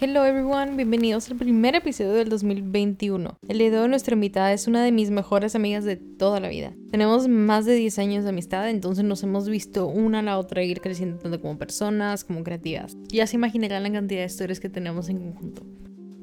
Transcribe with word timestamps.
Hello 0.00 0.24
everyone, 0.24 0.76
bienvenidos 0.76 1.28
al 1.28 1.36
primer 1.36 1.74
episodio 1.74 2.12
del 2.12 2.28
2021. 2.28 3.36
El 3.48 3.58
día 3.58 3.68
de 3.72 3.88
nuestra 3.88 4.14
invitada 4.14 4.52
es 4.52 4.68
una 4.68 4.84
de 4.84 4.92
mis 4.92 5.10
mejores 5.10 5.56
amigas 5.56 5.82
de 5.82 5.96
toda 5.96 6.38
la 6.38 6.48
vida. 6.48 6.72
Tenemos 6.92 7.26
más 7.26 7.64
de 7.64 7.74
10 7.74 7.98
años 7.98 8.22
de 8.22 8.30
amistad, 8.30 8.70
entonces 8.70 9.04
nos 9.04 9.24
hemos 9.24 9.48
visto 9.48 9.88
una 9.88 10.20
a 10.20 10.22
la 10.22 10.38
otra 10.38 10.62
ir 10.62 10.80
creciendo 10.80 11.18
tanto 11.18 11.40
como 11.40 11.58
personas 11.58 12.22
como 12.22 12.44
creativas. 12.44 12.96
Ya 13.08 13.26
se 13.26 13.34
imaginarán 13.34 13.82
la 13.82 13.90
cantidad 13.90 14.20
de 14.20 14.26
historias 14.26 14.60
que 14.60 14.68
tenemos 14.68 15.08
en 15.08 15.18
conjunto. 15.18 15.66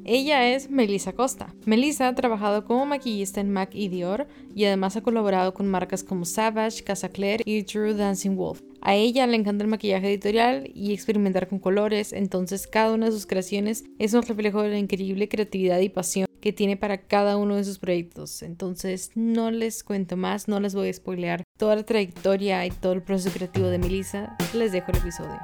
Ella 0.05 0.47
es 0.53 0.69
Melissa 0.69 1.11
Costa. 1.11 1.53
Melissa 1.65 2.07
ha 2.07 2.15
trabajado 2.15 2.63
como 2.63 2.85
maquillista 2.85 3.41
en 3.41 3.51
MAC 3.51 3.75
y 3.75 3.89
Dior 3.89 4.25
y 4.55 4.63
además 4.63 4.95
ha 4.95 5.01
colaborado 5.01 5.53
con 5.53 5.67
marcas 5.67 6.01
como 6.01 6.23
Savage, 6.23 6.81
Casa 6.81 7.09
Claire 7.09 7.43
y 7.45 7.63
True 7.63 7.93
Dancing 7.93 8.37
Wolf. 8.37 8.61
A 8.87 8.93
ella 8.93 9.25
le 9.25 9.35
encanta 9.35 9.63
el 9.63 9.69
maquillaje 9.71 10.09
editorial 10.09 10.69
y 10.75 10.93
experimentar 10.93 11.47
con 11.47 11.57
colores, 11.57 12.13
entonces 12.13 12.67
cada 12.67 12.93
una 12.93 13.07
de 13.07 13.13
sus 13.13 13.25
creaciones 13.25 13.83
es 13.97 14.13
un 14.13 14.21
reflejo 14.21 14.61
de 14.61 14.69
la 14.69 14.77
increíble 14.77 15.27
creatividad 15.27 15.79
y 15.79 15.89
pasión 15.89 16.27
que 16.39 16.53
tiene 16.53 16.77
para 16.77 16.99
cada 16.99 17.35
uno 17.37 17.55
de 17.55 17.63
sus 17.63 17.79
proyectos. 17.79 18.43
Entonces 18.43 19.09
no 19.15 19.49
les 19.49 19.83
cuento 19.83 20.17
más, 20.17 20.47
no 20.47 20.59
les 20.59 20.75
voy 20.75 20.89
a 20.89 20.93
spoilear 20.93 21.41
toda 21.57 21.75
la 21.75 21.83
trayectoria 21.83 22.63
y 22.63 22.69
todo 22.69 22.93
el 22.93 23.01
proceso 23.01 23.33
creativo 23.35 23.69
de 23.69 23.79
Melissa. 23.79 24.37
Les 24.53 24.71
dejo 24.71 24.91
el 24.91 24.97
episodio. 24.99 25.39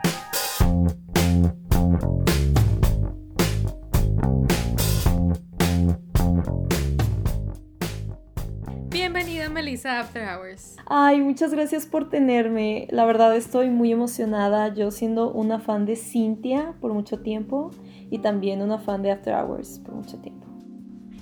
Bienvenida 8.92 9.50
Melissa 9.50 10.02
After 10.02 10.22
Hours. 10.22 10.76
Ay, 10.86 11.22
muchas 11.22 11.54
gracias 11.54 11.86
por 11.86 12.10
tenerme. 12.10 12.90
La 12.92 13.06
verdad 13.06 13.34
estoy 13.38 13.70
muy 13.70 13.90
emocionada. 13.90 14.74
Yo 14.74 14.92
siendo 14.92 15.32
una 15.32 15.60
fan 15.60 15.86
de 15.86 15.96
Cintia 15.96 16.74
por 16.82 16.92
mucho 16.94 17.22
tiempo 17.22 17.72
y 18.10 18.20
también 18.20 18.62
una 18.62 18.80
fan 18.80 19.02
de 19.02 19.12
After 19.12 19.34
Hours 19.34 19.80
por 19.80 19.96
mucho 19.96 20.18
tiempo. 20.18 20.46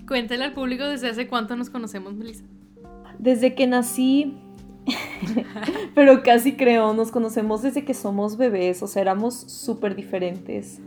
Cuéntale 0.07 0.45
al 0.45 0.53
público 0.53 0.83
desde 0.85 1.09
hace 1.09 1.27
cuánto 1.27 1.55
nos 1.55 1.69
conocemos, 1.69 2.16
Melissa. 2.16 2.44
Desde 3.19 3.53
que 3.53 3.67
nací, 3.67 4.35
pero 5.94 6.23
casi 6.23 6.55
creo, 6.55 6.95
nos 6.95 7.11
conocemos 7.11 7.61
desde 7.61 7.85
que 7.85 7.94
somos 7.94 8.35
bebés, 8.35 8.81
o 8.81 8.88
sea, 8.88 9.03
éramos 9.03 9.35
súper 9.35 9.95
diferentes. 9.95 10.81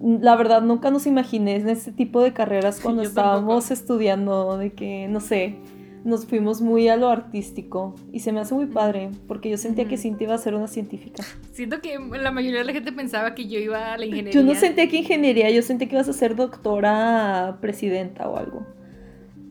La 0.00 0.36
verdad, 0.36 0.62
nunca 0.62 0.90
nos 0.90 1.06
imaginé 1.06 1.56
en 1.56 1.68
este 1.68 1.92
tipo 1.92 2.22
de 2.22 2.32
carreras 2.32 2.80
cuando 2.82 3.02
estábamos 3.02 3.70
estudiando, 3.70 4.56
de 4.56 4.72
que, 4.72 5.06
no 5.08 5.20
sé, 5.20 5.58
nos 6.04 6.26
fuimos 6.26 6.60
muy 6.60 6.88
a 6.88 6.96
lo 6.96 7.08
artístico 7.08 7.94
y 8.12 8.20
se 8.20 8.32
me 8.32 8.40
hace 8.40 8.54
muy 8.54 8.66
padre 8.66 9.10
porque 9.26 9.50
yo 9.50 9.56
sentía 9.56 9.86
que 9.86 9.96
Cintia 9.96 10.26
iba 10.26 10.34
a 10.34 10.38
ser 10.38 10.54
una 10.54 10.68
científica. 10.68 11.24
Siento 11.52 11.80
que 11.80 11.98
la 11.98 12.30
mayoría 12.30 12.60
de 12.60 12.64
la 12.64 12.72
gente 12.72 12.92
pensaba 12.92 13.34
que 13.34 13.46
yo 13.46 13.58
iba 13.58 13.94
a 13.94 13.98
la 13.98 14.06
ingeniería. 14.06 14.32
Yo 14.32 14.42
no 14.42 14.54
sentía 14.54 14.88
que 14.88 14.98
ingeniería, 14.98 15.50
yo 15.50 15.62
sentía 15.62 15.88
que 15.88 15.94
ibas 15.94 16.08
a 16.08 16.12
ser 16.12 16.36
doctora, 16.36 17.58
presidenta 17.60 18.28
o 18.28 18.36
algo. 18.36 18.66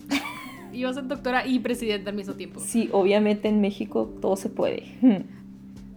Iba 0.74 0.90
a 0.90 0.94
ser 0.94 1.08
doctora 1.08 1.46
y 1.46 1.60
presidenta 1.60 2.12
al 2.12 2.16
mismo 2.16 2.34
tiempo. 2.34 2.60
Sí, 2.60 2.90
obviamente 2.92 3.48
en 3.48 3.62
México 3.62 4.14
todo 4.22 4.36
se 4.36 4.50
puede. 4.50 4.84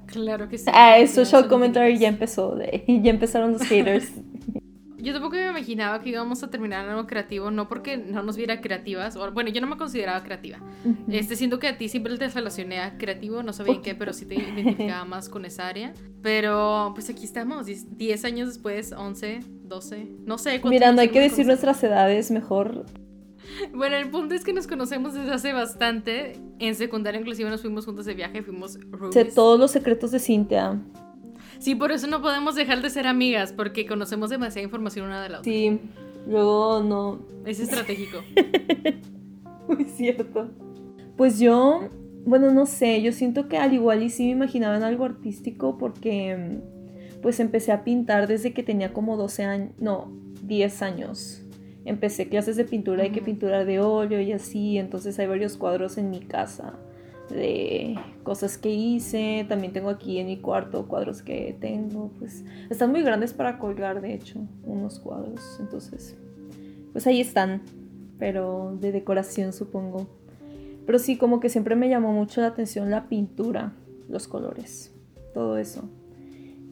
Claro 0.07 0.49
que 0.49 0.59
sí. 0.59 0.65
Ah, 0.73 0.99
eso 0.99 1.25
show 1.25 1.49
commentary 1.49 1.99
ya 1.99 2.09
empezó, 2.09 2.59
ya 2.89 3.11
empezaron 3.11 3.53
los 3.53 3.63
haters. 3.63 4.11
Yo 5.03 5.13
tampoco 5.13 5.37
me 5.37 5.49
imaginaba 5.49 6.01
que 6.01 6.11
íbamos 6.11 6.43
a 6.43 6.51
terminar 6.51 6.85
en 6.85 6.91
algo 6.91 7.07
creativo, 7.07 7.51
no 7.51 7.69
porque 7.69 7.97
no 7.97 8.23
nos 8.23 8.37
viera 8.37 8.61
creativas, 8.61 9.17
o 9.17 9.33
bueno, 9.33 9.51
yo 9.51 9.61
no 9.61 9.67
me 9.67 9.77
consideraba 9.77 10.23
creativa. 10.23 10.59
Este, 11.09 11.37
siento 11.37 11.59
que 11.59 11.69
a 11.69 11.79
ti 11.79 11.89
siempre 11.89 12.17
te 12.17 12.29
relacioné 12.29 12.81
a 12.81 12.99
creativo, 12.99 13.43
no 13.43 13.53
sabía 13.53 13.75
en 13.75 13.83
qué, 13.83 13.95
pero 13.95 14.13
sí 14.13 14.27
te 14.27 14.35
identificaba 14.35 15.05
más 15.05 15.29
con 15.29 15.45
esa 15.45 15.69
área. 15.69 15.93
Pero 16.23 16.93
pues 16.95 17.09
aquí 17.11 17.25
estamos, 17.25 17.67
10 17.67 18.25
años 18.25 18.49
después, 18.49 18.93
11, 18.93 19.41
12, 19.65 20.09
no 20.25 20.39
sé. 20.39 20.61
Mira, 20.65 20.93
no 20.93 21.01
hay 21.01 21.09
que 21.09 21.21
decir 21.21 21.47
nuestras 21.47 21.83
edades, 21.83 22.31
mejor. 22.31 22.87
Bueno, 23.75 23.97
el 23.97 24.11
punto 24.11 24.35
es 24.35 24.45
que 24.45 24.53
nos 24.53 24.67
conocemos 24.67 25.15
desde 25.15 25.33
hace 25.33 25.53
bastante. 25.53 26.35
En 26.59 26.75
secundaria 26.75 27.21
inclusive 27.21 27.51
nos 27.51 27.61
fuimos 27.61 27.85
juntos 27.85 28.07
de 28.07 28.15
viaje, 28.15 28.43
fuimos 28.43 28.79
Sé 29.11 29.25
todos 29.25 29.59
los 29.59 29.71
secretos 29.71 30.13
de 30.13 30.21
Cintia. 30.21 30.81
Sí, 31.61 31.75
por 31.75 31.93
eso 31.93 32.07
no 32.07 32.23
podemos 32.23 32.55
dejar 32.55 32.81
de 32.81 32.89
ser 32.89 33.07
amigas, 33.07 33.53
porque 33.53 33.85
conocemos 33.85 34.31
demasiada 34.31 34.65
información 34.65 35.07
una 35.07 35.23
de 35.23 35.29
la 35.29 35.39
otra. 35.41 35.53
Sí, 35.53 35.79
luego 36.27 36.83
no. 36.83 37.21
Es 37.45 37.61
estratégico. 37.61 38.23
Muy 39.69 39.85
cierto. 39.85 40.51
Pues 41.19 41.39
yo, 41.39 41.91
bueno, 42.25 42.51
no 42.51 42.65
sé, 42.65 43.03
yo 43.03 43.13
siento 43.13 43.47
que 43.47 43.59
al 43.59 43.75
igual 43.75 44.03
y 44.03 44.09
sí 44.09 44.25
me 44.25 44.31
imaginaba 44.31 44.75
en 44.79 44.85
algo 44.85 45.05
artístico 45.05 45.77
porque 45.77 46.61
pues 47.21 47.39
empecé 47.41 47.73
a 47.73 47.85
pintar 47.85 48.27
desde 48.27 48.55
que 48.55 48.63
tenía 48.63 48.95
como 48.95 49.19
12 49.19 49.45
años, 49.45 49.71
no, 49.79 50.11
10 50.43 50.81
años. 50.81 51.43
Empecé 51.85 52.31
clases 52.31 52.57
de 52.57 52.65
pintura, 52.65 53.03
hay 53.03 53.11
que 53.11 53.21
pintura 53.21 53.67
de 53.67 53.81
óleo 53.81 54.23
y 54.23 54.33
así, 54.33 54.79
entonces 54.79 55.19
hay 55.19 55.27
varios 55.27 55.59
cuadros 55.59 55.99
en 55.99 56.09
mi 56.09 56.21
casa 56.21 56.79
de 57.31 57.99
cosas 58.23 58.59
que 58.59 58.71
hice. 58.71 59.47
También 59.49 59.73
tengo 59.73 59.91
aquí 59.91 60.19
en 60.19 60.27
mi 60.27 60.39
cuarto 60.39 60.87
cuadros 60.87 61.23
que 61.23 61.57
tengo. 61.61 62.11
Pues 62.19 62.45
están 62.69 62.91
muy 62.91 63.03
grandes 63.03 63.33
para 63.33 63.59
colgar, 63.59 64.01
de 64.01 64.15
hecho, 64.15 64.41
unos 64.65 64.99
cuadros. 64.99 65.59
Entonces, 65.61 66.17
pues 66.93 67.07
ahí 67.07 67.21
están. 67.21 67.63
Pero 68.19 68.77
de 68.81 68.93
decoración, 68.93 69.53
supongo. 69.53 70.07
Pero 70.87 70.99
sí, 70.99 71.17
como 71.17 71.41
que 71.41 71.49
siempre 71.49 71.77
me 71.77 71.89
llamó 71.89 72.13
mucho 72.13 72.41
la 72.41 72.49
atención 72.49 72.91
la 72.91 73.09
pintura, 73.09 73.73
los 74.09 74.29
colores, 74.29 74.95
todo 75.33 75.57
eso. 75.57 75.89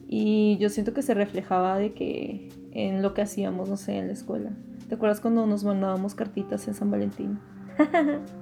Y 0.07 0.57
yo 0.59 0.69
siento 0.69 0.93
que 0.93 1.01
se 1.01 1.13
reflejaba 1.13 1.77
de 1.77 1.93
que 1.93 2.49
en 2.71 3.01
lo 3.01 3.13
que 3.13 3.21
hacíamos, 3.21 3.69
no 3.69 3.77
sé, 3.77 3.97
en 3.97 4.07
la 4.07 4.13
escuela. 4.13 4.51
¿Te 4.87 4.95
acuerdas 4.95 5.21
cuando 5.21 5.45
nos 5.45 5.63
mandábamos 5.63 6.15
cartitas 6.15 6.67
en 6.67 6.73
San 6.73 6.89
Valentín? 6.89 7.39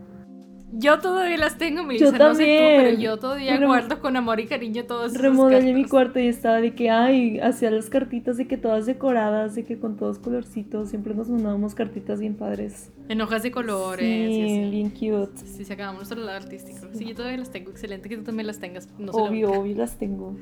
Yo 0.72 1.00
todavía 1.00 1.38
las 1.38 1.58
tengo, 1.58 1.84
me 1.84 1.94
dicen, 1.94 2.18
no 2.18 2.36
sé 2.36 2.44
tú, 2.44 2.84
pero 2.84 3.00
yo 3.00 3.18
todavía 3.18 3.58
guardo 3.66 4.02
con 4.02 4.18
amor 4.18 4.42
y 4.42 4.48
cariño 4.48 4.84
todas 4.84 5.12
esas 5.12 5.22
Remodelé 5.22 5.74
mi 5.74 5.86
cuarto 5.86 6.20
y 6.20 6.28
estaba 6.28 6.60
de 6.60 6.76
que, 6.76 6.90
ay, 6.90 7.40
hacía 7.40 7.72
las 7.72 7.90
cartitas 7.90 8.36
de 8.36 8.48
que 8.48 8.58
todas 8.58 8.86
decoradas, 8.86 9.56
de 9.56 9.64
que 9.64 9.80
con 9.80 9.96
todos 9.96 10.20
colorcitos, 10.20 10.90
siempre 10.90 11.14
nos 11.14 11.30
mandábamos 11.30 11.74
cartitas 11.74 12.20
bien 12.20 12.36
padres. 12.36 12.92
En 13.08 13.22
hojas 13.22 13.44
de 13.44 13.52
colores. 13.52 14.06
Sí, 14.06 14.70
bien 14.70 14.90
cute. 14.90 15.38
Sí, 15.46 15.64
se 15.64 15.74
acabamos 15.74 16.00
nuestro 16.00 16.20
lado 16.20 16.38
artístico. 16.38 16.88
Sí. 16.94 17.06
yo 17.06 17.16
todavía 17.16 17.38
las 17.38 17.50
tengo, 17.50 17.72
excelente 17.72 18.10
que 18.10 18.18
tú 18.18 18.24
también 18.24 18.48
las 18.48 18.60
tengas. 18.60 18.90
No 19.00 19.14
obvio, 19.14 19.52
obvio 19.52 19.76
las 19.78 19.98
tengo. 19.98 20.36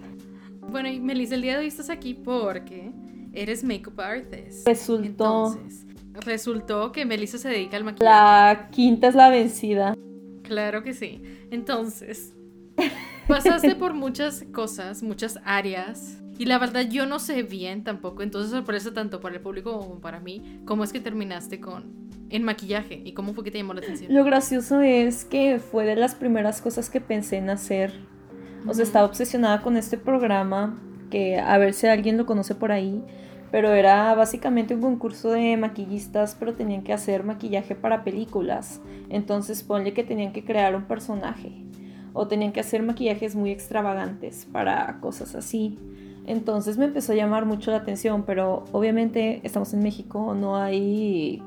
Bueno, 0.72 0.90
y 0.90 1.00
Melissa, 1.00 1.36
el 1.36 1.44
día 1.44 1.54
de 1.54 1.60
hoy 1.60 1.68
estás 1.68 1.92
aquí 1.92 2.16
porque 2.16 2.92
eres 3.34 3.64
makeup 3.64 4.00
artist. 4.00 4.68
Resultó. 4.68 5.06
Entonces, 5.06 5.86
resultó 6.26 6.92
que 6.92 7.06
Melissa 7.06 7.38
se 7.38 7.50
dedica 7.50 7.78
al 7.78 7.84
maquillaje. 7.84 8.12
La 8.12 8.70
quinta 8.72 9.08
es 9.10 9.16
la 9.16 9.30
vencida. 9.30 9.96
Claro 10.46 10.84
que 10.84 10.94
sí. 10.94 11.22
Entonces, 11.52 12.34
pasaste 13.28 13.76
por 13.76 13.94
muchas 13.94 14.46
cosas, 14.52 15.04
muchas 15.04 15.40
áreas. 15.44 16.22
Y 16.38 16.46
la 16.46 16.60
verdad 16.60 16.88
yo 16.90 17.06
no 17.06 17.20
sé 17.20 17.44
bien 17.44 17.84
tampoco, 17.84 18.22
entonces 18.22 18.52
sorpresa 18.52 18.94
tanto 18.94 19.22
para 19.22 19.36
el 19.36 19.42
público 19.42 19.80
como 19.80 20.02
para 20.02 20.20
mí, 20.20 20.60
cómo 20.66 20.84
es 20.84 20.92
que 20.92 21.00
terminaste 21.00 21.62
con 21.62 22.06
en 22.30 22.44
maquillaje 22.44 23.02
y 23.06 23.14
cómo 23.14 23.34
fue 23.34 23.44
que 23.44 23.52
te 23.52 23.58
llamó 23.60 23.74
la 23.74 23.80
atención. 23.80 24.14
Lo 24.14 24.24
gracioso 24.26 24.82
es 24.82 25.24
que 25.24 25.60
fue 25.60 25.86
de 25.86 25.96
las 25.96 26.16
primeras 26.16 26.62
cosas 26.62 26.90
que 26.90 27.00
pensé 27.00 27.38
en 27.38 27.50
hacer. 27.50 27.94
O 28.68 28.74
sea, 28.74 28.84
estaba 28.84 29.06
obsesionada 29.06 29.62
con 29.62 29.78
este 29.78 29.98
programa 29.98 30.82
que 31.10 31.38
a 31.38 31.58
ver 31.58 31.74
si 31.74 31.88
alguien 31.88 32.18
lo 32.18 32.26
conoce 32.26 32.56
por 32.56 32.72
ahí 32.72 33.04
pero 33.56 33.74
era 33.74 34.14
básicamente 34.16 34.76
un 34.76 34.82
concurso 34.82 35.32
de 35.32 35.56
maquillistas, 35.56 36.36
pero 36.38 36.56
tenían 36.56 36.84
que 36.84 36.92
hacer 36.92 37.24
maquillaje 37.24 37.74
para 37.74 38.04
películas. 38.04 38.82
Entonces 39.08 39.64
ponle 39.64 39.94
que 39.94 40.04
tenían 40.04 40.34
que 40.34 40.44
crear 40.44 40.76
un 40.76 40.84
personaje 40.84 41.64
o 42.12 42.28
tenían 42.28 42.52
que 42.52 42.60
hacer 42.60 42.84
maquillajes 42.84 43.34
muy 43.34 43.52
extravagantes 43.52 44.46
para 44.52 45.00
cosas 45.00 45.36
así. 45.36 45.80
Entonces 46.26 46.78
me 46.78 46.84
empezó 46.84 47.14
a 47.14 47.16
llamar 47.16 47.46
mucho 47.46 47.72
la 47.72 47.78
atención, 47.78 48.24
pero 48.24 48.66
obviamente 48.74 49.40
estamos 49.44 49.74
en 49.74 49.84
México, 49.84 50.36
no 50.36 50.58
hay 50.58 51.42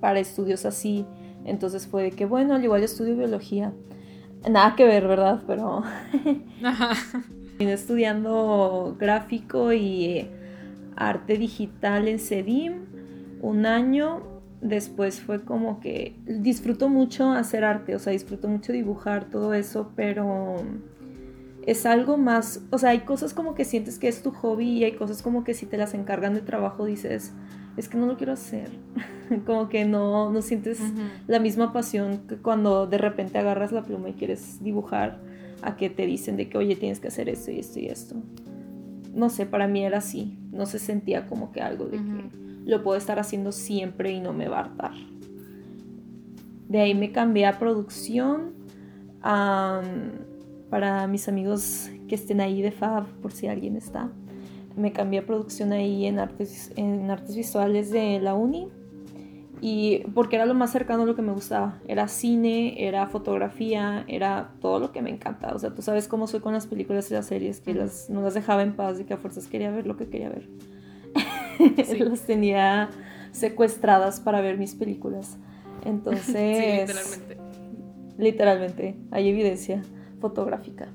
para 0.00 0.20
estudios 0.20 0.66
así. 0.66 1.06
Entonces 1.46 1.86
fue 1.86 2.02
de 2.02 2.10
que, 2.10 2.26
bueno, 2.26 2.54
al 2.54 2.62
igual 2.62 2.82
estudio 2.82 3.16
biología. 3.16 3.72
Nada 4.46 4.76
que 4.76 4.84
ver, 4.84 5.08
¿verdad? 5.08 5.42
Pero... 5.46 5.84
Vine 7.58 7.72
estudiando 7.72 8.94
gráfico 8.98 9.72
y 9.72 10.28
arte 10.96 11.38
digital 11.38 12.08
en 12.08 12.18
CEDIM 12.18 12.74
un 13.40 13.66
año. 13.66 14.22
Después 14.60 15.20
fue 15.20 15.44
como 15.44 15.80
que 15.80 16.16
disfruto 16.26 16.88
mucho 16.88 17.30
hacer 17.32 17.64
arte, 17.64 17.94
o 17.94 17.98
sea, 17.98 18.12
disfruto 18.12 18.48
mucho 18.48 18.72
dibujar 18.72 19.26
todo 19.26 19.52
eso, 19.52 19.92
pero 19.94 20.56
es 21.66 21.86
algo 21.86 22.16
más, 22.16 22.62
o 22.70 22.78
sea, 22.78 22.90
hay 22.90 23.00
cosas 23.00 23.34
como 23.34 23.54
que 23.54 23.64
sientes 23.64 23.98
que 23.98 24.08
es 24.08 24.22
tu 24.22 24.30
hobby 24.30 24.70
y 24.70 24.84
hay 24.84 24.92
cosas 24.92 25.22
como 25.22 25.44
que 25.44 25.54
si 25.54 25.66
te 25.66 25.76
las 25.76 25.94
encargan 25.94 26.34
de 26.34 26.40
trabajo 26.40 26.84
dices, 26.84 27.32
es 27.76 27.88
que 27.88 27.96
no 27.96 28.06
lo 28.06 28.16
quiero 28.16 28.32
hacer. 28.32 28.70
como 29.46 29.68
que 29.68 29.84
no, 29.84 30.30
no 30.30 30.42
sientes 30.42 30.80
la 31.26 31.38
misma 31.38 31.72
pasión 31.72 32.22
que 32.28 32.36
cuando 32.36 32.86
de 32.86 32.98
repente 32.98 33.38
agarras 33.38 33.72
la 33.72 33.82
pluma 33.82 34.10
y 34.10 34.12
quieres 34.12 34.62
dibujar 34.62 35.20
a 35.62 35.76
que 35.76 35.88
te 35.88 36.06
dicen 36.06 36.36
de 36.36 36.48
que, 36.48 36.58
oye, 36.58 36.76
tienes 36.76 37.00
que 37.00 37.08
hacer 37.08 37.28
esto 37.28 37.50
y 37.50 37.58
esto 37.58 37.80
y 37.80 37.86
esto. 37.86 38.16
No 39.14 39.30
sé, 39.30 39.46
para 39.46 39.66
mí 39.68 39.84
era 39.84 39.98
así. 39.98 40.36
No 40.52 40.66
se 40.66 40.78
sentía 40.78 41.26
como 41.26 41.52
que 41.52 41.60
algo 41.60 41.86
de 41.86 41.98
que 41.98 42.30
lo 42.64 42.82
puedo 42.82 42.96
estar 42.98 43.18
haciendo 43.18 43.52
siempre 43.52 44.12
y 44.12 44.20
no 44.20 44.32
me 44.32 44.48
va 44.48 44.58
a 44.58 44.60
hartar. 44.64 44.92
De 46.68 46.80
ahí 46.80 46.94
me 46.94 47.12
cambié 47.12 47.46
a 47.46 47.58
producción. 47.58 48.52
para 50.70 51.06
mis 51.06 51.28
amigos 51.28 51.90
que 52.08 52.16
estén 52.16 52.40
ahí 52.40 52.60
de 52.60 52.72
Fab, 52.72 53.06
por 53.22 53.32
si 53.32 53.46
alguien 53.46 53.76
está. 53.76 54.10
Me 54.76 54.92
cambié 54.92 55.20
a 55.20 55.26
producción 55.26 55.72
ahí 55.72 56.06
en 56.06 56.18
artes, 56.18 56.72
en 56.76 57.10
artes 57.10 57.36
visuales 57.36 57.90
de 57.90 58.18
la 58.20 58.34
uni 58.34 58.68
y 59.66 60.00
porque 60.12 60.36
era 60.36 60.44
lo 60.44 60.52
más 60.52 60.72
cercano 60.72 61.04
a 61.04 61.06
lo 61.06 61.16
que 61.16 61.22
me 61.22 61.32
gustaba. 61.32 61.80
Era 61.88 62.06
cine, 62.06 62.86
era 62.86 63.06
fotografía, 63.06 64.04
era 64.08 64.50
todo 64.60 64.78
lo 64.78 64.92
que 64.92 65.00
me 65.00 65.08
encanta. 65.08 65.54
O 65.54 65.58
sea, 65.58 65.74
tú 65.74 65.80
sabes 65.80 66.06
cómo 66.06 66.26
soy 66.26 66.40
con 66.40 66.52
las 66.52 66.66
películas 66.66 67.10
y 67.10 67.14
las 67.14 67.24
series, 67.24 67.62
que 67.62 67.72
las, 67.72 68.10
no 68.10 68.20
las 68.20 68.34
dejaba 68.34 68.62
en 68.62 68.76
paz 68.76 69.00
y 69.00 69.04
que 69.04 69.14
a 69.14 69.16
fuerzas 69.16 69.46
quería 69.46 69.70
ver 69.70 69.86
lo 69.86 69.96
que 69.96 70.06
quería 70.10 70.28
ver. 70.28 70.50
las 72.10 72.20
tenía 72.26 72.90
secuestradas 73.32 74.20
para 74.20 74.42
ver 74.42 74.58
mis 74.58 74.74
películas. 74.74 75.38
Entonces... 75.86 76.26
sí, 76.26 76.92
literalmente. 76.92 77.38
Literalmente, 78.18 78.96
hay 79.12 79.30
evidencia 79.30 79.80
fotográfica. 80.20 80.88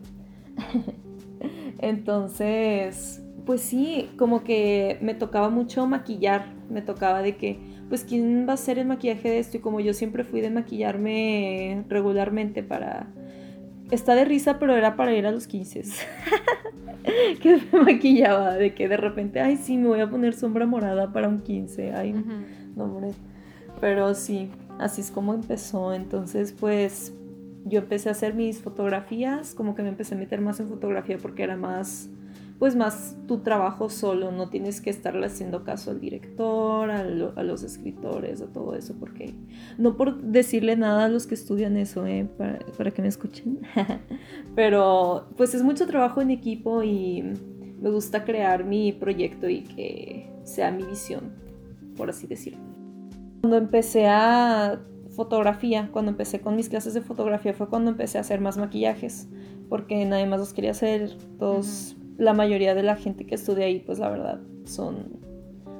Entonces, 1.80 3.24
pues 3.48 3.62
sí, 3.62 4.12
como 4.16 4.44
que 4.44 5.00
me 5.02 5.16
tocaba 5.16 5.50
mucho 5.50 5.88
maquillar, 5.88 6.59
me 6.70 6.82
tocaba 6.82 7.22
de 7.22 7.36
que 7.36 7.60
pues 7.90 8.04
quién 8.04 8.46
va 8.48 8.52
a 8.52 8.54
hacer 8.54 8.78
el 8.78 8.88
maquillaje 8.88 9.30
de 9.30 9.40
esto 9.40 9.58
y 9.58 9.60
como 9.60 9.80
yo 9.80 9.94
siempre 9.94 10.24
fui 10.24 10.42
de 10.42 10.50
maquillarme 10.50 11.84
regularmente 11.90 12.64
para... 12.64 13.08
Está 13.92 14.14
de 14.14 14.24
risa, 14.24 14.60
pero 14.60 14.76
era 14.76 14.96
para 14.96 15.16
ir 15.16 15.26
a 15.26 15.32
los 15.32 15.48
15. 15.48 15.84
que 17.42 17.60
me 17.72 17.82
maquillaba, 17.82 18.54
de 18.54 18.76
que 18.76 18.88
de 18.88 18.98
repente, 18.98 19.40
ay, 19.40 19.58
sí, 19.58 19.78
me 19.78 19.88
voy 19.88 20.00
a 20.00 20.10
poner 20.10 20.36
sombra 20.36 20.68
morada 20.68 21.12
para 21.12 21.28
un 21.28 21.40
15. 21.40 21.94
Ay, 21.94 22.14
no, 22.76 22.84
hombre. 22.84 23.12
Pero 23.82 24.14
sí, 24.14 24.50
así 24.78 25.02
es 25.02 25.10
como 25.10 25.34
empezó. 25.34 25.94
Entonces, 25.94 26.54
pues 26.54 27.14
yo 27.66 27.80
empecé 27.80 28.10
a 28.10 28.12
hacer 28.12 28.36
mis 28.36 28.60
fotografías, 28.60 29.56
como 29.56 29.74
que 29.74 29.82
me 29.82 29.90
empecé 29.90 30.16
a 30.16 30.18
meter 30.18 30.42
más 30.42 30.60
en 30.60 30.68
fotografía 30.68 31.18
porque 31.18 31.44
era 31.44 31.58
más 31.58 32.10
pues 32.60 32.76
más 32.76 33.16
tu 33.26 33.40
trabajo 33.40 33.90
solo, 33.90 34.32
no 34.32 34.50
tienes 34.50 34.82
que 34.82 34.90
estarle 34.90 35.26
haciendo 35.26 35.64
caso 35.64 35.92
al 35.92 36.02
director, 36.02 36.92
a, 36.92 37.04
los 37.06 37.64
escritores, 37.64 38.42
a 38.42 38.48
todo 38.48 38.76
eso, 38.76 38.96
porque 39.00 39.34
no 39.78 39.96
por 39.96 40.22
decirle 40.22 40.76
nada 40.76 41.06
a 41.06 41.08
los 41.08 41.26
que 41.26 41.36
estudian 41.36 41.78
eso, 41.78 42.06
¿eh? 42.06 42.28
para, 42.78 42.92
que 42.92 43.02
me 43.02 43.08
escuchen, 43.08 43.62
pero 44.56 45.30
pues 45.38 45.56
es 45.56 45.64
mucho 45.64 45.88
trabajo 45.88 46.22
en 46.22 46.32
equipo 46.32 46.84
y 46.84 47.24
me 47.82 47.90
gusta 47.90 48.26
crear 48.26 48.66
mi 48.66 48.92
proyecto 48.92 49.48
y 49.48 49.62
que 49.62 50.30
sea 50.44 50.70
mi 50.70 50.84
visión, 50.84 51.32
por 51.96 52.10
así 52.10 52.28
decirlo. 52.28 52.60
Cuando 53.40 53.56
empecé 53.56 54.06
a 54.08 54.82
fotografía, 55.16 55.90
cuando 55.94 56.12
empecé 56.12 56.42
con 56.42 56.58
mis 56.58 56.68
clases 56.68 56.94
de 56.94 57.02
fotografía 57.02 57.54
fue 57.54 57.70
cuando 57.70 57.90
empecé 57.92 58.18
a 58.18 58.22
hacer 58.22 58.42
más 58.42 58.58
maquillajes, 58.58 59.30
porque 59.70 60.04
nadie 60.04 60.26
más 60.26 60.42
los 60.42 60.54
quería 60.54 60.72
hacer, 60.72 61.16
todos 61.38 61.96
la 62.20 62.34
mayoría 62.34 62.76
de 62.76 62.84
la 62.84 62.98
gente 62.98 63.26
que 63.26 63.36
estudia 63.36 63.66
ahí, 63.66 63.80
pues 63.80 63.98
la 63.98 64.10
verdad, 64.10 64.40
son 64.66 65.20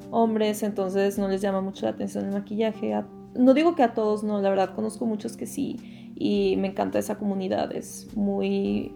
hombres, 0.10 0.64
entonces 0.64 1.20
no 1.20 1.28
les 1.28 1.42
llama 1.42 1.62
mucho 1.62 1.86
la 1.86 1.92
atención 1.92 2.26
el 2.26 2.32
maquillaje. 2.32 2.96
no 3.36 3.54
digo 3.54 3.76
que 3.76 3.84
a 3.84 3.94
todos, 3.94 4.24
no, 4.24 4.42
la 4.42 4.50
verdad 4.50 4.74
conozco 4.74 5.06
muchos 5.06 5.36
que 5.36 5.46
sí 5.46 6.14
y 6.16 6.56
me 6.58 6.70
encanta 6.70 6.98
esa 6.98 7.18
comunidad, 7.18 7.76
es 7.76 8.08
muy, 8.16 8.94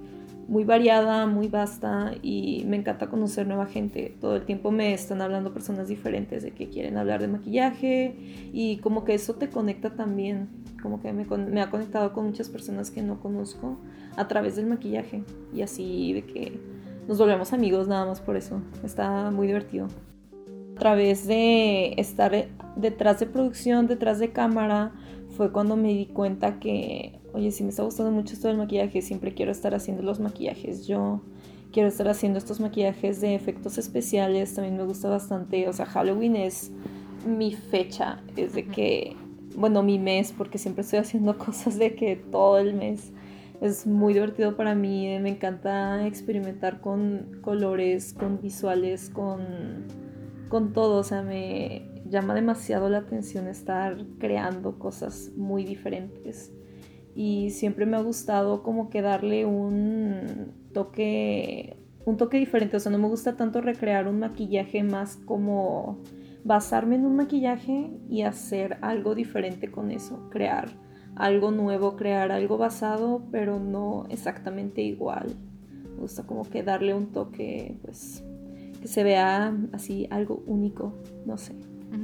muy 0.48 0.64
variada, 0.64 1.28
muy 1.28 1.50
vasta 1.50 2.14
y 2.22 2.64
me 2.66 2.78
encanta 2.78 3.08
conocer 3.08 3.46
nueva 3.46 3.66
gente. 3.66 4.16
Todo 4.22 4.38
el 4.38 4.46
tiempo 4.46 4.72
me 4.72 4.94
están 4.94 5.22
hablando 5.22 5.54
personas 5.54 5.90
diferentes 5.90 6.44
de 6.44 6.52
que 6.52 6.70
quieren 6.70 6.98
hablar 6.98 7.22
de 7.22 7.28
maquillaje 7.28 8.16
y 8.54 8.78
como 8.78 9.04
que 9.04 9.16
eso 9.16 9.36
te 9.36 9.50
conecta 9.50 9.92
también, 9.92 10.48
como 10.82 11.02
que 11.02 11.12
me, 11.12 11.26
me 11.26 11.62
ha 11.62 11.70
conectado 11.70 12.14
con 12.14 12.26
muchas 12.26 12.48
personas 12.48 12.90
que 12.90 13.02
no 13.02 13.20
conozco 13.20 13.78
a 14.16 14.30
través 14.30 14.56
del 14.56 14.66
maquillaje 14.66 15.24
y 15.54 15.62
así 15.62 16.14
de 16.14 16.24
que 16.24 16.74
nos 17.08 17.18
volvemos 17.18 17.54
amigos 17.54 17.88
nada 17.88 18.06
más 18.06 18.22
por 18.22 18.36
eso. 18.36 18.62
Está 18.84 19.32
muy 19.32 19.48
divertido. 19.48 19.88
A 20.76 20.80
través 20.80 21.28
de 21.28 21.94
estar 21.98 22.48
detrás 22.76 23.20
de 23.20 23.26
producción, 23.26 23.88
detrás 23.88 24.20
de 24.20 24.32
cámara, 24.32 24.92
fue 25.36 25.52
cuando 25.52 25.76
me 25.76 25.90
di 25.90 26.06
cuenta 26.08 26.60
que, 26.60 27.20
oye, 27.34 27.52
si 27.52 27.64
me 27.64 27.70
está 27.70 27.84
gustando 27.84 28.12
mucho 28.12 28.34
esto 28.34 28.48
del 28.48 28.58
maquillaje, 28.58 29.02
siempre 29.02 29.34
quiero 29.34 29.52
estar 29.52 29.76
haciendo 29.76 30.04
los 30.04 30.20
maquillajes. 30.20 30.88
Yo 30.88 31.22
quiero 31.72 31.90
estar 31.90 32.08
haciendo 32.08 32.38
estos 32.38 32.60
maquillajes 32.60 33.20
de 33.22 33.36
efectos 33.36 33.78
especiales, 33.78 34.54
también 34.54 34.78
me 34.78 34.84
gusta 34.84 35.10
bastante. 35.10 35.68
O 35.68 35.74
sea, 35.74 35.86
Halloween 35.86 36.36
es 36.36 36.72
mi 37.26 37.54
fecha, 37.54 38.22
es 38.36 38.54
de 38.54 38.66
que, 38.66 39.16
bueno, 39.56 39.84
mi 39.84 40.00
mes, 40.00 40.34
porque 40.36 40.58
siempre 40.58 40.84
estoy 40.84 41.00
haciendo 41.00 41.38
cosas 41.38 41.78
de 41.78 41.96
que 41.96 42.16
todo 42.16 42.58
el 42.60 42.74
mes 42.74 43.12
es 43.62 43.88
muy 43.88 44.14
divertido 44.14 44.56
para 44.56 44.76
mí, 44.76 45.18
me 45.20 45.30
encanta 45.30 46.06
experimentar 46.06 46.82
con 46.82 47.40
colores, 47.42 48.14
con 48.14 48.42
visuales, 48.42 49.10
con, 49.10 49.86
con 50.50 50.74
todo, 50.74 51.00
o 51.00 51.04
sea, 51.04 51.22
me 51.22 51.90
llama 52.06 52.36
demasiado 52.36 52.90
la 52.90 53.00
atención 53.00 53.48
estar 53.48 53.98
creando 54.20 54.78
cosas 54.80 55.32
muy 55.36 55.64
diferentes. 55.64 56.52
Y 57.16 57.52
siempre 57.52 57.86
me 57.86 57.96
ha 57.96 58.02
gustado 58.02 58.64
como 58.64 58.90
que 58.90 59.02
darle 59.02 59.46
un 59.46 60.54
toque 60.74 61.78
un 62.06 62.18
toque 62.18 62.38
diferente, 62.38 62.78
o 62.78 62.80
sea, 62.80 62.92
no 62.92 62.98
me 62.98 63.08
gusta 63.08 63.38
tanto 63.38 63.62
recrear 63.62 64.08
un 64.08 64.20
maquillaje 64.20 64.84
más 64.84 65.16
como 65.16 66.02
basarme 66.44 66.96
en 66.96 67.06
un 67.06 67.16
maquillaje 67.16 67.92
y 68.10 68.24
hacer 68.24 68.78
algo 68.82 69.16
diferente 69.16 69.72
con 69.72 69.92
eso, 69.92 70.30
crear 70.30 70.70
algo 71.16 71.52
nuevo, 71.52 71.96
crear 71.96 72.32
algo 72.32 72.58
basado, 72.58 73.24
pero 73.32 73.60
no 73.60 74.06
exactamente 74.10 74.82
igual. 74.82 75.36
Me 75.96 76.02
gusta 76.02 76.24
como 76.24 76.44
que 76.44 76.64
darle 76.64 76.94
un 76.94 77.08
toque, 77.08 77.78
pues, 77.84 78.24
que 78.82 78.88
se 78.88 79.04
vea 79.04 79.56
así 79.72 80.08
algo 80.10 80.44
único, 80.46 80.94
no 81.26 81.38
sé. 81.38 81.56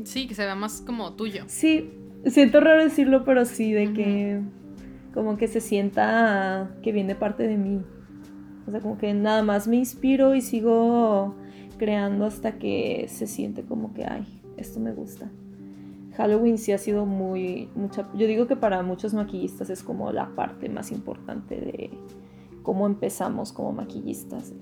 Sí, 0.04 0.28
que 0.28 0.36
se 0.36 0.46
vea 0.46 0.56
más 0.56 0.82
como 0.82 1.14
tuyo. 1.14 1.44
Sí, 1.48 1.90
siento 2.26 2.60
raro 2.60 2.84
decirlo, 2.84 3.24
pero 3.24 3.46
sí, 3.46 3.72
de 3.72 3.94
que 3.94 4.42
como 5.14 5.38
que 5.38 5.48
se 5.48 5.62
sienta 5.62 6.76
que 6.84 6.92
viene 6.92 7.16
parte 7.16 7.48
de 7.48 7.58
mí. 7.58 7.82
O 8.68 8.72
sea, 8.72 8.82
como 8.82 8.98
que 8.98 9.14
nada 9.14 9.42
más 9.42 9.68
me 9.68 9.78
inspiro 9.78 10.36
y 10.36 10.42
sigo 10.42 11.36
creando 11.78 12.26
hasta 12.26 12.60
que 12.60 13.08
se 13.10 13.26
siente 13.26 13.64
como 13.64 13.94
que, 13.94 14.06
ay, 14.06 14.42
esto 14.58 14.80
me 14.80 14.92
gusta. 14.92 15.32
Halloween 16.20 16.58
sí 16.58 16.74
ha 16.74 16.78
sido 16.78 17.06
muy, 17.06 17.70
mucha, 17.76 18.06
yo 18.14 18.28
digo 18.28 18.46
que 18.46 18.58
para 18.58 18.84
muchos 18.84 19.14
maquillistas 19.14 19.70
es 19.70 19.84
como 19.84 20.12
la 20.12 20.36
parte 20.36 20.68
más 20.68 20.92
importante 20.92 21.56
de 21.56 21.92
cómo 22.62 22.88
empezamos 22.88 23.54
como 23.54 23.72
maquillistas. 23.72 24.54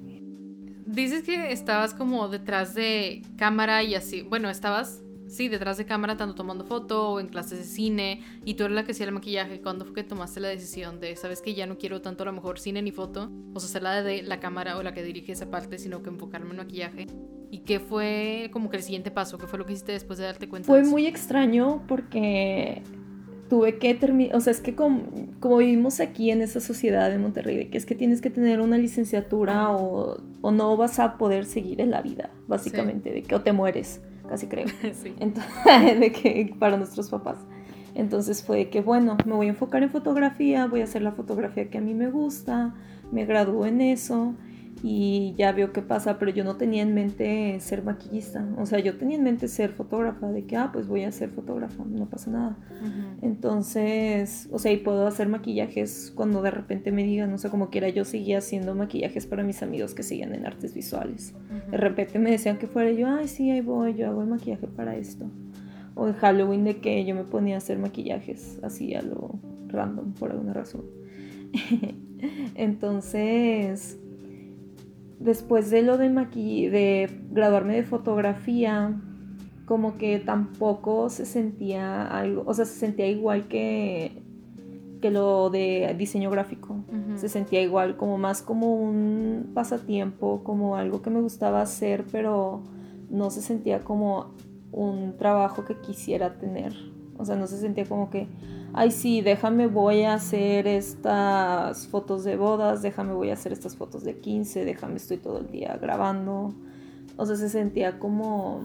Dices 0.86 1.24
que 1.24 1.52
estabas 1.52 1.96
como 1.96 2.28
detrás 2.28 2.76
de 2.76 3.24
cámara 3.38 3.82
y 3.82 3.96
así, 3.96 4.22
bueno, 4.22 4.52
estabas, 4.52 5.02
sí, 5.28 5.50
detrás 5.50 5.78
de 5.78 5.86
cámara 5.86 6.18
tanto 6.18 6.36
tomando 6.36 6.66
foto 6.66 7.10
o 7.10 7.20
en 7.20 7.28
clases 7.28 7.60
de 7.60 7.66
cine 7.66 8.22
y 8.46 8.56
tú 8.56 8.64
eres 8.64 8.76
la 8.76 8.84
que 8.84 8.92
hacía 8.92 9.06
el 9.06 9.12
maquillaje. 9.12 9.62
¿Cuándo 9.62 9.86
fue 9.86 9.94
que 9.94 10.04
tomaste 10.04 10.40
la 10.40 10.48
decisión 10.48 11.00
de, 11.00 11.16
sabes 11.16 11.42
que 11.42 11.54
ya 11.54 11.66
no 11.66 11.78
quiero 11.78 12.02
tanto 12.02 12.24
a 12.24 12.26
lo 12.26 12.34
mejor 12.34 12.60
cine 12.60 12.82
ni 12.82 12.92
foto, 12.92 13.32
o 13.54 13.60
sea, 13.60 13.70
ser 13.70 13.84
la 13.84 14.04
de 14.04 14.24
la 14.24 14.40
cámara 14.40 14.78
o 14.78 14.84
la 14.84 14.94
que 14.94 15.04
dirige 15.04 15.32
esa 15.32 15.50
parte, 15.50 15.78
sino 15.78 16.04
que 16.04 16.10
enfocarme 16.10 16.52
en 16.52 16.58
maquillaje? 16.58 17.08
¿Y 17.50 17.60
qué 17.60 17.80
fue 17.80 18.50
como 18.52 18.70
que 18.70 18.78
el 18.78 18.84
siguiente 18.84 19.12
paso? 19.12 19.38
¿Qué 19.38 19.48
fue 19.48 19.58
lo 19.58 19.66
que 19.66 19.74
hiciste 19.74 19.94
después 19.94 20.20
de 20.20 20.26
darte 20.26 20.50
cuenta? 20.50 20.68
Fue 20.68 20.84
muy 20.84 21.08
extraño 21.08 21.84
porque 21.88 22.84
tuve 23.50 23.78
que 23.78 23.94
terminar, 23.94 24.36
o 24.36 24.42
sea, 24.42 24.52
es 24.52 24.62
que 24.62 24.76
como, 24.76 25.04
vivimos 25.58 26.00
aquí 26.00 26.32
en 26.32 26.42
esa 26.42 26.60
sociedad 26.60 27.10
de 27.10 27.18
Monterrey, 27.18 27.56
de 27.58 27.70
que 27.70 27.78
es 27.78 27.86
que 27.86 27.96
tienes 27.96 28.22
que 28.22 28.30
tener 28.30 28.60
una 28.60 28.78
licenciatura 28.78 29.72
o, 29.72 30.18
no 30.52 30.78
vas 30.78 31.00
a 31.00 31.18
poder 31.18 31.46
seguir 31.46 31.82
en 31.82 31.92
la 31.92 32.02
vida, 32.02 32.30
básicamente, 32.48 33.12
de 33.12 33.24
que 33.24 33.36
o 33.36 33.42
te 33.42 33.52
mueres, 33.52 34.02
casi 34.28 34.48
creo. 34.48 34.68
Sí. 34.94 35.14
Entonces, 35.20 35.54
de 36.00 36.12
que 36.12 36.56
para 36.60 36.78
nuestros 36.78 37.10
papás. 37.10 37.38
Entonces 37.96 38.44
fue 38.44 38.70
que, 38.70 38.82
bueno, 38.82 39.18
me 39.26 39.34
voy 39.34 39.48
a 39.48 39.50
enfocar 39.50 39.82
en 39.82 39.90
fotografía, 39.90 40.68
voy 40.68 40.82
a 40.82 40.84
hacer 40.84 41.02
la 41.02 41.14
fotografía 41.14 41.70
que 41.70 41.80
a 41.80 41.82
mí 41.82 41.96
me 41.96 42.12
gusta, 42.12 42.76
me 43.12 43.26
gradué 43.26 43.70
en 43.70 43.82
eso 43.82 44.36
y 44.84 45.34
ya 45.38 45.52
veo 45.52 45.72
qué 45.74 45.82
pasa, 45.82 46.20
pero 46.20 46.32
yo 46.32 46.44
no 46.44 46.56
tenía 46.56 46.84
en 46.84 46.94
mente 46.94 47.60
ser 47.60 47.84
maquillista, 47.84 48.48
o 48.58 48.66
sea, 48.66 48.80
yo 48.80 48.98
tenía 48.98 49.18
en 49.18 49.24
mente 49.24 49.48
ser 49.48 49.72
fotógrafa, 49.72 50.28
de 50.28 50.46
que, 50.46 50.56
ah, 50.56 50.70
pues 50.72 50.88
voy 50.88 51.04
a 51.04 51.12
ser 51.12 51.30
fotógrafa, 51.30 51.84
no 51.86 52.06
pasa 52.08 52.32
nada. 52.32 52.58
Entonces, 53.22 54.48
o 54.52 54.60
sea, 54.60 54.72
y 54.72 54.78
puedo 54.78 55.08
hacer 55.08 55.28
maquillajes 55.30 56.12
cuando 56.16 56.42
de 56.42 56.52
repente 56.52 56.92
me 56.92 57.04
digan, 57.04 57.32
no 57.32 57.38
sé, 57.38 57.50
como 57.50 57.70
quiera, 57.70 57.90
yo 57.90 58.06
seguía 58.06 58.40
haciendo 58.40 58.76
maquillajes 58.76 59.26
para 59.26 59.44
mis 59.44 59.64
amigos 59.64 59.94
que 59.94 60.04
seguían 60.04 60.34
en 60.34 60.46
artes 60.46 60.74
visuales. 60.74 61.34
De 61.72 61.78
repente 61.78 62.20
me 62.20 62.32
decían 62.32 62.58
que 62.58 62.68
fuera 62.68 62.92
yo, 62.92 63.08
ay, 63.08 63.28
sí, 63.28 63.50
ahí 63.50 63.62
voy, 63.62 63.96
yo 63.96 64.08
hago 64.08 64.22
el 64.22 64.28
maquillaje 64.28 64.68
para 64.68 64.96
esto. 64.96 65.30
O 65.96 66.08
en 66.08 66.14
Halloween 66.14 66.64
de 66.64 66.78
que 66.78 67.04
yo 67.06 67.16
me 67.16 67.24
ponía 67.24 67.56
a 67.56 67.58
hacer 67.58 67.80
maquillajes 67.80 68.60
así 68.62 68.94
a 68.94 69.02
lo 69.02 69.40
random, 69.68 70.14
por 70.14 70.32
alguna 70.32 70.54
razón. 70.54 70.84
Entonces 72.56 74.00
después 75.20 75.70
de 75.70 75.82
lo 75.82 75.98
de 75.98 76.10
maqui 76.10 76.68
de 76.68 77.10
graduarme 77.32 77.76
de 77.76 77.84
fotografía, 77.84 79.00
como 79.66 79.98
que 79.98 80.20
tampoco 80.20 81.10
se 81.10 81.26
sentía 81.26 82.08
algo, 82.08 82.44
o 82.46 82.54
sea, 82.54 82.66
se 82.66 82.80
sentía 82.80 83.08
igual 83.08 83.48
que, 83.48 84.24
que 85.02 85.12
lo 85.12 85.50
de 85.50 85.94
diseño 85.98 86.32
gráfico. 86.32 86.78
Se 87.16 87.30
sentía 87.30 87.62
igual, 87.62 87.98
como 87.98 88.18
más 88.18 88.42
como 88.42 88.76
un 88.76 89.52
pasatiempo, 89.54 90.44
como 90.44 90.76
algo 90.76 91.02
que 91.02 91.10
me 91.10 91.20
gustaba 91.20 91.62
hacer, 91.62 92.06
pero 92.12 92.62
no 93.10 93.30
se 93.30 93.42
sentía 93.42 93.80
como 93.80 94.36
un 94.72 95.18
trabajo 95.18 95.66
que 95.66 95.76
quisiera 95.82 96.38
tener. 96.38 96.74
O 97.18 97.26
sea, 97.26 97.36
no 97.36 97.48
se 97.48 97.58
sentía 97.58 97.86
como 97.86 98.10
que, 98.10 98.28
ay, 98.74 98.92
sí, 98.92 99.22
déjame, 99.22 99.68
voy 99.68 100.04
a 100.04 100.14
hacer 100.14 100.68
estas 100.68 101.88
fotos 101.88 102.24
de 102.24 102.38
bodas, 102.38 102.82
déjame, 102.82 103.14
voy 103.14 103.30
a 103.30 103.34
hacer 103.34 103.52
estas 103.52 103.76
fotos 103.76 104.04
de 104.04 104.20
15, 104.20 104.66
déjame, 104.66 104.96
estoy 104.98 105.18
todo 105.18 105.40
el 105.40 105.48
día 105.48 105.78
grabando. 105.82 106.54
O 107.16 107.26
sea, 107.26 107.36
se 107.36 107.50
sentía 107.50 108.00
como, 108.00 108.62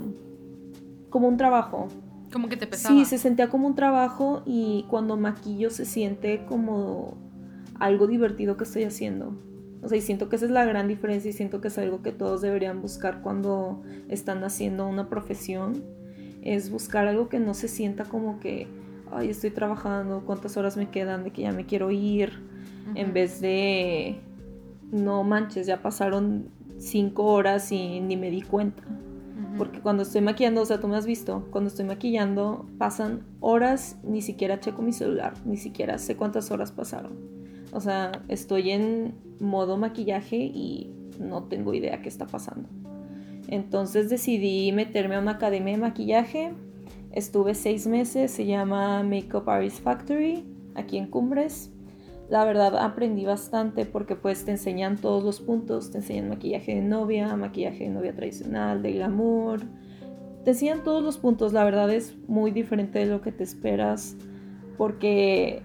como 1.09 1.29
un 1.29 1.37
trabajo. 1.37 1.89
Como 2.33 2.49
que 2.49 2.57
te 2.57 2.67
pesaba. 2.67 2.95
Sí, 2.95 3.05
se 3.05 3.19
sentía 3.19 3.49
como 3.49 3.67
un 3.67 3.75
trabajo 3.75 4.43
y 4.47 4.87
cuando 4.89 5.17
maquillo 5.17 5.71
se 5.71 5.85
siente 5.85 6.45
como 6.47 7.17
algo 7.79 8.07
divertido 8.07 8.57
que 8.57 8.65
estoy 8.65 8.85
haciendo. 8.85 9.37
O 9.83 9.89
sea, 9.89 9.99
y 9.99 10.01
siento 10.01 10.29
que 10.29 10.37
esa 10.37 10.45
es 10.45 10.53
la 10.53 10.65
gran 10.65 10.87
diferencia 10.87 11.29
y 11.29 11.33
siento 11.33 11.61
que 11.61 11.69
es 11.69 11.79
algo 11.79 12.03
que 12.03 12.13
todos 12.13 12.41
deberían 12.41 12.81
buscar 12.81 13.21
cuando 13.21 13.83
están 14.09 14.45
haciendo 14.45 14.87
una 14.87 15.09
profesión 15.09 15.83
es 16.43 16.71
buscar 16.71 17.07
algo 17.07 17.29
que 17.29 17.39
no 17.39 17.55
se 17.55 17.69
sienta 17.69 18.05
como 18.05 18.41
que, 18.41 18.67
ay, 19.11 19.31
estoy 19.31 19.51
trabajando, 19.51 20.23
cuántas 20.27 20.57
horas 20.57 20.77
me 20.77 20.91
quedan, 20.91 21.25
de 21.25 21.31
que 21.31 21.43
ya 21.43 21.53
me 21.53 21.67
quiero 21.67 21.91
ir, 21.91 22.41
en 22.95 23.13
vez 23.13 23.41
de, 23.41 24.21
no 24.91 25.23
manches, 25.25 25.67
ya 25.67 25.83
pasaron 25.83 26.49
cinco 26.79 27.25
horas 27.25 27.71
y 27.73 28.01
ni 28.01 28.17
me 28.17 28.31
di 28.31 28.43
cuenta. 28.43 28.83
Porque 29.59 29.81
cuando 29.81 30.03
estoy 30.03 30.23
maquillando, 30.23 30.63
o 30.63 30.67
sea, 30.67 30.81
tú 30.81 30.89
me 30.89 30.97
has 30.97 31.05
visto, 31.05 31.47
cuando 31.51 31.69
estoy 31.69 31.85
maquillando 31.85 32.67
pasan 32.79 33.27
horas, 33.41 33.99
ni 34.03 34.23
siquiera 34.23 34.61
checo 34.61 34.83
mi 34.83 34.93
celular, 34.93 35.35
ni 35.45 35.59
siquiera 35.59 35.99
sé 35.99 36.17
cuántas 36.17 36.51
horas 36.51 36.73
pasaron. 36.73 37.13
O 37.73 37.81
sea, 37.81 38.13
estoy 38.29 38.71
en 38.71 39.15
modo 39.41 39.77
maquillaje 39.77 40.37
y 40.37 40.91
no 41.21 41.45
tengo 41.45 41.75
idea 41.75 42.01
qué 42.01 42.09
está 42.09 42.27
pasando. 42.27 42.69
Entonces 43.53 44.09
decidí 44.09 44.73
meterme 44.73 45.17
a 45.17 45.21
una 45.21 45.33
academia 45.33 45.75
de 45.75 45.79
maquillaje. 45.83 46.55
Estuve 47.13 47.55
seis 47.55 47.87
meses, 47.87 48.31
se 48.31 48.47
llama 48.47 49.03
Makeup 49.03 49.47
Artist 49.47 49.83
Factory, 49.83 50.43
aquí 50.75 50.97
en 50.97 51.07
Cumbres. 51.07 51.71
La 52.31 52.47
verdad 52.47 52.75
aprendí 52.79 53.27
bastante 53.27 53.85
porque 53.85 54.17
pues 54.17 54.47
te 54.47 54.53
enseñan 54.53 54.97
todos 54.97 55.23
los 55.23 55.43
puntos, 55.43 55.91
te 55.91 55.99
enseñan 55.99 56.31
maquillaje 56.31 56.77
de 56.77 56.81
novia, 56.81 57.37
maquillaje 57.37 57.85
de 57.85 57.91
novia 57.91 58.17
tradicional, 58.17 58.81
de 58.81 58.93
glamour. 58.93 59.61
Te 60.45 60.53
enseñan 60.53 60.83
todos 60.83 61.03
los 61.03 61.19
puntos, 61.19 61.53
la 61.53 61.63
verdad 61.63 61.93
es 61.93 62.17
muy 62.29 62.53
diferente 62.53 63.01
de 63.01 63.05
lo 63.05 63.21
que 63.21 63.33
te 63.33 63.45
esperas 63.45 64.17
porque 64.79 65.61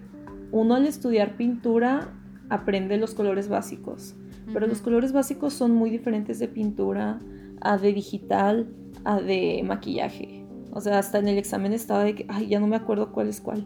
uno 0.52 0.76
al 0.76 0.86
estudiar 0.86 1.38
pintura 1.38 2.14
aprende 2.50 2.98
los 2.98 3.14
colores 3.14 3.48
básicos, 3.48 4.14
pero 4.52 4.68
los 4.68 4.82
colores 4.82 5.14
básicos 5.14 5.54
son 5.54 5.72
muy 5.72 5.90
diferentes 5.90 6.38
de 6.40 6.50
pintura 6.50 7.22
a 7.62 7.78
de 7.78 7.94
digital, 7.94 8.68
a 9.04 9.20
de 9.22 9.64
maquillaje. 9.66 10.46
O 10.72 10.82
sea, 10.82 11.00
hasta 11.00 11.20
en 11.20 11.28
el 11.28 11.38
examen 11.38 11.74
estaba 11.74 12.04
de 12.04 12.16
que, 12.16 12.26
ay, 12.30 12.48
ya 12.48 12.60
no 12.60 12.68
me 12.68 12.76
acuerdo 12.76 13.12
cuál 13.12 13.30
es 13.30 13.42
cuál. 13.42 13.66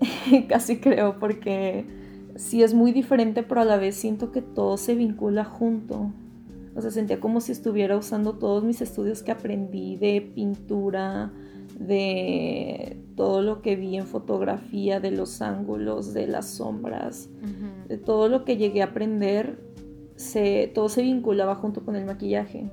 Casi 0.48 0.78
creo, 0.78 1.18
porque 1.18 1.84
sí 2.36 2.62
es 2.62 2.74
muy 2.74 2.92
diferente, 2.92 3.42
pero 3.42 3.60
a 3.62 3.64
la 3.64 3.76
vez 3.76 3.96
siento 3.96 4.30
que 4.30 4.42
todo 4.42 4.76
se 4.76 4.94
vincula 4.94 5.44
junto. 5.44 6.12
O 6.74 6.80
sea, 6.80 6.90
sentía 6.90 7.20
como 7.20 7.40
si 7.40 7.52
estuviera 7.52 7.96
usando 7.96 8.34
todos 8.34 8.64
mis 8.64 8.80
estudios 8.80 9.22
que 9.22 9.32
aprendí 9.32 9.96
de 9.96 10.20
pintura, 10.20 11.32
de 11.78 13.02
todo 13.16 13.42
lo 13.42 13.60
que 13.60 13.76
vi 13.76 13.96
en 13.96 14.06
fotografía, 14.06 15.00
de 15.00 15.10
los 15.10 15.42
ángulos, 15.42 16.14
de 16.14 16.26
las 16.26 16.46
sombras, 16.48 17.28
de 17.88 17.98
todo 17.98 18.28
lo 18.28 18.44
que 18.44 18.56
llegué 18.56 18.82
a 18.82 18.86
aprender, 18.86 19.58
se, 20.16 20.70
todo 20.74 20.88
se 20.88 21.02
vinculaba 21.02 21.56
junto 21.56 21.84
con 21.84 21.96
el 21.96 22.06
maquillaje 22.06 22.70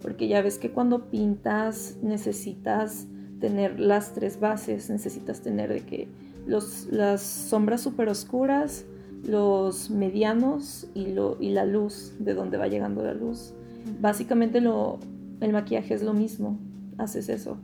porque 0.00 0.28
ya 0.28 0.42
ves 0.42 0.58
que 0.58 0.70
cuando 0.70 1.10
pintas 1.10 1.98
necesitas 2.02 3.06
tener 3.40 3.80
las 3.80 4.12
tres 4.14 4.40
bases, 4.40 4.90
necesitas 4.90 5.40
tener 5.40 5.70
de 5.70 5.80
que 5.80 6.08
los, 6.46 6.86
las 6.90 7.22
sombras 7.22 7.80
súper 7.80 8.08
oscuras, 8.08 8.84
los 9.24 9.90
medianos 9.90 10.88
y, 10.94 11.12
lo, 11.12 11.36
y 11.40 11.50
la 11.50 11.64
luz, 11.64 12.14
de 12.18 12.34
donde 12.34 12.56
va 12.56 12.68
llegando 12.68 13.02
la 13.02 13.14
luz. 13.14 13.54
Básicamente 14.00 14.60
lo, 14.60 14.98
el 15.40 15.52
maquillaje 15.52 15.94
es 15.94 16.02
lo 16.02 16.14
mismo, 16.14 16.58
haces 16.98 17.28
eso. 17.28 17.58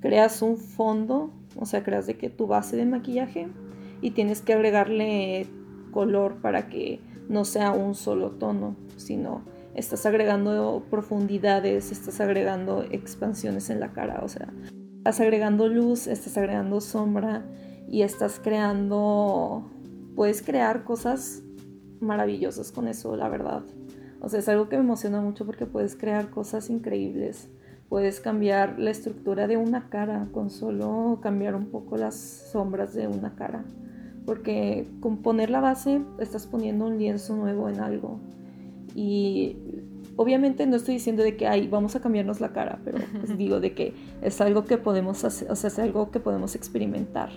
Creas 0.00 0.42
un 0.42 0.56
fondo, 0.56 1.32
o 1.58 1.66
sea, 1.66 1.82
creas 1.82 2.06
de 2.06 2.16
que 2.16 2.30
tu 2.30 2.46
base 2.46 2.76
de 2.76 2.86
maquillaje 2.86 3.48
y 4.00 4.12
tienes 4.12 4.42
que 4.42 4.52
agregarle 4.52 5.46
color 5.90 6.36
para 6.36 6.68
que 6.68 7.00
no 7.28 7.44
sea 7.44 7.72
un 7.72 7.94
solo 7.94 8.30
tono, 8.32 8.76
sino 8.96 9.42
estás 9.78 10.04
agregando 10.06 10.84
profundidades, 10.90 11.92
estás 11.92 12.20
agregando 12.20 12.82
expansiones 12.90 13.70
en 13.70 13.78
la 13.78 13.92
cara, 13.92 14.20
o 14.24 14.28
sea, 14.28 14.52
estás 14.98 15.20
agregando 15.20 15.68
luz, 15.68 16.08
estás 16.08 16.36
agregando 16.36 16.80
sombra 16.80 17.44
y 17.88 18.02
estás 18.02 18.40
creando, 18.42 19.70
puedes 20.16 20.42
crear 20.42 20.82
cosas 20.82 21.42
maravillosas 22.00 22.72
con 22.72 22.88
eso, 22.88 23.16
la 23.16 23.28
verdad. 23.28 23.62
O 24.20 24.28
sea, 24.28 24.40
es 24.40 24.48
algo 24.48 24.68
que 24.68 24.76
me 24.76 24.82
emociona 24.82 25.20
mucho 25.20 25.46
porque 25.46 25.64
puedes 25.64 25.94
crear 25.94 26.30
cosas 26.30 26.70
increíbles. 26.70 27.48
Puedes 27.88 28.20
cambiar 28.20 28.78
la 28.78 28.90
estructura 28.90 29.46
de 29.46 29.56
una 29.56 29.88
cara 29.88 30.26
con 30.32 30.50
solo 30.50 31.20
cambiar 31.22 31.54
un 31.54 31.66
poco 31.66 31.96
las 31.96 32.16
sombras 32.16 32.94
de 32.94 33.06
una 33.06 33.36
cara. 33.36 33.64
Porque 34.26 34.88
con 35.00 35.18
poner 35.18 35.50
la 35.50 35.60
base 35.60 36.02
estás 36.18 36.46
poniendo 36.46 36.86
un 36.86 36.98
lienzo 36.98 37.36
nuevo 37.36 37.68
en 37.68 37.80
algo. 37.80 38.20
Y 39.00 39.56
obviamente 40.16 40.66
no 40.66 40.74
estoy 40.74 40.94
diciendo 40.94 41.22
de 41.22 41.36
que 41.36 41.46
ay, 41.46 41.68
vamos 41.68 41.94
a 41.94 42.00
cambiarnos 42.00 42.40
la 42.40 42.52
cara, 42.52 42.80
pero 42.84 42.98
pues 43.20 43.38
digo 43.38 43.60
de 43.60 43.72
que 43.72 43.94
es 44.22 44.40
algo 44.40 44.64
que 44.64 44.76
podemos 44.76 45.22
hacer, 45.22 45.48
o 45.52 45.54
sea, 45.54 45.68
es 45.68 45.78
algo 45.78 46.10
que 46.10 46.18
podemos 46.18 46.56
experimentar. 46.56 47.30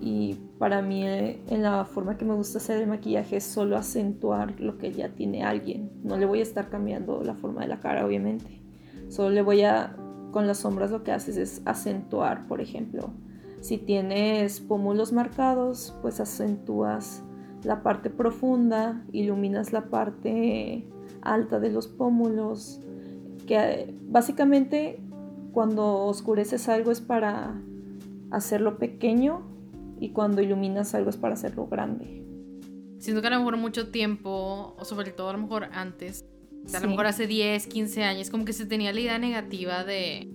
Y 0.00 0.34
para 0.58 0.82
mí, 0.82 1.06
eh, 1.06 1.40
en 1.48 1.62
la 1.62 1.84
forma 1.84 2.18
que 2.18 2.24
me 2.24 2.34
gusta 2.34 2.58
hacer 2.58 2.82
el 2.82 2.88
maquillaje, 2.88 3.36
es 3.36 3.44
solo 3.44 3.76
acentuar 3.76 4.60
lo 4.60 4.76
que 4.76 4.90
ya 4.90 5.10
tiene 5.10 5.44
alguien. 5.44 5.92
No 6.02 6.16
le 6.16 6.26
voy 6.26 6.40
a 6.40 6.42
estar 6.42 6.68
cambiando 6.68 7.22
la 7.22 7.36
forma 7.36 7.60
de 7.60 7.68
la 7.68 7.78
cara, 7.78 8.04
obviamente. 8.04 8.60
Solo 9.08 9.30
le 9.30 9.42
voy 9.42 9.62
a, 9.62 9.94
con 10.32 10.48
las 10.48 10.58
sombras 10.58 10.90
lo 10.90 11.04
que 11.04 11.12
haces 11.12 11.36
es 11.36 11.62
acentuar, 11.66 12.48
por 12.48 12.60
ejemplo. 12.60 13.12
Si 13.60 13.78
tienes 13.78 14.58
pómulos 14.58 15.12
marcados, 15.12 15.94
pues 16.02 16.18
acentúas 16.18 17.22
la 17.64 17.82
parte 17.82 18.10
profunda, 18.10 19.04
iluminas 19.12 19.72
la 19.72 19.86
parte 19.86 20.86
alta 21.20 21.60
de 21.60 21.70
los 21.70 21.86
pómulos, 21.86 22.80
que 23.46 23.94
básicamente 24.08 25.00
cuando 25.52 26.04
oscureces 26.06 26.68
algo 26.68 26.90
es 26.90 27.00
para 27.00 27.60
hacerlo 28.30 28.78
pequeño 28.78 29.42
y 30.00 30.10
cuando 30.10 30.42
iluminas 30.42 30.94
algo 30.94 31.10
es 31.10 31.16
para 31.16 31.34
hacerlo 31.34 31.66
grande. 31.66 32.24
Siento 32.98 33.20
que 33.20 33.28
a 33.28 33.30
lo 33.30 33.38
mejor 33.38 33.56
mucho 33.56 33.90
tiempo, 33.90 34.74
o 34.78 34.84
sobre 34.84 35.10
todo 35.10 35.30
a 35.30 35.32
lo 35.32 35.38
mejor 35.38 35.68
antes, 35.72 36.24
a 36.74 36.80
lo 36.80 36.88
mejor 36.88 37.06
hace 37.06 37.26
10, 37.26 37.66
15 37.66 38.04
años, 38.04 38.30
como 38.30 38.44
que 38.44 38.52
se 38.52 38.66
tenía 38.66 38.92
la 38.92 39.00
idea 39.00 39.18
negativa 39.18 39.84
de, 39.84 40.32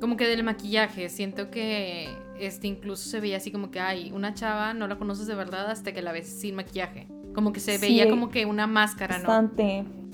como 0.00 0.16
que 0.16 0.26
del 0.26 0.44
maquillaje. 0.44 1.08
Siento 1.08 1.50
que 1.50 2.08
este 2.40 2.66
incluso 2.66 3.08
se 3.08 3.20
veía 3.20 3.36
así 3.36 3.50
como 3.50 3.70
que, 3.70 3.80
ay, 3.80 4.12
una 4.12 4.34
chava 4.34 4.74
no 4.74 4.86
la 4.88 4.96
conoces 4.96 5.26
de 5.26 5.34
verdad 5.34 5.70
hasta 5.70 5.92
que 5.92 6.02
la 6.02 6.12
ves 6.12 6.28
sin 6.28 6.54
maquillaje. 6.54 7.08
Como 7.34 7.52
que 7.52 7.60
se 7.60 7.78
veía 7.78 8.08
como 8.08 8.30
que 8.30 8.46
una 8.46 8.66
máscara, 8.66 9.16
bastante. 9.16 9.82
¿no? 9.82 10.06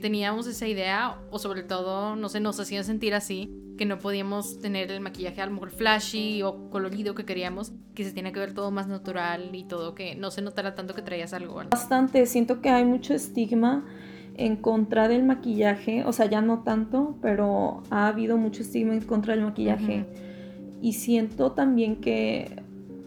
Teníamos 0.00 0.46
esa 0.46 0.66
idea, 0.66 1.18
o 1.30 1.38
sobre 1.38 1.62
todo, 1.62 2.16
no 2.16 2.28
sé, 2.28 2.40
nos 2.40 2.58
hacían 2.58 2.84
sentir 2.84 3.14
así, 3.14 3.50
que 3.78 3.86
no 3.86 3.98
podíamos 3.98 4.58
tener 4.58 4.90
el 4.90 5.00
maquillaje 5.00 5.40
a 5.40 5.46
lo 5.46 5.52
mejor 5.52 5.70
flashy 5.70 6.42
o 6.42 6.70
colorido 6.70 7.14
que 7.14 7.24
queríamos, 7.24 7.72
que 7.94 8.04
se 8.04 8.12
tiene 8.12 8.32
que 8.32 8.40
ver 8.40 8.52
todo 8.52 8.70
más 8.70 8.88
natural 8.88 9.54
y 9.54 9.64
todo, 9.64 9.94
que 9.94 10.14
no 10.14 10.30
se 10.30 10.42
notara 10.42 10.74
tanto 10.74 10.94
que 10.94 11.02
traías 11.02 11.32
algo. 11.32 11.62
Bastante, 11.70 12.26
siento 12.26 12.60
que 12.60 12.70
hay 12.70 12.84
mucho 12.84 13.14
estigma 13.14 13.84
en 14.36 14.56
contra 14.56 15.08
del 15.08 15.24
maquillaje, 15.24 16.04
o 16.04 16.12
sea, 16.12 16.26
ya 16.26 16.40
no 16.40 16.62
tanto, 16.62 17.16
pero 17.20 17.82
ha 17.90 18.08
habido 18.08 18.36
mucho 18.36 18.62
estigma 18.62 18.94
en 18.94 19.02
contra 19.02 19.34
del 19.34 19.44
maquillaje. 19.44 20.06
Y 20.82 20.92
siento 20.94 21.52
también 21.52 21.96
que 21.96 22.62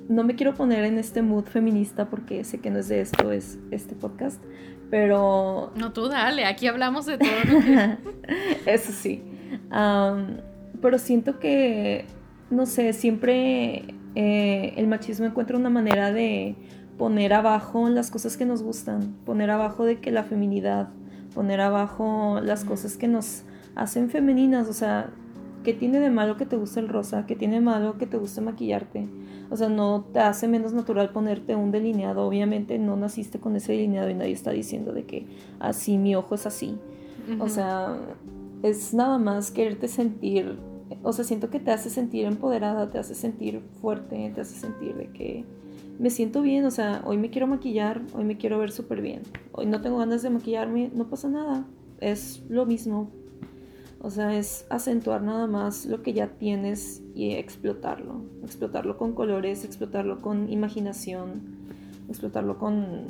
no 0.09 0.23
me 0.23 0.35
quiero 0.35 0.55
poner 0.55 0.83
en 0.85 0.97
este 0.97 1.21
mood 1.21 1.43
feminista 1.45 2.09
porque 2.09 2.43
sé 2.43 2.59
que 2.59 2.71
no 2.71 2.79
es 2.79 2.87
de 2.87 3.01
esto, 3.01 3.31
es 3.31 3.59
este 3.69 3.93
podcast, 3.93 4.41
pero... 4.89 5.71
No, 5.75 5.93
tú 5.93 6.07
dale, 6.07 6.45
aquí 6.45 6.65
hablamos 6.65 7.05
de 7.05 7.19
todo. 7.19 7.29
Eso 8.65 8.91
sí. 8.91 9.21
pero 10.81 10.97
siento 10.97 11.37
que, 11.39 12.05
no 12.49 12.65
sé, 12.65 12.93
siempre 12.93 13.83
eh, 14.15 14.73
el 14.77 14.87
machismo 14.87 15.27
encuentra 15.27 15.57
una 15.57 15.69
manera 15.69 16.11
de 16.11 16.55
poner 16.97 17.33
abajo 17.33 17.89
las 17.89 18.09
cosas 18.09 18.37
que 18.37 18.45
nos 18.45 18.63
gustan, 18.63 19.15
poner 19.25 19.51
abajo 19.51 19.85
de 19.85 19.99
que 19.99 20.09
la 20.09 20.23
feminidad 20.23 20.89
poner 21.35 21.59
abajo 21.59 22.39
las 22.41 22.63
cosas 22.63 22.95
que 22.95 23.09
nos 23.09 23.43
hacen 23.75 24.09
femeninas, 24.09 24.69
o 24.69 24.73
sea, 24.73 25.09
¿qué 25.65 25.73
tiene 25.73 25.99
de 25.99 26.09
malo 26.09 26.37
que 26.37 26.45
te 26.45 26.55
guste 26.55 26.79
el 26.79 26.87
rosa? 26.87 27.25
¿Qué 27.25 27.35
tiene 27.35 27.55
de 27.55 27.61
malo 27.61 27.97
que 27.97 28.05
te 28.05 28.15
guste 28.15 28.39
maquillarte? 28.39 29.09
O 29.49 29.57
sea, 29.57 29.67
no 29.67 30.05
te 30.13 30.19
hace 30.19 30.47
menos 30.47 30.73
natural 30.73 31.09
ponerte 31.09 31.55
un 31.55 31.71
delineado. 31.71 32.25
Obviamente 32.25 32.79
no 32.79 32.95
naciste 32.95 33.39
con 33.39 33.55
ese 33.57 33.73
delineado 33.73 34.09
y 34.09 34.13
nadie 34.13 34.31
está 34.31 34.51
diciendo 34.51 34.93
de 34.93 35.05
que 35.05 35.27
así 35.59 35.97
mi 35.97 36.15
ojo 36.15 36.35
es 36.35 36.45
así. 36.45 36.77
O 37.39 37.49
sea, 37.49 37.97
es 38.61 38.93
nada 38.93 39.17
más 39.17 39.49
quererte 39.51 39.87
sentir, 39.87 40.57
o 41.01 41.11
sea, 41.11 41.25
siento 41.25 41.49
que 41.49 41.59
te 41.59 41.71
hace 41.71 41.89
sentir 41.89 42.25
empoderada, 42.25 42.89
te 42.89 42.99
hace 42.99 43.15
sentir 43.15 43.61
fuerte, 43.81 44.31
te 44.33 44.41
hace 44.41 44.55
sentir 44.55 44.95
de 44.95 45.07
que 45.07 45.43
me 45.97 46.11
siento 46.11 46.43
bien, 46.43 46.65
o 46.65 46.71
sea, 46.71 47.01
hoy 47.05 47.17
me 47.17 47.31
quiero 47.31 47.47
maquillar, 47.47 48.01
hoy 48.13 48.25
me 48.25 48.37
quiero 48.37 48.59
ver 48.59 48.71
súper 48.71 49.01
bien, 49.01 49.23
hoy 49.53 49.65
no 49.65 49.81
tengo 49.81 49.97
ganas 49.97 50.21
de 50.21 50.29
maquillarme, 50.29 50.91
no 50.93 51.09
pasa 51.09 51.29
nada, 51.29 51.65
es 51.99 52.43
lo 52.47 52.65
mismo. 52.65 53.09
O 54.05 54.11
sea, 54.11 54.37
es 54.37 54.67
acentuar 54.69 55.23
nada 55.23 55.47
más 55.47 55.87
lo 55.87 56.03
que 56.03 56.13
ya 56.13 56.27
tienes 56.37 57.01
y 57.15 57.31
explotarlo. 57.31 58.21
Explotarlo 58.43 58.99
con 58.99 59.13
colores, 59.13 59.65
explotarlo 59.65 60.21
con 60.21 60.47
imaginación, 60.47 61.41
explotarlo 62.07 62.59
con 62.59 63.07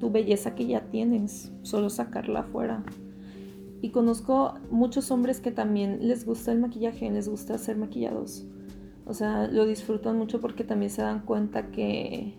tu 0.00 0.10
belleza 0.10 0.56
que 0.56 0.66
ya 0.66 0.80
tienes, 0.90 1.52
solo 1.62 1.90
sacarla 1.90 2.40
afuera. 2.40 2.82
Y 3.82 3.90
conozco 3.90 4.54
muchos 4.68 5.12
hombres 5.12 5.38
que 5.38 5.52
también 5.52 6.08
les 6.08 6.26
gusta 6.26 6.50
el 6.50 6.58
maquillaje, 6.58 7.08
les 7.08 7.28
gusta 7.28 7.56
ser 7.56 7.76
maquillados. 7.76 8.44
O 9.06 9.14
sea, 9.14 9.46
lo 9.46 9.64
disfrutan 9.64 10.18
mucho 10.18 10.40
porque 10.40 10.64
también 10.64 10.90
se 10.90 11.02
dan 11.02 11.20
cuenta 11.20 11.70
que, 11.70 12.34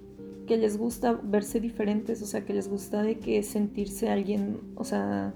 que 0.46 0.58
les 0.58 0.78
gusta 0.78 1.22
verse 1.24 1.62
diferentes, 1.62 2.22
o 2.22 2.26
sea, 2.26 2.44
que 2.44 2.54
les 2.54 2.68
gusta 2.68 3.02
de 3.02 3.18
que 3.20 3.42
sentirse 3.44 4.10
alguien, 4.10 4.60
o 4.76 4.84
sea, 4.84 5.34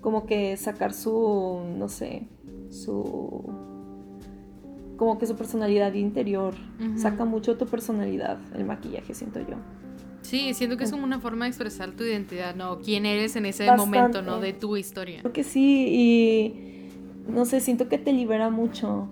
como 0.00 0.26
que 0.26 0.56
sacar 0.56 0.92
su, 0.92 1.60
no 1.76 1.88
sé, 1.88 2.26
su 2.70 3.52
como 4.96 5.18
que 5.18 5.26
su 5.26 5.34
personalidad 5.34 5.94
interior. 5.94 6.54
Saca 6.96 7.24
mucho 7.24 7.56
tu 7.56 7.64
personalidad 7.64 8.38
el 8.54 8.66
maquillaje, 8.66 9.14
siento 9.14 9.40
yo. 9.40 9.56
Sí, 10.20 10.52
siento 10.52 10.76
que 10.76 10.84
es 10.84 10.90
como 10.90 11.04
una 11.04 11.20
forma 11.20 11.46
de 11.46 11.48
expresar 11.48 11.92
tu 11.92 12.04
identidad, 12.04 12.54
¿no? 12.54 12.80
Quién 12.80 13.06
eres 13.06 13.34
en 13.36 13.46
ese 13.46 13.74
momento, 13.74 14.20
¿no? 14.20 14.40
De 14.40 14.52
tu 14.52 14.76
historia. 14.76 15.20
Creo 15.20 15.32
que 15.32 15.42
sí, 15.42 15.86
y 15.88 17.30
no 17.30 17.46
sé, 17.46 17.60
siento 17.60 17.88
que 17.88 17.96
te 17.96 18.12
libera 18.12 18.50
mucho. 18.50 19.08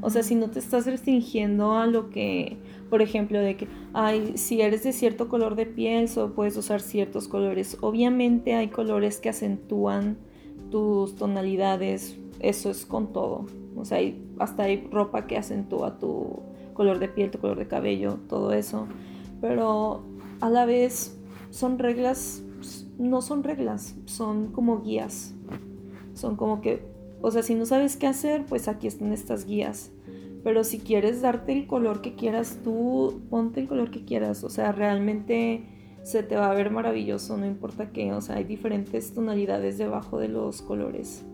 O 0.00 0.10
sea, 0.10 0.22
si 0.22 0.36
no 0.36 0.48
te 0.48 0.60
estás 0.60 0.86
restringiendo 0.86 1.76
a 1.76 1.86
lo 1.86 2.08
que, 2.10 2.56
por 2.88 3.02
ejemplo, 3.02 3.40
de 3.40 3.56
que, 3.56 3.66
ay, 3.92 4.34
si 4.36 4.60
eres 4.60 4.84
de 4.84 4.92
cierto 4.92 5.28
color 5.28 5.56
de 5.56 5.66
piel, 5.66 6.08
solo 6.08 6.34
puedes 6.34 6.56
usar 6.56 6.80
ciertos 6.80 7.26
colores. 7.26 7.78
Obviamente 7.80 8.54
hay 8.54 8.68
colores 8.68 9.18
que 9.18 9.28
acentúan 9.28 10.18
tus 10.72 11.14
tonalidades, 11.14 12.16
eso 12.40 12.70
es 12.70 12.86
con 12.86 13.12
todo. 13.12 13.44
O 13.76 13.84
sea, 13.84 13.98
hay, 13.98 14.26
hasta 14.38 14.64
hay 14.64 14.88
ropa 14.90 15.26
que 15.26 15.36
acentúa 15.36 15.98
tu 15.98 16.40
color 16.72 16.98
de 16.98 17.08
piel, 17.08 17.30
tu 17.30 17.38
color 17.38 17.58
de 17.58 17.68
cabello, 17.68 18.18
todo 18.28 18.52
eso. 18.52 18.88
Pero 19.40 20.02
a 20.40 20.48
la 20.48 20.64
vez 20.64 21.16
son 21.50 21.78
reglas, 21.78 22.42
no 22.98 23.20
son 23.20 23.44
reglas, 23.44 23.94
son 24.06 24.50
como 24.50 24.80
guías. 24.82 25.34
Son 26.14 26.36
como 26.36 26.62
que, 26.62 26.82
o 27.20 27.30
sea, 27.30 27.42
si 27.42 27.54
no 27.54 27.66
sabes 27.66 27.96
qué 27.96 28.06
hacer, 28.06 28.46
pues 28.46 28.66
aquí 28.66 28.86
están 28.86 29.12
estas 29.12 29.44
guías. 29.44 29.92
Pero 30.42 30.64
si 30.64 30.78
quieres 30.78 31.20
darte 31.20 31.52
el 31.52 31.66
color 31.66 32.00
que 32.00 32.14
quieras, 32.14 32.58
tú 32.64 33.20
ponte 33.28 33.60
el 33.60 33.68
color 33.68 33.90
que 33.90 34.04
quieras. 34.04 34.42
O 34.42 34.50
sea, 34.50 34.72
realmente 34.72 35.66
se 36.02 36.22
te 36.22 36.36
va 36.36 36.50
a 36.50 36.54
ver 36.54 36.70
maravilloso, 36.70 37.36
no 37.36 37.46
importa 37.46 37.90
qué. 37.92 38.12
O 38.12 38.20
sea, 38.20 38.36
hay 38.36 38.44
diferentes 38.44 39.14
tonalidades 39.14 39.78
debajo 39.78 40.18
de 40.18 40.28
los 40.28 40.62
colores. 40.62 41.24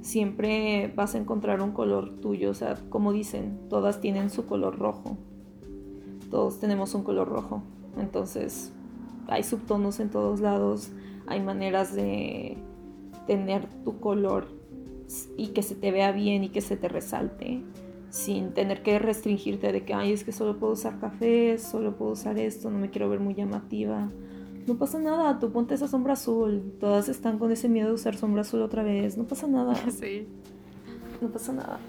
Siempre 0.00 0.92
vas 0.94 1.14
a 1.14 1.18
encontrar 1.18 1.60
un 1.60 1.72
color 1.72 2.20
tuyo. 2.20 2.50
O 2.50 2.54
sea, 2.54 2.76
como 2.90 3.12
dicen, 3.12 3.58
todas 3.68 4.00
tienen 4.00 4.30
su 4.30 4.46
color 4.46 4.78
rojo. 4.78 5.16
Todos 6.30 6.60
tenemos 6.60 6.94
un 6.94 7.02
color 7.02 7.28
rojo. 7.28 7.62
Entonces, 7.98 8.72
hay 9.28 9.42
subtonos 9.42 10.00
en 10.00 10.10
todos 10.10 10.40
lados, 10.40 10.90
hay 11.26 11.40
maneras 11.40 11.94
de 11.94 12.56
tener 13.26 13.66
tu 13.84 14.00
color 14.00 14.48
y 15.36 15.48
que 15.48 15.62
se 15.62 15.74
te 15.74 15.90
vea 15.90 16.12
bien 16.12 16.44
y 16.44 16.48
que 16.48 16.60
se 16.60 16.76
te 16.76 16.88
resalte 16.88 17.62
sin 18.14 18.52
tener 18.52 18.84
que 18.84 19.00
restringirte 19.00 19.72
de 19.72 19.84
que, 19.84 19.92
ay, 19.92 20.12
es 20.12 20.22
que 20.22 20.30
solo 20.30 20.56
puedo 20.56 20.74
usar 20.74 21.00
café, 21.00 21.58
solo 21.58 21.96
puedo 21.96 22.12
usar 22.12 22.38
esto, 22.38 22.70
no 22.70 22.78
me 22.78 22.88
quiero 22.88 23.08
ver 23.08 23.18
muy 23.18 23.34
llamativa. 23.34 24.08
No 24.68 24.76
pasa 24.76 25.00
nada, 25.00 25.40
tú 25.40 25.50
ponte 25.50 25.74
esa 25.74 25.88
sombra 25.88 26.12
azul. 26.12 26.62
Todas 26.78 27.08
están 27.08 27.40
con 27.40 27.50
ese 27.50 27.68
miedo 27.68 27.88
de 27.88 27.94
usar 27.94 28.16
sombra 28.16 28.42
azul 28.42 28.62
otra 28.62 28.84
vez. 28.84 29.18
No 29.18 29.24
pasa 29.24 29.48
nada. 29.48 29.74
Sí. 29.90 30.28
No 31.20 31.28
pasa 31.28 31.52
nada. 31.52 31.80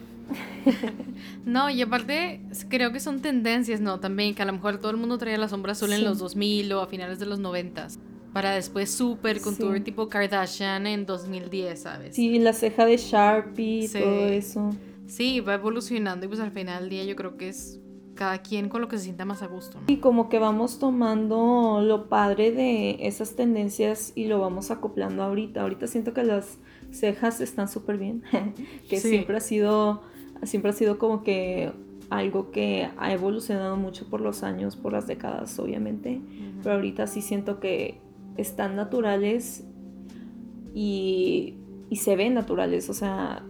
no, 1.45 1.69
y 1.69 1.83
aparte 1.83 2.41
creo 2.69 2.91
que 2.91 2.99
son 2.99 3.21
tendencias, 3.21 3.79
¿no? 3.79 3.99
También 3.99 4.33
que 4.33 4.41
a 4.41 4.45
lo 4.45 4.53
mejor 4.53 4.79
todo 4.79 4.89
el 4.89 4.97
mundo 4.97 5.19
traía 5.19 5.37
la 5.37 5.47
sombra 5.47 5.73
azul 5.73 5.93
en 5.93 6.03
los 6.03 6.17
2000 6.17 6.73
o 6.73 6.81
a 6.81 6.87
finales 6.87 7.19
de 7.19 7.27
los 7.27 7.37
90 7.37 7.87
para 8.33 8.51
después 8.55 8.89
super 8.89 9.39
contour 9.41 9.79
tipo 9.81 10.09
Kardashian 10.09 10.87
en 10.87 11.05
2010, 11.05 11.79
¿sabes? 11.79 12.15
Sí, 12.15 12.39
la 12.39 12.53
ceja 12.53 12.85
de 12.85 12.97
Sharpie, 12.97 13.87
todo 13.87 14.25
eso. 14.27 14.75
Sí, 15.07 15.39
va 15.39 15.55
evolucionando 15.55 16.25
y 16.25 16.29
pues 16.29 16.39
al 16.39 16.51
final 16.51 16.81
del 16.81 16.89
día 16.89 17.03
yo 17.05 17.15
creo 17.15 17.37
que 17.37 17.49
es 17.49 17.79
cada 18.15 18.39
quien 18.39 18.69
con 18.69 18.81
lo 18.81 18.87
que 18.87 18.97
se 18.97 19.03
sienta 19.03 19.25
más 19.25 19.41
a 19.43 19.47
gusto. 19.47 19.79
Y 19.87 19.97
como 19.97 20.29
que 20.29 20.39
vamos 20.39 20.79
tomando 20.79 21.81
lo 21.83 22.07
padre 22.07 22.51
de 22.51 22.97
esas 23.01 23.35
tendencias 23.35 24.13
y 24.15 24.25
lo 24.25 24.39
vamos 24.39 24.71
acoplando 24.71 25.21
ahorita. 25.21 25.61
Ahorita 25.61 25.87
siento 25.87 26.13
que 26.13 26.23
las 26.23 26.57
cejas 26.91 27.41
están 27.41 27.67
súper 27.67 27.97
bien, 27.97 28.23
que 28.89 28.99
siempre 28.99 29.37
ha 29.37 29.41
sido 29.41 30.01
siempre 30.43 30.71
ha 30.71 30.73
sido 30.73 30.97
como 30.97 31.23
que 31.23 31.71
algo 32.09 32.51
que 32.51 32.89
ha 32.97 33.13
evolucionado 33.13 33.77
mucho 33.77 34.07
por 34.09 34.21
los 34.21 34.43
años, 34.43 34.75
por 34.75 34.93
las 34.93 35.07
décadas, 35.07 35.57
obviamente. 35.59 36.21
Pero 36.61 36.75
ahorita 36.75 37.07
sí 37.07 37.21
siento 37.21 37.59
que 37.59 37.99
están 38.37 38.75
naturales 38.75 39.63
y, 40.73 41.55
y 41.89 41.95
se 41.97 42.15
ven 42.15 42.33
naturales. 42.33 42.89
O 42.89 42.93
sea, 42.93 43.43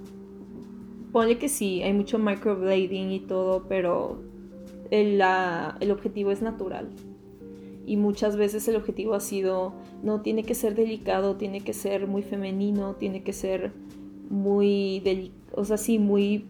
ponle 1.15 1.37
que 1.37 1.47
sí, 1.47 1.81
hay 1.81 1.93
mucho 1.93 2.19
microblading 2.19 3.09
y 3.09 3.21
todo, 3.21 3.69
pero 3.69 4.21
el, 4.91 5.21
el 5.79 5.91
objetivo 5.91 6.29
es 6.29 6.41
natural. 6.41 6.89
Y 7.85 7.95
muchas 7.95 8.35
veces 8.35 8.67
el 8.67 8.75
objetivo 8.75 9.13
ha 9.13 9.21
sido, 9.21 9.75
no 10.03 10.19
tiene 10.19 10.43
que 10.43 10.55
ser 10.55 10.75
delicado, 10.75 11.37
tiene 11.37 11.61
que 11.61 11.71
ser 11.71 12.05
muy 12.05 12.21
femenino, 12.21 12.95
tiene 12.95 13.23
que 13.23 13.31
ser 13.31 13.71
muy, 14.29 15.31
o 15.53 15.63
sea, 15.63 15.77
sí, 15.77 15.99
muy 15.99 16.47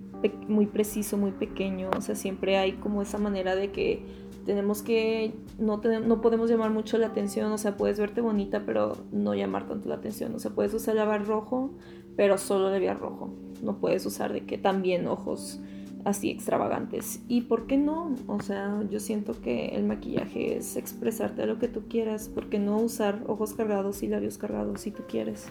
muy 0.47 0.65
preciso, 0.65 1.17
muy 1.17 1.29
pequeño, 1.29 1.91
o 1.95 2.01
sea, 2.01 2.15
siempre 2.15 2.57
hay 2.57 2.71
como 2.71 3.03
esa 3.03 3.19
manera 3.19 3.55
de 3.55 3.71
que 3.71 4.03
tenemos 4.45 4.81
que, 4.81 5.33
no, 5.59 5.77
no 5.77 6.21
podemos 6.21 6.49
llamar 6.49 6.71
mucho 6.71 6.97
la 6.97 7.07
atención, 7.07 7.51
o 7.51 7.57
sea, 7.59 7.77
puedes 7.77 7.99
verte 7.99 8.21
bonita, 8.21 8.63
pero 8.65 8.97
no 9.11 9.35
llamar 9.35 9.67
tanto 9.67 9.87
la 9.89 9.95
atención, 9.95 10.33
o 10.33 10.39
sea, 10.39 10.49
puedes 10.51 10.73
usar 10.73 10.95
lavar 10.95 11.27
rojo, 11.27 11.71
pero 12.15 12.37
solo 12.37 12.69
labial 12.69 12.99
rojo, 12.99 13.33
no 13.61 13.77
puedes 13.77 14.05
usar 14.05 14.33
de 14.33 14.45
que 14.45 14.57
también 14.57 15.07
ojos 15.07 15.59
así 16.05 16.29
extravagantes. 16.29 17.21
¿Y 17.27 17.41
por 17.41 17.67
qué 17.67 17.77
no? 17.77 18.15
O 18.27 18.39
sea, 18.39 18.81
yo 18.89 18.99
siento 18.99 19.41
que 19.41 19.69
el 19.69 19.83
maquillaje 19.83 20.57
es 20.57 20.77
expresarte 20.77 21.45
lo 21.45 21.59
que 21.59 21.67
tú 21.67 21.87
quieras, 21.89 22.29
¿por 22.29 22.47
qué 22.47 22.59
no 22.59 22.77
usar 22.77 23.23
ojos 23.27 23.53
cargados 23.53 24.03
y 24.03 24.07
labios 24.07 24.37
cargados 24.37 24.81
si 24.81 24.91
tú 24.91 25.03
quieres? 25.07 25.47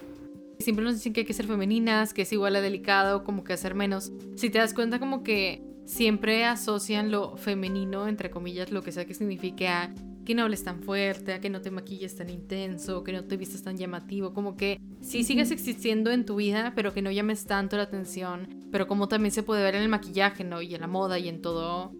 Siempre 0.60 0.84
nos 0.84 0.94
dicen 0.94 1.12
que 1.12 1.20
hay 1.20 1.26
que 1.26 1.34
ser 1.34 1.46
femeninas, 1.46 2.14
que 2.14 2.22
es 2.22 2.32
igual 2.32 2.54
a 2.56 2.60
delicado, 2.60 3.24
como 3.24 3.42
que 3.42 3.52
hacer 3.52 3.74
menos. 3.74 4.12
Si 4.36 4.50
te 4.50 4.58
das 4.58 4.72
cuenta 4.72 5.00
como 5.00 5.24
que 5.24 5.62
siempre 5.84 6.44
asocian 6.44 7.10
lo 7.10 7.36
femenino, 7.36 8.06
entre 8.06 8.30
comillas, 8.30 8.70
lo 8.70 8.82
que 8.82 8.92
sea 8.92 9.04
que 9.04 9.14
signifique 9.14 9.66
a 9.68 9.92
que 10.24 10.34
no 10.34 10.42
hables 10.42 10.64
tan 10.64 10.80
fuerte, 10.82 11.32
a 11.32 11.40
que 11.40 11.50
no 11.50 11.60
te 11.60 11.70
maquilles 11.70 12.16
tan 12.16 12.30
intenso, 12.30 13.04
que 13.04 13.12
no 13.12 13.24
te 13.24 13.36
vistas 13.36 13.62
tan 13.62 13.76
llamativo, 13.76 14.32
como 14.32 14.56
que 14.56 14.80
sí 15.00 15.24
sigues 15.24 15.50
existiendo 15.50 16.10
en 16.10 16.24
tu 16.24 16.36
vida, 16.36 16.72
pero 16.74 16.92
que 16.92 17.02
no 17.02 17.10
llames 17.10 17.46
tanto 17.46 17.76
la 17.76 17.84
atención, 17.84 18.48
pero 18.70 18.86
como 18.86 19.08
también 19.08 19.32
se 19.32 19.42
puede 19.42 19.62
ver 19.62 19.74
en 19.74 19.82
el 19.82 19.88
maquillaje, 19.88 20.44
¿no? 20.44 20.62
Y 20.62 20.74
en 20.74 20.80
la 20.80 20.86
moda 20.86 21.18
y 21.18 21.28
en 21.28 21.42
todo, 21.42 21.92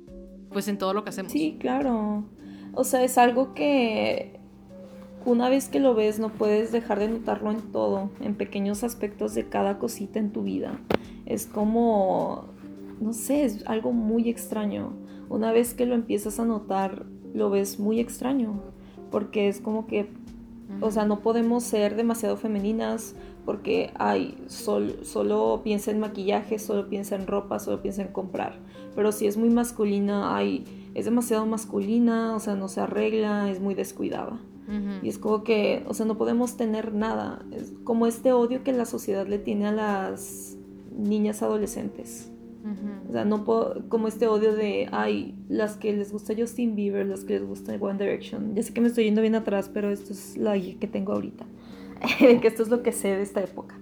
pues 0.50 0.68
en 0.68 0.78
todo 0.78 0.94
lo 0.94 1.04
que 1.04 1.10
hacemos. 1.10 1.32
Sí, 1.32 1.56
claro. 1.60 2.24
O 2.72 2.84
sea, 2.84 3.04
es 3.04 3.18
algo 3.18 3.54
que 3.54 4.40
una 5.24 5.48
vez 5.48 5.68
que 5.68 5.80
lo 5.80 5.94
ves 5.94 6.18
no 6.18 6.30
puedes 6.30 6.72
dejar 6.72 6.98
de 6.98 7.08
notarlo 7.08 7.50
en 7.50 7.60
todo, 7.72 8.10
en 8.20 8.34
pequeños 8.34 8.84
aspectos 8.84 9.34
de 9.34 9.48
cada 9.48 9.78
cosita 9.78 10.18
en 10.18 10.32
tu 10.32 10.42
vida. 10.42 10.80
Es 11.24 11.46
como, 11.46 12.48
no 13.00 13.12
sé, 13.12 13.44
es 13.44 13.64
algo 13.66 13.92
muy 13.92 14.28
extraño. 14.28 14.92
Una 15.30 15.52
vez 15.52 15.72
que 15.72 15.86
lo 15.86 15.94
empiezas 15.94 16.38
a 16.38 16.44
notar, 16.44 17.06
lo 17.34 17.50
ves 17.50 17.78
muy 17.78 18.00
extraño, 18.00 18.62
porque 19.10 19.48
es 19.48 19.60
como 19.60 19.86
que, 19.86 20.08
o 20.80 20.90
sea, 20.90 21.04
no 21.04 21.20
podemos 21.20 21.64
ser 21.64 21.96
demasiado 21.96 22.38
femeninas 22.38 23.14
porque, 23.44 23.92
ay, 23.98 24.36
solo 24.46 25.60
piensa 25.62 25.90
en 25.90 26.00
maquillaje, 26.00 26.58
solo 26.58 26.88
piensa 26.88 27.16
en 27.16 27.26
ropa, 27.26 27.58
solo 27.58 27.82
piensa 27.82 28.00
en 28.00 28.08
comprar. 28.08 28.58
Pero 28.94 29.12
si 29.12 29.26
es 29.26 29.36
muy 29.36 29.50
masculina, 29.50 30.34
ay, 30.34 30.64
es 30.94 31.04
demasiado 31.04 31.44
masculina, 31.44 32.34
o 32.34 32.40
sea, 32.40 32.54
no 32.54 32.68
se 32.68 32.80
arregla, 32.80 33.50
es 33.50 33.60
muy 33.60 33.74
descuidada. 33.74 34.40
Y 35.02 35.10
es 35.10 35.18
como 35.18 35.44
que, 35.44 35.84
o 35.86 35.92
sea, 35.92 36.06
no 36.06 36.16
podemos 36.16 36.56
tener 36.56 36.94
nada. 36.94 37.44
Es 37.52 37.74
como 37.84 38.06
este 38.06 38.32
odio 38.32 38.64
que 38.64 38.72
la 38.72 38.86
sociedad 38.86 39.26
le 39.26 39.38
tiene 39.38 39.66
a 39.66 39.72
las 39.72 40.56
niñas 40.96 41.42
adolescentes. 41.42 42.32
O 43.08 43.12
sea, 43.12 43.24
no 43.24 43.44
puedo, 43.44 43.88
como 43.88 44.08
este 44.08 44.26
odio 44.26 44.54
de, 44.54 44.88
ay, 44.90 45.34
las 45.48 45.76
que 45.76 45.92
les 45.92 46.12
gusta 46.12 46.34
Justin 46.36 46.74
Bieber, 46.74 47.06
las 47.06 47.24
que 47.24 47.34
les 47.34 47.44
gusta 47.44 47.74
One 47.78 47.98
Direction. 47.98 48.54
Ya 48.54 48.62
sé 48.62 48.72
que 48.72 48.80
me 48.80 48.88
estoy 48.88 49.04
yendo 49.04 49.20
bien 49.20 49.34
atrás, 49.34 49.70
pero 49.72 49.90
esto 49.90 50.12
es 50.12 50.36
la 50.36 50.54
que 50.54 50.86
tengo 50.86 51.12
ahorita. 51.12 51.44
que 52.18 52.46
esto 52.46 52.62
es 52.62 52.68
lo 52.70 52.82
que 52.82 52.92
sé 52.92 53.08
de 53.08 53.22
esta 53.22 53.42
época. 53.42 53.78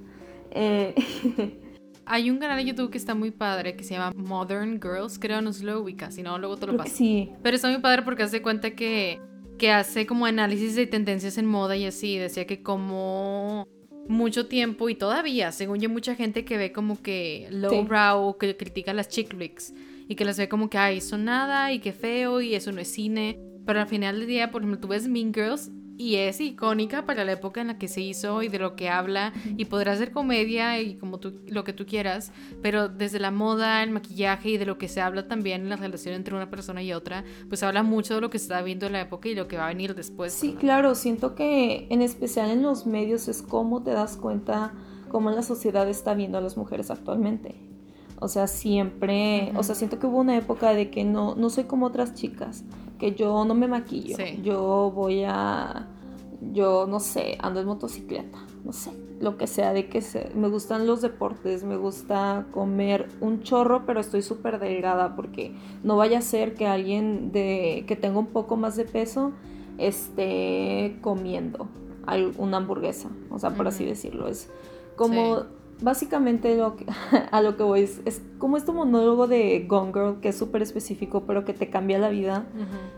Eh, 0.50 0.94
Hay 2.04 2.30
un 2.30 2.38
canal 2.38 2.58
de 2.58 2.64
YouTube 2.64 2.90
que 2.90 2.98
está 2.98 3.14
muy 3.14 3.30
padre 3.30 3.76
que 3.76 3.84
se 3.84 3.94
llama 3.94 4.12
Modern 4.16 4.80
Girls, 4.82 5.18
creo, 5.18 5.40
no 5.40 5.52
se 5.52 5.64
lo 5.64 5.80
ubica, 5.80 6.10
si 6.10 6.22
no, 6.22 6.36
luego 6.38 6.56
te 6.56 6.66
lo 6.66 6.76
paso. 6.76 6.92
Sí. 6.94 7.30
Pero 7.42 7.54
está 7.54 7.68
muy 7.70 7.80
padre 7.80 8.02
porque 8.02 8.24
hace 8.24 8.42
cuenta 8.42 8.72
que, 8.72 9.20
que 9.56 9.70
hace 9.70 10.04
como 10.04 10.26
análisis 10.26 10.74
de 10.74 10.86
tendencias 10.86 11.38
en 11.38 11.46
moda 11.46 11.76
y 11.76 11.86
así. 11.86 12.18
Decía 12.18 12.46
que 12.46 12.62
como 12.62 13.68
mucho 14.12 14.46
tiempo 14.46 14.88
y 14.88 14.94
todavía, 14.94 15.50
según 15.52 15.80
yo, 15.80 15.88
mucha 15.88 16.14
gente 16.14 16.44
que 16.44 16.56
ve 16.56 16.72
como 16.72 17.02
que 17.02 17.48
lowbrow, 17.50 18.38
que 18.38 18.56
critica 18.56 18.92
las 18.92 19.08
chick 19.08 19.34
flicks 19.34 19.74
y 20.08 20.14
que 20.14 20.24
las 20.24 20.38
ve 20.38 20.48
como 20.48 20.70
que, 20.70 20.78
ay, 20.78 21.00
son 21.00 21.24
nada 21.24 21.72
y 21.72 21.80
qué 21.80 21.92
feo 21.92 22.40
y 22.40 22.54
eso 22.54 22.70
no 22.72 22.80
es 22.80 22.92
cine. 22.92 23.38
Pero 23.66 23.80
al 23.80 23.86
final 23.86 24.18
del 24.18 24.28
día, 24.28 24.50
por 24.50 24.62
ejemplo, 24.62 24.80
tú 24.80 24.88
ves 24.88 25.08
Mean 25.08 25.32
Girls 25.32 25.70
y 26.02 26.16
es 26.16 26.40
icónica 26.40 27.06
para 27.06 27.24
la 27.24 27.32
época 27.32 27.60
en 27.60 27.68
la 27.68 27.78
que 27.78 27.86
se 27.86 28.00
hizo 28.00 28.42
y 28.42 28.48
de 28.48 28.58
lo 28.58 28.74
que 28.74 28.88
habla 28.88 29.32
y 29.56 29.66
podrá 29.66 29.96
ser 29.96 30.10
comedia 30.10 30.80
y 30.80 30.96
como 30.96 31.18
tú, 31.18 31.40
lo 31.46 31.62
que 31.62 31.72
tú 31.72 31.86
quieras, 31.86 32.32
pero 32.60 32.88
desde 32.88 33.20
la 33.20 33.30
moda, 33.30 33.84
el 33.84 33.90
maquillaje 33.90 34.50
y 34.50 34.58
de 34.58 34.66
lo 34.66 34.78
que 34.78 34.88
se 34.88 35.00
habla 35.00 35.28
también 35.28 35.62
en 35.62 35.68
la 35.68 35.76
relación 35.76 36.16
entre 36.16 36.34
una 36.34 36.50
persona 36.50 36.82
y 36.82 36.92
otra, 36.92 37.24
pues 37.48 37.62
habla 37.62 37.84
mucho 37.84 38.16
de 38.16 38.20
lo 38.20 38.30
que 38.30 38.38
se 38.38 38.46
está 38.46 38.62
viendo 38.62 38.86
en 38.86 38.94
la 38.94 39.02
época 39.02 39.28
y 39.28 39.36
lo 39.36 39.46
que 39.46 39.56
va 39.56 39.66
a 39.66 39.68
venir 39.68 39.94
después. 39.94 40.32
Sí, 40.32 40.54
claro, 40.58 40.96
siento 40.96 41.36
que 41.36 41.86
en 41.88 42.02
especial 42.02 42.50
en 42.50 42.62
los 42.62 42.84
medios 42.84 43.28
es 43.28 43.40
como 43.40 43.84
te 43.84 43.92
das 43.92 44.16
cuenta 44.16 44.72
cómo 45.08 45.30
la 45.30 45.42
sociedad 45.42 45.88
está 45.88 46.14
viendo 46.14 46.38
a 46.38 46.40
las 46.40 46.56
mujeres 46.56 46.90
actualmente. 46.90 47.71
O 48.22 48.28
sea, 48.28 48.46
siempre, 48.46 49.52
o 49.56 49.64
sea, 49.64 49.74
siento 49.74 49.98
que 49.98 50.06
hubo 50.06 50.20
una 50.20 50.36
época 50.36 50.74
de 50.74 50.90
que 50.90 51.02
no, 51.02 51.34
no 51.34 51.50
soy 51.50 51.64
como 51.64 51.86
otras 51.86 52.14
chicas 52.14 52.62
que 52.96 53.16
yo 53.16 53.44
no 53.44 53.56
me 53.56 53.66
maquillo, 53.66 54.16
yo 54.44 54.92
voy 54.94 55.24
a, 55.26 55.88
yo 56.52 56.86
no 56.86 57.00
sé, 57.00 57.36
ando 57.40 57.58
en 57.58 57.66
motocicleta, 57.66 58.38
no 58.64 58.72
sé, 58.72 58.92
lo 59.18 59.36
que 59.36 59.48
sea 59.48 59.72
de 59.72 59.88
que 59.88 60.02
se, 60.02 60.30
me 60.36 60.46
gustan 60.46 60.86
los 60.86 61.02
deportes, 61.02 61.64
me 61.64 61.76
gusta 61.76 62.46
comer 62.52 63.08
un 63.20 63.42
chorro, 63.42 63.86
pero 63.86 63.98
estoy 63.98 64.22
súper 64.22 64.60
delgada 64.60 65.16
porque 65.16 65.52
no 65.82 65.96
vaya 65.96 66.18
a 66.18 66.22
ser 66.22 66.54
que 66.54 66.68
alguien 66.68 67.32
de, 67.32 67.82
que 67.88 67.96
tenga 67.96 68.20
un 68.20 68.28
poco 68.28 68.56
más 68.56 68.76
de 68.76 68.84
peso 68.84 69.32
esté 69.78 70.96
comiendo 71.00 71.66
una 72.38 72.58
hamburguesa, 72.58 73.08
o 73.32 73.40
sea, 73.40 73.50
por 73.50 73.66
así 73.66 73.84
decirlo, 73.84 74.28
es 74.28 74.48
como 74.94 75.61
básicamente 75.80 76.56
lo 76.56 76.76
a 77.30 77.42
lo 77.42 77.56
que 77.56 77.62
voy 77.62 77.80
es, 77.80 78.22
como 78.38 78.56
este 78.56 78.72
monólogo 78.72 79.26
de 79.26 79.64
Gone 79.68 79.92
Girl 79.92 80.20
que 80.20 80.28
es 80.28 80.36
súper 80.36 80.62
específico 80.62 81.24
pero 81.26 81.44
que 81.44 81.54
te 81.54 81.70
cambia 81.70 81.98
la 81.98 82.10
vida. 82.10 82.46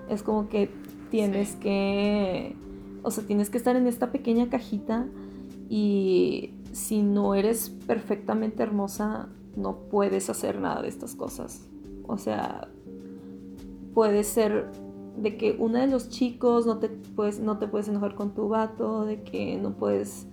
Es 0.08 0.22
como 0.22 0.48
que 0.48 0.70
tienes 1.10 1.56
que, 1.56 2.56
o 3.02 3.10
sea, 3.10 3.24
tienes 3.24 3.50
que 3.50 3.58
estar 3.58 3.76
en 3.76 3.86
esta 3.86 4.10
pequeña 4.10 4.48
cajita 4.48 5.06
y 5.68 6.54
si 6.72 7.02
no 7.02 7.34
eres 7.34 7.70
perfectamente 7.70 8.62
hermosa 8.62 9.28
no 9.56 9.76
puedes 9.90 10.28
hacer 10.30 10.60
nada 10.60 10.82
de 10.82 10.88
estas 10.88 11.14
cosas. 11.14 11.68
O 12.06 12.18
sea, 12.18 12.68
puede 13.94 14.24
ser 14.24 14.70
de 15.16 15.36
que 15.36 15.56
uno 15.58 15.78
de 15.78 15.86
los 15.86 16.08
chicos 16.08 16.66
no 16.66 16.78
te 16.78 16.88
puedes, 16.88 17.38
no 17.38 17.58
te 17.58 17.68
puedes 17.68 17.88
enojar 17.88 18.14
con 18.14 18.34
tu 18.34 18.48
vato, 18.48 19.04
de 19.04 19.22
que 19.22 19.56
no 19.56 19.74
puedes 19.74 20.26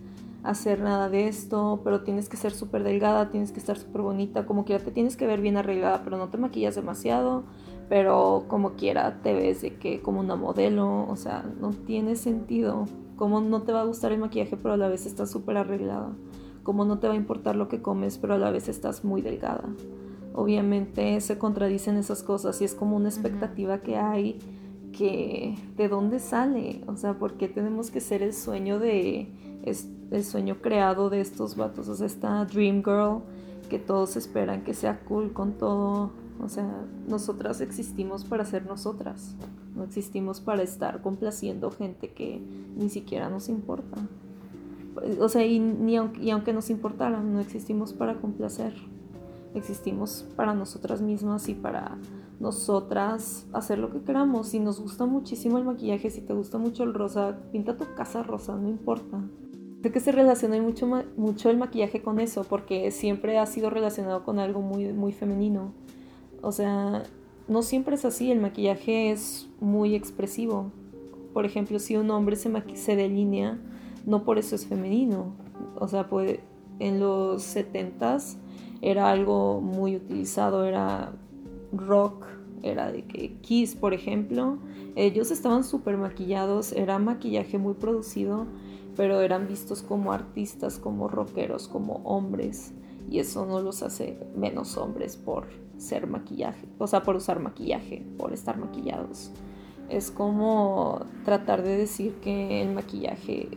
hacer 0.44 0.80
nada 0.82 1.10
de 1.10 1.28
esto, 1.28 1.82
pero 1.84 2.02
tienes 2.02 2.30
que 2.30 2.38
ser 2.38 2.52
súper 2.52 2.84
delgada, 2.84 3.30
tienes 3.30 3.52
que 3.52 3.60
estar 3.60 3.78
súper 3.78 4.02
bonita, 4.02 4.46
como 4.46 4.66
quiera 4.66 4.84
te 4.84 4.92
tienes 4.92 5.16
que 5.16 5.28
ver 5.28 5.42
bien 5.42 5.58
arreglada, 5.58 6.04
pero 6.04 6.18
no 6.18 6.30
te 6.30 6.38
maquillas 6.38 6.76
demasiado, 6.76 7.44
pero 7.90 8.46
como 8.48 8.72
quiera 8.72 9.22
te 9.22 9.34
ves 9.34 9.62
de 9.62 9.76
que 9.76 10.02
como 10.02 10.20
una 10.20 10.36
modelo, 10.36 11.08
o 11.08 11.16
sea, 11.16 11.46
no 11.60 11.72
tiene 11.72 12.16
sentido, 12.16 12.86
como 13.16 13.42
no 13.42 13.62
te 13.62 13.72
va 13.72 13.82
a 13.82 13.86
gustar 13.86 14.12
el 14.12 14.20
maquillaje, 14.20 14.58
pero 14.58 14.74
a 14.74 14.78
la 14.78 14.88
vez 14.88 15.06
estás 15.06 15.30
súper 15.30 15.58
arreglada, 15.58 16.12
como 16.64 16.86
no 16.86 17.00
te 17.00 17.08
va 17.08 17.14
a 17.14 17.18
importar 17.18 17.56
lo 17.56 17.68
que 17.68 17.82
comes, 17.82 18.18
pero 18.18 18.34
a 18.34 18.38
la 18.38 18.52
vez 18.52 18.68
estás 18.68 19.04
muy 19.04 19.22
delgada. 19.22 19.66
Obviamente 20.34 21.20
se 21.20 21.38
contradicen 21.38 21.98
esas 21.98 22.24
cosas 22.24 22.62
y 22.62 22.66
es 22.66 22.74
como 22.74 22.96
una 22.96 23.10
expectativa 23.10 23.80
que 23.80 23.98
hay 23.98 24.40
que 24.94 25.56
de 25.78 25.88
dónde 25.88 26.20
sale, 26.20 26.84
o 26.88 26.96
sea, 26.96 27.18
¿por 27.20 27.34
qué 27.34 27.48
tenemos 27.48 27.92
que 27.92 28.02
ser 28.02 28.24
el 28.24 28.34
sueño 28.34 28.80
de 28.80 29.28
es 29.64 29.88
el 30.12 30.24
sueño 30.24 30.62
creado 30.62 31.10
de 31.10 31.22
estos 31.22 31.56
vatos, 31.56 31.88
o 31.88 31.96
sea, 31.96 32.06
esta 32.06 32.46
Dream 32.46 32.84
Girl 32.84 33.24
que 33.70 33.80
todos 33.80 34.18
esperan 34.18 34.64
que 34.66 34.74
sea 34.74 35.00
cool 35.06 35.32
con 35.32 35.54
todo, 35.54 36.12
o 36.42 36.50
sea, 36.50 36.70
nosotras 37.08 37.62
existimos 37.62 38.26
para 38.26 38.44
ser 38.44 38.66
nosotras, 38.66 39.36
no 39.76 39.86
existimos 39.86 40.42
para 40.42 40.62
estar 40.62 41.02
complaciendo 41.02 41.72
gente 41.72 42.10
que 42.10 42.42
ni 42.76 42.90
siquiera 42.90 43.30
nos 43.30 43.48
importa. 43.48 43.98
O 45.20 45.30
sea, 45.30 45.46
y, 45.46 45.60
ni 45.60 45.96
aunque, 45.96 46.30
aunque 46.34 46.52
nos 46.52 46.70
importara, 46.70 47.22
no 47.22 47.40
existimos 47.40 47.94
para 47.94 48.20
complacer, 48.20 48.74
existimos 49.56 50.26
para 50.36 50.54
nosotras 50.54 51.02
mismas 51.02 51.48
y 51.48 51.54
para 51.54 51.98
nosotras 52.42 53.46
hacer 53.54 53.80
lo 53.80 53.90
que 53.90 54.02
queramos. 54.02 54.48
Si 54.48 54.60
nos 54.60 54.82
gusta 54.82 55.06
muchísimo 55.06 55.58
el 55.58 55.64
maquillaje, 55.64 56.10
si 56.10 56.20
te 56.20 56.34
gusta 56.34 56.58
mucho 56.58 56.84
el 56.84 56.94
rosa, 56.94 57.38
pinta 57.54 57.78
tu 57.78 57.86
casa 57.96 58.22
rosa, 58.22 58.58
no 58.58 58.68
importa. 58.68 59.22
Creo 59.82 59.92
que 59.92 60.00
se 60.00 60.12
relaciona 60.12 60.62
mucho, 60.62 61.50
el 61.50 61.58
maquillaje 61.58 62.04
con 62.04 62.20
eso, 62.20 62.44
porque 62.44 62.92
siempre 62.92 63.40
ha 63.40 63.48
sido 63.48 63.72
relacionado 63.72 64.24
con 64.24 64.38
algo 64.38 64.62
muy, 64.62 64.94
muy 64.94 65.12
femenino. 65.12 65.74
O 66.44 66.52
sea, 66.52 67.04
no 67.48 67.64
siempre 67.64 67.96
es 67.96 68.06
así, 68.06 68.32
el 68.32 68.40
maquillaje 68.40 69.12
es 69.12 69.50
muy 69.60 69.96
expresivo. 69.96 70.72
Por 71.34 71.46
ejemplo, 71.46 71.80
si 71.80 71.98
un 71.98 72.12
hombre 72.12 72.36
se, 72.36 72.52
se 72.76 72.96
delinea, 72.96 73.58
no 74.06 74.24
por 74.24 74.38
eso 74.38 74.54
es 74.54 74.68
femenino. 74.68 75.34
O 75.80 75.88
sea, 75.88 76.08
pues 76.10 76.40
en 76.78 77.00
los 77.00 77.44
70s 77.56 78.38
era 78.82 79.10
algo 79.10 79.62
muy 79.62 79.96
utilizado, 79.96 80.64
era 80.66 81.14
rock, 81.74 82.28
era 82.62 82.92
de 82.92 83.04
que 83.06 83.34
Kiss, 83.42 83.76
por 83.76 83.96
ejemplo, 83.96 84.60
ellos 84.96 85.32
estaban 85.32 85.64
súper 85.64 85.98
maquillados, 85.98 86.72
era 86.72 87.00
maquillaje 87.00 87.58
muy 87.58 87.74
producido 87.74 88.46
pero 88.96 89.22
eran 89.22 89.48
vistos 89.48 89.82
como 89.82 90.14
artistas, 90.14 90.80
como 90.80 91.08
rockeros, 91.08 91.68
como 91.68 91.96
hombres. 92.04 92.74
Y 93.10 93.20
eso 93.20 93.46
no 93.46 93.62
los 93.62 93.84
hace 93.84 94.18
menos 94.36 94.78
hombres 94.78 95.18
por 95.18 95.48
ser 95.78 96.08
maquillaje, 96.08 96.68
o 96.78 96.88
sea, 96.88 97.02
por 97.02 97.16
usar 97.16 97.40
maquillaje, 97.40 98.06
por 98.18 98.34
estar 98.34 98.58
maquillados. 98.58 99.32
Es 99.90 100.12
como 100.12 101.06
tratar 101.26 101.64
de 101.64 101.76
decir 101.76 102.14
que 102.22 102.62
el 102.62 102.72
maquillaje 102.72 103.50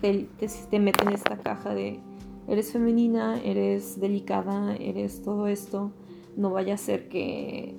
te, 0.00 0.28
te, 0.70 0.78
mete 0.78 1.04
en 1.04 1.12
esta 1.12 1.36
caja 1.36 1.74
de 1.74 2.00
eres 2.48 2.72
femenina, 2.72 3.40
eres 3.42 4.00
delicada, 4.00 4.76
eres 4.76 5.22
todo 5.22 5.46
esto. 5.46 5.92
No 6.36 6.50
vaya 6.50 6.74
a 6.74 6.78
ser 6.78 7.08
que 7.08 7.76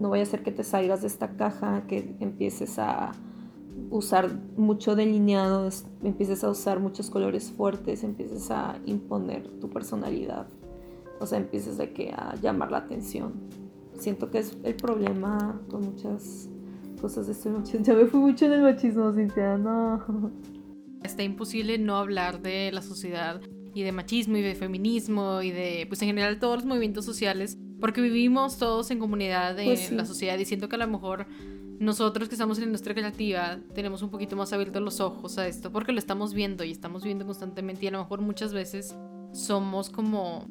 no 0.00 0.10
vaya 0.10 0.24
a 0.24 0.26
ser 0.26 0.42
que 0.42 0.52
te 0.52 0.64
salgas 0.64 1.02
de 1.02 1.06
esta 1.06 1.36
caja, 1.36 1.86
que 1.86 2.16
empieces 2.20 2.78
a 2.78 3.12
usar 3.90 4.30
mucho 4.56 4.96
delineado, 4.96 5.68
empieces 6.02 6.44
a 6.44 6.50
usar 6.50 6.80
muchos 6.80 7.10
colores 7.10 7.52
fuertes, 7.52 8.04
empieces 8.04 8.50
a 8.50 8.78
imponer 8.86 9.48
tu 9.60 9.70
personalidad, 9.70 10.48
o 11.20 11.26
sea, 11.26 11.38
empieces 11.38 11.78
de 11.78 11.92
que 11.92 12.10
a 12.10 12.34
llamar 12.40 12.70
la 12.70 12.78
atención. 12.78 13.34
Siento 13.98 14.30
que 14.30 14.38
es 14.38 14.56
el 14.64 14.74
problema 14.74 15.60
con 15.68 15.84
muchas 15.84 16.48
cosas 17.00 17.26
de 17.26 17.32
este 17.32 17.50
machismo. 17.50 17.80
Ya 17.84 17.94
me 17.94 18.06
fui 18.06 18.20
mucho 18.20 18.46
en 18.46 18.52
el 18.52 18.62
machismo, 18.62 19.12
Cintia, 19.12 19.56
no. 19.56 20.02
Está 21.02 21.22
imposible 21.22 21.78
no 21.78 21.96
hablar 21.96 22.40
de 22.40 22.72
la 22.72 22.82
sociedad 22.82 23.40
y 23.74 23.82
de 23.82 23.92
machismo 23.92 24.36
y 24.36 24.42
de 24.42 24.54
feminismo 24.54 25.42
y 25.42 25.50
de, 25.50 25.84
pues 25.88 26.00
en 26.02 26.08
general 26.08 26.38
todos 26.38 26.56
los 26.56 26.64
movimientos 26.64 27.04
sociales, 27.04 27.58
porque 27.80 28.00
vivimos 28.00 28.56
todos 28.56 28.90
en 28.90 28.98
comunidad 28.98 29.54
de 29.54 29.64
pues 29.64 29.92
la 29.92 30.06
sociedad 30.06 30.38
y 30.38 30.44
siento 30.44 30.68
que 30.68 30.76
a 30.76 30.78
lo 30.78 30.88
mejor 30.88 31.26
nosotros 31.78 32.28
que 32.28 32.34
estamos 32.34 32.58
en 32.58 32.64
la 32.64 32.68
industria 32.68 32.94
creativa 32.94 33.58
tenemos 33.74 34.02
un 34.02 34.10
poquito 34.10 34.36
más 34.36 34.52
abiertos 34.52 34.82
los 34.82 35.00
ojos 35.00 35.38
a 35.38 35.46
esto 35.46 35.72
porque 35.72 35.92
lo 35.92 35.98
estamos 35.98 36.34
viendo 36.34 36.64
y 36.64 36.70
estamos 36.70 37.02
viendo 37.02 37.26
constantemente 37.26 37.84
y 37.84 37.88
a 37.88 37.90
lo 37.92 37.98
mejor 37.98 38.20
muchas 38.20 38.52
veces 38.52 38.94
somos 39.32 39.90
como 39.90 40.46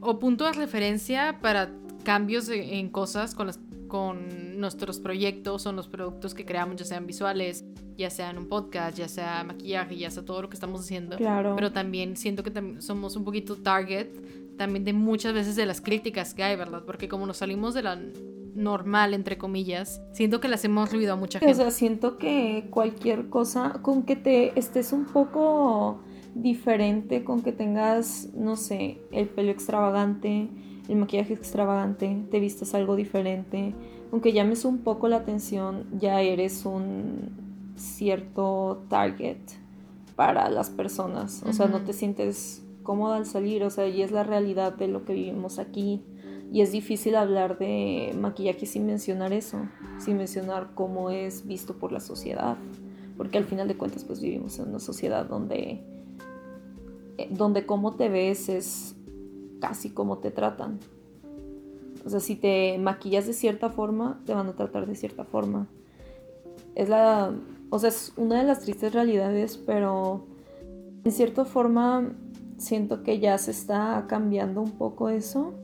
o 0.00 0.18
punto 0.18 0.44
de 0.44 0.52
referencia 0.52 1.38
para 1.40 1.70
cambios 2.02 2.48
en 2.48 2.88
cosas 2.88 3.34
con, 3.34 3.46
las, 3.46 3.60
con 3.88 4.58
nuestros 4.58 4.98
proyectos 4.98 5.66
o 5.66 5.72
los 5.72 5.88
productos 5.88 6.34
que 6.34 6.44
creamos, 6.44 6.76
ya 6.76 6.84
sean 6.84 7.06
visuales, 7.06 7.64
ya 7.96 8.10
sean 8.10 8.36
un 8.36 8.48
podcast, 8.48 8.98
ya 8.98 9.08
sea 9.08 9.44
maquillaje, 9.44 9.96
ya 9.96 10.10
sea 10.10 10.24
todo 10.24 10.42
lo 10.42 10.48
que 10.48 10.54
estamos 10.54 10.80
haciendo. 10.80 11.16
Claro. 11.16 11.54
Pero 11.54 11.72
también 11.72 12.16
siento 12.16 12.42
que 12.42 12.80
somos 12.80 13.16
un 13.16 13.24
poquito 13.24 13.56
target 13.56 14.08
también 14.56 14.84
de 14.84 14.92
muchas 14.92 15.32
veces 15.32 15.56
de 15.56 15.66
las 15.66 15.80
críticas 15.80 16.34
que 16.34 16.42
hay, 16.42 16.56
¿verdad? 16.56 16.82
Porque 16.84 17.08
como 17.08 17.26
nos 17.26 17.38
salimos 17.38 17.74
de 17.74 17.82
la 17.82 17.98
normal, 18.54 19.14
entre 19.14 19.38
comillas, 19.38 20.02
siento 20.12 20.40
que 20.40 20.48
las 20.48 20.64
hemos 20.64 20.92
olvidado 20.92 21.16
a 21.16 21.20
mucha 21.20 21.38
gente. 21.38 21.52
O 21.52 21.56
sea, 21.56 21.70
siento 21.70 22.18
que 22.18 22.68
cualquier 22.70 23.28
cosa, 23.28 23.80
con 23.82 24.02
que 24.02 24.16
te 24.16 24.58
estés 24.58 24.92
un 24.92 25.06
poco 25.06 26.00
diferente, 26.34 27.24
con 27.24 27.42
que 27.42 27.52
tengas, 27.52 28.28
no 28.34 28.56
sé, 28.56 28.98
el 29.10 29.28
pelo 29.28 29.50
extravagante, 29.50 30.48
el 30.88 30.96
maquillaje 30.96 31.34
extravagante, 31.34 32.24
te 32.30 32.40
vistas 32.40 32.74
algo 32.74 32.96
diferente, 32.96 33.74
aunque 34.10 34.32
llames 34.32 34.64
un 34.64 34.78
poco 34.78 35.08
la 35.08 35.16
atención, 35.16 35.86
ya 35.98 36.20
eres 36.20 36.66
un 36.66 37.30
cierto 37.76 38.84
target 38.88 39.38
para 40.16 40.50
las 40.50 40.70
personas. 40.70 41.42
O 41.46 41.52
sea, 41.52 41.66
no 41.66 41.80
te 41.80 41.92
sientes 41.92 42.62
cómoda 42.82 43.16
al 43.16 43.26
salir, 43.26 43.64
o 43.64 43.70
sea, 43.70 43.88
y 43.88 44.02
es 44.02 44.12
la 44.12 44.22
realidad 44.22 44.74
de 44.74 44.88
lo 44.88 45.04
que 45.04 45.14
vivimos 45.14 45.58
aquí. 45.58 46.02
Y 46.52 46.60
es 46.60 46.70
difícil 46.70 47.16
hablar 47.16 47.56
de 47.56 48.14
maquillaje 48.20 48.66
sin 48.66 48.84
mencionar 48.84 49.32
eso, 49.32 49.58
sin 49.98 50.18
mencionar 50.18 50.72
cómo 50.74 51.08
es 51.08 51.46
visto 51.46 51.78
por 51.78 51.92
la 51.92 52.00
sociedad. 52.00 52.58
Porque 53.16 53.38
al 53.38 53.44
final 53.44 53.68
de 53.68 53.76
cuentas, 53.78 54.04
pues 54.04 54.20
vivimos 54.20 54.58
en 54.58 54.68
una 54.68 54.78
sociedad 54.78 55.24
donde, 55.24 55.82
eh, 57.16 57.28
donde 57.30 57.64
cómo 57.64 57.94
te 57.96 58.10
ves 58.10 58.50
es 58.50 58.94
casi 59.60 59.90
como 59.90 60.18
te 60.18 60.30
tratan. 60.30 60.78
O 62.04 62.10
sea, 62.10 62.20
si 62.20 62.36
te 62.36 62.76
maquillas 62.78 63.26
de 63.26 63.32
cierta 63.32 63.70
forma, 63.70 64.20
te 64.26 64.34
van 64.34 64.48
a 64.48 64.52
tratar 64.52 64.86
de 64.86 64.94
cierta 64.94 65.24
forma. 65.24 65.68
Es 66.74 66.90
la, 66.90 67.32
o 67.70 67.78
sea, 67.78 67.88
es 67.88 68.12
una 68.16 68.36
de 68.38 68.44
las 68.44 68.60
tristes 68.60 68.92
realidades, 68.92 69.56
pero 69.56 70.26
en 71.02 71.12
cierta 71.12 71.46
forma 71.46 72.12
siento 72.58 73.02
que 73.02 73.20
ya 73.20 73.38
se 73.38 73.52
está 73.52 74.04
cambiando 74.06 74.60
un 74.60 74.72
poco 74.72 75.08
eso. 75.08 75.54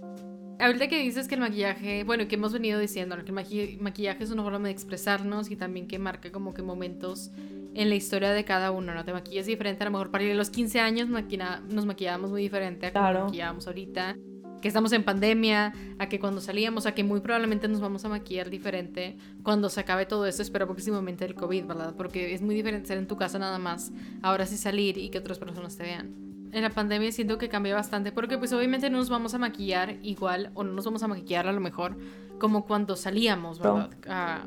Ahorita 0.60 0.88
que 0.88 1.00
dices 1.00 1.28
que 1.28 1.36
el 1.36 1.40
maquillaje, 1.40 2.02
bueno, 2.02 2.26
que 2.26 2.34
hemos 2.34 2.52
venido 2.52 2.80
diciendo, 2.80 3.16
que 3.24 3.30
el 3.30 3.80
maquillaje 3.80 4.24
es 4.24 4.30
una 4.30 4.42
forma 4.42 4.58
de 4.58 4.70
expresarnos 4.70 5.50
y 5.52 5.56
también 5.56 5.86
que 5.86 6.00
marca 6.00 6.32
como 6.32 6.52
que 6.52 6.62
momentos 6.62 7.30
en 7.74 7.88
la 7.88 7.94
historia 7.94 8.32
de 8.32 8.44
cada 8.44 8.72
uno, 8.72 8.92
¿no? 8.92 9.04
Te 9.04 9.12
maquillas 9.12 9.46
diferente, 9.46 9.84
a 9.84 9.86
lo 9.86 9.92
mejor 9.92 10.10
para 10.10 10.24
ir 10.24 10.32
a 10.32 10.34
los 10.34 10.50
15 10.50 10.80
años 10.80 11.08
nos 11.08 11.86
maquillábamos 11.86 12.30
muy 12.30 12.42
diferente 12.42 12.86
a 12.86 12.92
como 12.92 13.12
nos 13.12 13.24
maquillábamos 13.26 13.68
ahorita, 13.68 14.16
que 14.60 14.66
estamos 14.66 14.92
en 14.92 15.04
pandemia, 15.04 15.72
a 16.00 16.08
que 16.08 16.18
cuando 16.18 16.40
salíamos, 16.40 16.86
a 16.86 16.92
que 16.92 17.04
muy 17.04 17.20
probablemente 17.20 17.68
nos 17.68 17.80
vamos 17.80 18.04
a 18.04 18.08
maquillar 18.08 18.50
diferente 18.50 19.16
cuando 19.44 19.68
se 19.68 19.78
acabe 19.78 20.06
todo 20.06 20.26
esto, 20.26 20.42
espero 20.42 20.66
próximamente 20.66 21.24
el 21.24 21.36
COVID, 21.36 21.66
¿verdad? 21.66 21.94
Porque 21.96 22.34
es 22.34 22.42
muy 22.42 22.56
diferente 22.56 22.88
ser 22.88 22.98
en 22.98 23.06
tu 23.06 23.16
casa 23.16 23.38
nada 23.38 23.60
más, 23.60 23.92
ahora 24.22 24.44
sí 24.44 24.56
salir 24.56 24.98
y 24.98 25.10
que 25.10 25.18
otras 25.18 25.38
personas 25.38 25.76
te 25.76 25.84
vean 25.84 26.27
en 26.52 26.62
la 26.62 26.70
pandemia 26.70 27.10
siento 27.12 27.38
que 27.38 27.48
cambió 27.48 27.74
bastante 27.74 28.12
porque 28.12 28.38
pues 28.38 28.52
obviamente 28.52 28.90
no 28.90 28.98
nos 28.98 29.10
vamos 29.10 29.34
a 29.34 29.38
maquillar 29.38 29.96
igual 30.02 30.50
o 30.54 30.64
no 30.64 30.72
nos 30.72 30.84
vamos 30.84 31.02
a 31.02 31.08
maquillar 31.08 31.46
a 31.46 31.52
lo 31.52 31.60
mejor 31.60 31.96
como 32.38 32.64
cuando 32.66 32.96
salíamos, 32.96 33.58
¿verdad? 33.58 33.90
A 34.08 34.44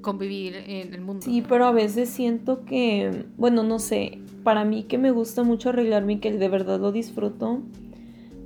convivir 0.00 0.54
en 0.54 0.94
el 0.94 1.00
mundo. 1.00 1.22
Sí, 1.22 1.42
pero 1.46 1.66
a 1.66 1.72
veces 1.72 2.08
siento 2.08 2.64
que, 2.64 3.26
bueno, 3.36 3.64
no 3.64 3.80
sé, 3.80 4.20
para 4.44 4.64
mí 4.64 4.84
que 4.84 4.98
me 4.98 5.10
gusta 5.10 5.42
mucho 5.42 5.70
arreglarme 5.70 6.14
y 6.14 6.18
que 6.18 6.32
de 6.32 6.48
verdad 6.48 6.78
lo 6.78 6.92
disfruto, 6.92 7.62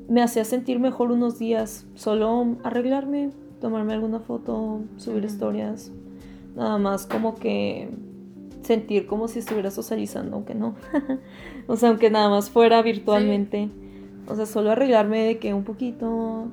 me 0.08 0.22
hacía 0.22 0.44
sentir 0.44 0.80
mejor 0.80 1.12
unos 1.12 1.38
días, 1.38 1.86
solo 1.94 2.56
arreglarme, 2.64 3.30
tomarme 3.60 3.92
alguna 3.92 4.20
foto, 4.20 4.80
subir 4.96 5.24
historias, 5.24 5.92
nada 6.56 6.78
más 6.78 7.06
como 7.06 7.34
que 7.34 7.90
sentir 8.70 9.08
como 9.08 9.26
si 9.26 9.40
estuviera 9.40 9.72
socializando, 9.72 10.36
aunque 10.36 10.54
no. 10.54 10.76
o 11.66 11.74
sea, 11.74 11.88
aunque 11.88 12.08
nada 12.08 12.28
más 12.28 12.50
fuera 12.50 12.80
virtualmente. 12.82 13.68
O 14.28 14.36
sea, 14.36 14.46
solo 14.46 14.70
arreglarme 14.70 15.24
de 15.24 15.38
que 15.38 15.52
un 15.54 15.64
poquito. 15.64 16.46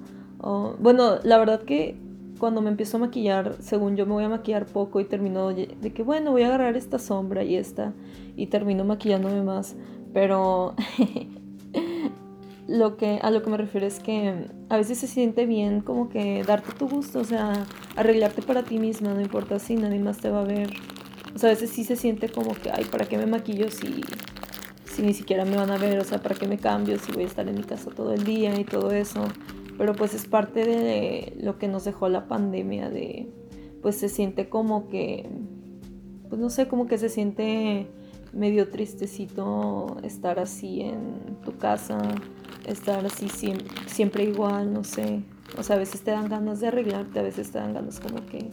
bueno, 0.80 1.18
la 1.22 1.38
verdad 1.38 1.62
que 1.62 1.96
cuando 2.40 2.64
me 2.64 2.72
empiezo 2.72 2.98
a 2.98 3.02
maquillar, 3.02 3.58
según 3.60 3.98
yo 3.98 4.08
me 4.08 4.14
voy 4.14 4.24
a 4.24 4.30
maquillar 4.30 4.66
poco 4.66 5.00
y 5.00 5.06
termino 5.06 5.50
de 5.50 5.94
que, 5.94 6.02
bueno, 6.02 6.32
voy 6.32 6.42
a 6.42 6.48
agarrar 6.48 6.76
esta 6.76 6.98
sombra 6.98 7.44
y 7.44 7.56
esta. 7.56 7.94
Y 8.36 8.48
termino 8.48 8.84
maquillándome 8.84 9.44
más. 9.44 9.76
Pero 10.12 10.74
lo 12.68 12.98
que, 12.98 13.20
a 13.22 13.30
lo 13.30 13.44
que 13.44 13.50
me 13.52 13.58
refiero 13.58 13.86
es 13.86 14.00
que 14.00 14.48
a 14.70 14.78
veces 14.78 14.98
se 14.98 15.06
siente 15.06 15.46
bien 15.46 15.82
como 15.82 16.10
que 16.10 16.44
darte 16.44 16.72
tu 16.72 16.90
gusto, 16.90 17.20
o 17.20 17.24
sea, 17.24 17.68
arreglarte 17.96 18.42
para 18.42 18.64
ti 18.64 18.80
misma, 18.80 19.14
no 19.14 19.22
importa 19.22 19.60
si 19.60 19.76
nadie 19.76 20.00
más 20.00 20.18
te 20.18 20.32
va 20.32 20.42
a 20.42 20.46
ver. 20.46 20.72
O 21.36 21.40
sea, 21.40 21.50
a 21.50 21.54
veces 21.54 21.70
sí 21.70 21.84
se 21.84 21.96
siente 21.96 22.30
como 22.30 22.54
que, 22.54 22.72
ay, 22.72 22.86
¿para 22.86 23.06
qué 23.06 23.18
me 23.18 23.26
maquillo 23.26 23.70
si, 23.70 24.02
si 24.86 25.02
ni 25.02 25.14
siquiera 25.14 25.46
me 25.46 25.56
van 25.56 25.72
a 25.72 25.78
ver? 25.78 26.00
O 26.00 26.04
sea, 26.04 26.22
¿para 26.22 26.36
qué 26.36 26.48
me 26.48 26.58
cambio 26.58 26.98
si 27.00 27.12
voy 27.12 27.24
a 27.24 27.28
estar 27.28 27.48
en 27.48 27.56
mi 27.56 27.64
casa 27.64 27.92
todo 27.92 28.14
el 28.14 28.24
día 28.24 28.60
y 28.60 28.64
todo 28.64 28.92
eso? 28.92 29.26
Pero 29.78 29.94
pues 29.94 30.14
es 30.14 30.26
parte 30.26 30.66
de 30.66 31.34
lo 31.40 31.60
que 31.60 31.68
nos 31.68 31.86
dejó 31.86 32.10
la 32.10 32.28
pandemia, 32.28 32.90
de, 32.90 33.30
pues 33.82 33.98
se 33.98 34.10
siente 34.10 34.50
como 34.50 34.90
que, 34.90 35.30
pues 36.30 36.42
no 36.42 36.50
sé, 36.50 36.68
como 36.68 36.88
que 36.88 36.98
se 36.98 37.10
siente 37.10 37.88
medio 38.34 38.70
tristecito 38.70 39.98
estar 40.04 40.40
así 40.40 40.82
en 40.82 41.38
tu 41.44 41.58
casa, 41.58 41.98
estar 42.66 43.06
así 43.06 43.30
siempre, 43.30 43.68
siempre 43.86 44.24
igual, 44.24 44.74
no 44.74 44.84
sé. 44.84 45.24
O 45.58 45.64
sea, 45.64 45.76
a 45.76 45.80
veces 45.80 46.02
te 46.02 46.12
dan 46.12 46.28
ganas 46.28 46.60
de 46.60 46.68
arreglarte, 46.68 47.20
a 47.20 47.24
veces 47.24 47.52
te 47.52 47.60
dan 47.60 47.74
ganas 47.74 48.00
como 48.00 48.26
que, 48.26 48.50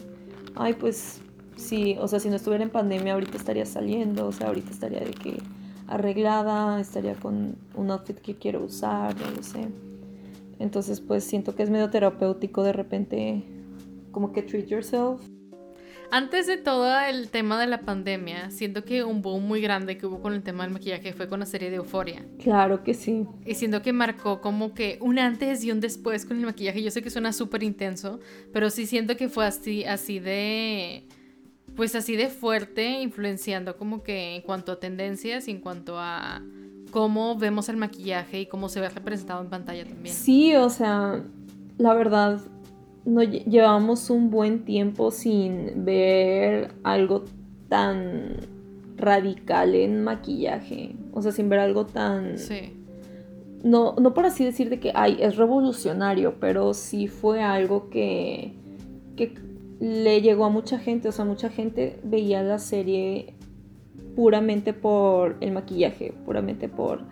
ay, 0.55 0.75
pues 0.75 1.21
sí, 1.57 1.97
o 2.01 2.09
sea, 2.09 2.21
si 2.21 2.29
no 2.29 2.37
estuviera 2.37 2.65
en 2.65 2.71
pandemia 2.71 3.15
ahorita 3.15 3.37
estaría 3.37 3.67
saliendo, 3.67 4.27
o 4.27 4.33
sea, 4.33 4.49
ahorita 4.49 4.71
estaría 4.71 5.01
de 5.01 5.13
que 5.13 5.39
arreglada, 5.87 6.81
estaría 6.81 7.15
con 7.15 7.57
un 7.75 7.91
outfit 7.91 8.19
que 8.19 8.37
quiero 8.37 8.65
usar, 8.65 9.15
no 9.17 9.31
lo 9.31 9.43
sé. 9.43 9.69
Entonces, 10.59 11.01
pues 11.01 11.25
siento 11.25 11.55
que 11.55 11.63
es 11.63 11.71
medio 11.71 11.91
terapéutico 11.91 12.63
de 12.63 12.73
repente 12.73 13.45
como 14.13 14.33
que 14.33 14.43
treat 14.43 14.67
yourself. 14.67 15.21
Antes 16.11 16.47
de 16.47 16.59
todo 16.59 17.01
el 17.01 17.29
tema 17.29 17.61
de 17.61 17.67
la 17.67 17.81
pandemia, 17.81 18.51
siento 18.51 18.85
que 18.85 19.03
un 19.03 19.21
boom 19.21 19.49
muy 19.49 19.61
grande 19.61 19.99
que 19.99 20.07
hubo 20.07 20.21
con 20.21 20.33
el 20.33 20.45
tema 20.45 20.63
del 20.63 20.73
maquillaje 20.73 21.13
fue 21.13 21.29
con 21.29 21.41
la 21.41 21.47
serie 21.47 21.71
de 21.71 21.77
Euforia. 21.77 22.25
Claro 22.39 22.85
que 22.85 22.95
sí. 22.95 23.27
Y 23.45 23.55
siento 23.55 23.83
que 23.83 23.93
marcó 23.93 24.41
como 24.41 24.75
que 24.75 24.99
un 25.01 25.19
antes 25.19 25.65
y 25.65 25.73
un 25.73 25.81
después 25.81 26.25
con 26.25 26.37
el 26.37 26.47
maquillaje. 26.47 26.83
Yo 26.83 26.93
sé 26.93 27.03
que 27.03 27.11
suena 27.11 27.33
súper 27.33 27.65
intenso, 27.65 28.21
pero 28.53 28.71
sí 28.71 28.87
siento 28.87 29.17
que 29.17 29.29
fue 29.29 29.45
así, 29.45 29.85
así 29.85 30.21
de 30.21 31.09
pues 31.77 31.95
así 31.95 32.17
de 32.17 32.29
fuerte, 32.29 33.01
influenciando 33.01 33.77
como 33.77 34.03
que 34.03 34.37
en 34.37 34.43
cuanto 34.43 34.73
a 34.73 34.81
tendencias 34.81 35.49
y 35.49 35.51
en 35.51 35.61
cuanto 35.61 35.99
a 35.99 36.43
cómo 36.91 37.37
vemos 37.37 37.69
el 37.69 37.77
maquillaje 37.77 38.41
y 38.43 38.47
cómo 38.47 38.69
se 38.69 38.81
ve 38.81 38.89
representado 38.89 39.43
en 39.43 39.51
pantalla 39.51 39.85
también. 39.85 40.15
Sí, 40.15 40.55
o 40.55 40.71
sea, 40.71 41.23
la 41.79 41.95
verdad, 41.95 42.41
no 43.05 43.23
llevamos 43.23 44.11
un 44.11 44.31
buen 44.31 44.65
tiempo 44.65 45.11
sin 45.11 45.85
ver 45.85 46.73
algo 46.85 47.25
tan 47.69 48.37
radical 48.97 49.75
en 49.75 50.05
maquillaje. 50.05 50.95
O 51.13 51.23
sea, 51.23 51.33
sin 51.33 51.49
ver 51.49 51.59
algo 51.59 51.87
tan. 51.87 52.39
Sí. 52.39 52.73
No, 53.63 53.95
no 54.01 54.15
por 54.15 54.27
así 54.27 54.45
decir 54.45 54.71
de 54.71 54.79
que 54.79 54.93
ay, 54.95 55.19
es 55.21 55.37
revolucionario, 55.37 56.37
pero 56.39 56.75
sí 56.75 57.09
fue 57.09 57.43
algo 57.43 57.89
que, 57.89 58.53
que 59.17 59.35
le 59.85 60.23
llegó 60.23 60.47
a 60.47 60.49
mucha 60.49 60.79
gente, 60.79 61.09
o 61.09 61.13
sea, 61.13 61.27
mucha 61.27 61.51
gente 61.51 62.01
veía 62.03 62.43
la 62.43 62.59
serie 62.59 63.35
puramente 64.17 64.73
por 64.73 65.37
el 65.41 65.53
maquillaje, 65.53 66.15
puramente 66.25 66.71
por 66.71 67.03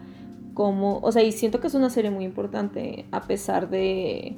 cómo, 0.54 0.98
o 1.02 1.12
sea, 1.12 1.22
y 1.22 1.32
siento 1.32 1.60
que 1.60 1.66
es 1.66 1.74
una 1.74 1.90
serie 1.90 2.10
muy 2.10 2.24
importante 2.24 3.04
a 3.10 3.20
pesar 3.22 3.68
de 3.68 4.36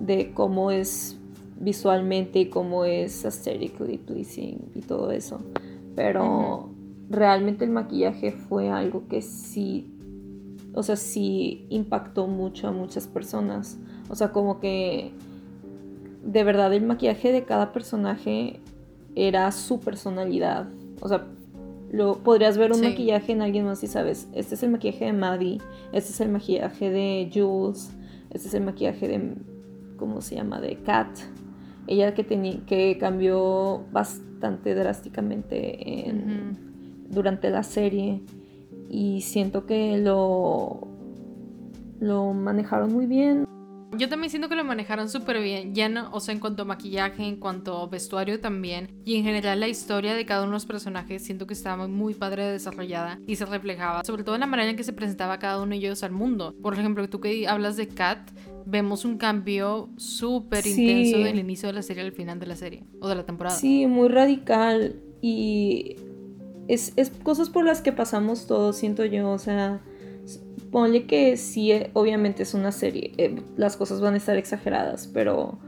de 0.00 0.32
cómo 0.34 0.70
es 0.70 1.18
visualmente 1.58 2.40
y 2.40 2.46
cómo 2.50 2.84
es 2.84 3.24
aesthetically 3.24 3.96
pleasing 3.96 4.70
y 4.74 4.80
todo 4.80 5.10
eso. 5.10 5.40
Pero 5.96 6.70
realmente 7.08 7.64
el 7.64 7.70
maquillaje 7.70 8.32
fue 8.32 8.68
algo 8.68 9.08
que 9.08 9.22
sí, 9.22 9.94
o 10.74 10.82
sea, 10.82 10.96
sí 10.96 11.66
impactó 11.70 12.26
mucho 12.26 12.68
a 12.68 12.72
muchas 12.72 13.06
personas. 13.06 13.78
O 14.10 14.14
sea, 14.14 14.30
como 14.30 14.60
que 14.60 15.12
de 16.22 16.44
verdad 16.44 16.72
el 16.72 16.82
maquillaje 16.82 17.32
de 17.32 17.44
cada 17.44 17.72
personaje 17.72 18.60
era 19.14 19.50
su 19.52 19.80
personalidad. 19.80 20.68
O 21.00 21.08
sea, 21.08 21.26
lo, 21.90 22.18
podrías 22.18 22.56
ver 22.56 22.72
un 22.72 22.82
maquillaje 22.82 23.32
en 23.32 23.42
alguien 23.42 23.64
más 23.64 23.82
y 23.82 23.88
sabes, 23.88 24.28
este 24.32 24.54
es 24.54 24.62
el 24.62 24.70
maquillaje 24.70 25.06
de 25.06 25.12
Maddie, 25.12 25.58
este 25.92 26.12
es 26.12 26.20
el 26.20 26.28
maquillaje 26.28 26.90
de 26.90 27.30
Jules, 27.32 27.90
este 28.30 28.48
es 28.48 28.54
el 28.54 28.62
maquillaje 28.62 29.08
de, 29.08 29.34
¿cómo 29.96 30.20
se 30.20 30.36
llama? 30.36 30.60
De 30.60 30.76
Kat. 30.76 31.08
Ella 31.86 32.14
que, 32.14 32.24
que 32.66 32.98
cambió 33.00 33.84
bastante 33.90 34.74
drásticamente 34.74 36.04
durante 37.08 37.50
la 37.50 37.64
serie 37.64 38.22
y 38.88 39.22
siento 39.22 39.66
que 39.66 39.98
lo, 39.98 40.86
lo 41.98 42.32
manejaron 42.32 42.92
muy 42.92 43.06
bien. 43.06 43.44
Yo 43.96 44.08
también 44.08 44.30
siento 44.30 44.48
que 44.48 44.54
lo 44.54 44.64
manejaron 44.64 45.08
súper 45.08 45.42
bien, 45.42 45.74
ya 45.74 45.88
no, 45.88 46.10
o 46.12 46.20
sea, 46.20 46.32
en 46.32 46.40
cuanto 46.40 46.62
a 46.62 46.64
maquillaje, 46.64 47.24
en 47.24 47.36
cuanto 47.36 47.76
a 47.76 47.86
vestuario 47.88 48.40
también, 48.40 48.88
y 49.04 49.16
en 49.16 49.24
general 49.24 49.58
la 49.58 49.68
historia 49.68 50.14
de 50.14 50.24
cada 50.24 50.42
uno 50.42 50.52
de 50.52 50.56
los 50.56 50.66
personajes 50.66 51.24
siento 51.24 51.46
que 51.46 51.54
estaba 51.54 51.88
muy 51.88 52.14
padre 52.14 52.44
desarrollada 52.46 53.18
y 53.26 53.36
se 53.36 53.46
reflejaba, 53.46 54.04
sobre 54.04 54.22
todo 54.22 54.36
en 54.36 54.42
la 54.42 54.46
manera 54.46 54.70
en 54.70 54.76
que 54.76 54.84
se 54.84 54.92
presentaba 54.92 55.38
cada 55.38 55.60
uno 55.60 55.70
de 55.70 55.76
ellos 55.76 56.02
al 56.04 56.12
mundo. 56.12 56.54
Por 56.62 56.74
ejemplo, 56.74 57.08
tú 57.08 57.20
que 57.20 57.48
hablas 57.48 57.76
de 57.76 57.88
Kat, 57.88 58.30
vemos 58.64 59.04
un 59.04 59.18
cambio 59.18 59.90
súper 59.96 60.66
intenso 60.66 61.18
del 61.18 61.38
inicio 61.38 61.68
de 61.68 61.72
la 61.72 61.82
serie 61.82 62.04
al 62.04 62.12
final 62.12 62.38
de 62.38 62.46
la 62.46 62.56
serie 62.56 62.84
o 63.00 63.08
de 63.08 63.16
la 63.16 63.24
temporada. 63.24 63.56
Sí, 63.56 63.86
muy 63.86 64.08
radical 64.08 64.96
y 65.20 65.96
es, 66.68 66.92
es 66.96 67.10
cosas 67.10 67.50
por 67.50 67.64
las 67.64 67.80
que 67.82 67.92
pasamos 67.92 68.46
todos, 68.46 68.76
siento 68.76 69.04
yo, 69.04 69.30
o 69.30 69.38
sea 69.38 69.80
ponle 70.70 71.06
que 71.06 71.36
sí, 71.36 71.72
eh, 71.72 71.90
obviamente 71.94 72.42
es 72.42 72.54
una 72.54 72.72
serie, 72.72 73.12
eh, 73.18 73.42
las 73.56 73.76
cosas 73.76 74.00
van 74.00 74.14
a 74.14 74.16
estar 74.16 74.36
exageradas, 74.36 75.08
pero 75.12 75.58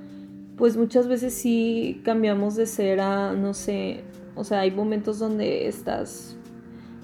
pues 0.57 0.77
muchas 0.77 1.09
veces 1.09 1.35
sí 1.35 2.01
cambiamos 2.05 2.55
de 2.57 2.67
ser 2.67 3.01
a, 3.01 3.33
no 3.33 3.55
sé, 3.55 4.05
o 4.35 4.45
sea, 4.45 4.61
hay 4.61 4.71
momentos 4.71 5.19
donde 5.19 5.67
estás, 5.67 6.37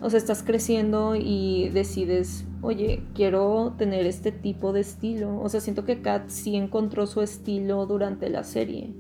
o 0.01 0.11
sea, 0.11 0.19
estás 0.19 0.43
creciendo 0.43 1.15
y 1.17 1.69
decides, 1.71 2.45
oye, 2.63 3.03
quiero 3.15 3.75
tener 3.77 4.07
este 4.07 4.33
tipo 4.33 4.73
de 4.73 4.81
estilo. 4.81 5.41
O 5.41 5.49
sea, 5.49 5.61
siento 5.61 5.85
que 5.85 6.01
Kat 6.01 6.29
sí 6.29 6.57
encontró 6.57 7.07
su 7.07 7.21
estilo 7.21 7.85
durante 7.87 8.31
la 8.31 8.45
serie, 8.45 8.95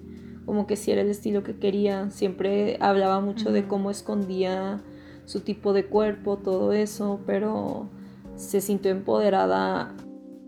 como 0.45 0.67
que 0.67 0.77
sí 0.77 0.91
era 0.91 1.03
el 1.03 1.09
estilo 1.09 1.43
que 1.43 1.57
quería, 1.57 2.11
siempre 2.11 2.79
hablaba 2.81 3.21
mucho 3.21 3.53
de 3.53 3.67
cómo 3.67 3.91
escondía 3.91 4.83
su 5.25 5.41
tipo 5.41 5.73
de 5.73 5.87
cuerpo, 5.87 6.39
todo 6.39 6.73
eso, 6.73 7.21
pero 7.27 7.91
se 8.39 8.61
sintió 8.61 8.91
empoderada. 8.91 9.95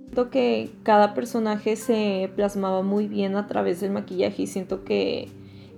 Siento 0.04 0.30
que 0.30 0.70
cada 0.82 1.12
personaje 1.14 1.76
se 1.76 2.30
plasmaba 2.34 2.82
muy 2.82 3.08
bien 3.08 3.36
a 3.36 3.46
través 3.46 3.80
del 3.80 3.90
maquillaje 3.90 4.42
y 4.42 4.46
siento 4.46 4.84
que... 4.84 5.28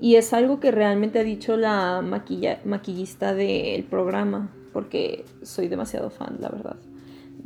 Y 0.01 0.17
es 0.17 0.33
algo 0.33 0.59
que 0.59 0.73
realmente 0.73 1.21
ha 1.21 1.25
dicho 1.25 1.57
la 1.57 2.03
maquillista 2.03 3.35
del 3.35 3.85
programa, 3.85 4.53
porque 4.73 5.25
soy 5.43 5.69
demasiado 5.69 6.11
fan, 6.11 6.39
la 6.41 6.49
verdad. 6.49 6.77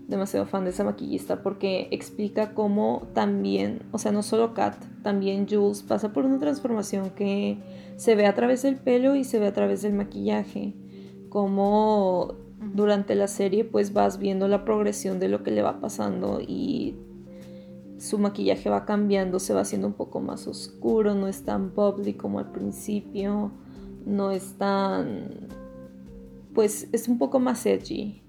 Demasiado 0.09 0.47
fan 0.47 0.65
de 0.65 0.71
esa 0.71 0.85
maquillista 0.85 1.43
porque 1.43 1.89
explica 1.91 2.55
cómo 2.55 3.09
también, 3.13 3.83
o 3.93 3.99
sea, 3.99 4.11
no 4.11 4.23
solo 4.23 4.55
Kat, 4.55 4.77
también 5.03 5.47
Jules 5.49 5.83
pasa 5.83 6.13
por 6.13 6.25
una 6.25 6.39
transformación 6.39 7.11
que 7.11 7.59
se 7.97 8.15
ve 8.15 8.27
a 8.27 8.35
través 8.35 8.63
del 8.63 8.77
pelo 8.77 9.17
y 9.17 9.25
se 9.25 9.39
ve 9.39 9.49
a 9.49 9.53
través 9.53 9.83
del 9.83 9.93
maquillaje. 9.93 10.73
Cómo 11.29 12.46
durante 12.75 13.15
la 13.15 13.29
serie 13.29 13.65
pues 13.65 13.93
vas 13.93 14.19
viendo 14.19 14.49
la 14.49 14.65
progresión 14.65 15.19
de 15.19 15.29
lo 15.29 15.43
que 15.43 15.51
le 15.51 15.63
va 15.63 15.81
pasando 15.81 16.41
y 16.41 16.97
su 17.99 18.19
maquillaje 18.19 18.69
va 18.69 18.85
cambiando, 18.85 19.39
se 19.39 19.55
va 19.55 19.61
haciendo 19.61 19.87
un 19.87 19.95
poco 19.95 20.21
más 20.21 20.47
oscuro, 20.47 21.15
no 21.15 21.29
es 21.29 21.45
tan 21.45 21.75
bubbly 21.75 22.15
como 22.15 22.39
al 22.39 22.53
principio, 22.53 23.53
no 24.05 24.31
es 24.31 24.55
tan... 24.59 25.31
pues 26.55 26.89
es 26.93 27.09
un 27.09 27.19
poco 27.19 27.41
más 27.41 27.65
edgy 27.67 28.23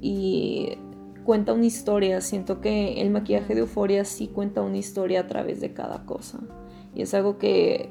y 0.00 0.78
cuenta 1.24 1.52
una 1.52 1.66
historia, 1.66 2.20
siento 2.20 2.60
que 2.60 3.00
el 3.00 3.10
maquillaje 3.10 3.54
de 3.54 3.60
Euforia 3.60 4.04
sí 4.04 4.28
cuenta 4.28 4.62
una 4.62 4.76
historia 4.76 5.20
a 5.20 5.26
través 5.26 5.60
de 5.60 5.72
cada 5.72 6.04
cosa 6.04 6.40
y 6.94 7.02
es 7.02 7.14
algo 7.14 7.38
que 7.38 7.90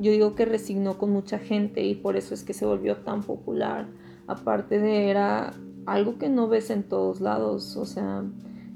yo 0.00 0.12
digo 0.12 0.34
que 0.34 0.44
resignó 0.44 0.98
con 0.98 1.10
mucha 1.10 1.38
gente 1.38 1.82
y 1.82 1.94
por 1.94 2.16
eso 2.16 2.34
es 2.34 2.44
que 2.44 2.52
se 2.52 2.66
volvió 2.66 2.98
tan 2.98 3.22
popular 3.22 3.88
aparte 4.28 4.78
de 4.78 5.10
era 5.10 5.52
algo 5.86 6.18
que 6.18 6.28
no 6.28 6.48
ves 6.48 6.70
en 6.70 6.84
todos 6.84 7.20
lados, 7.20 7.76
o 7.76 7.86
sea, 7.86 8.24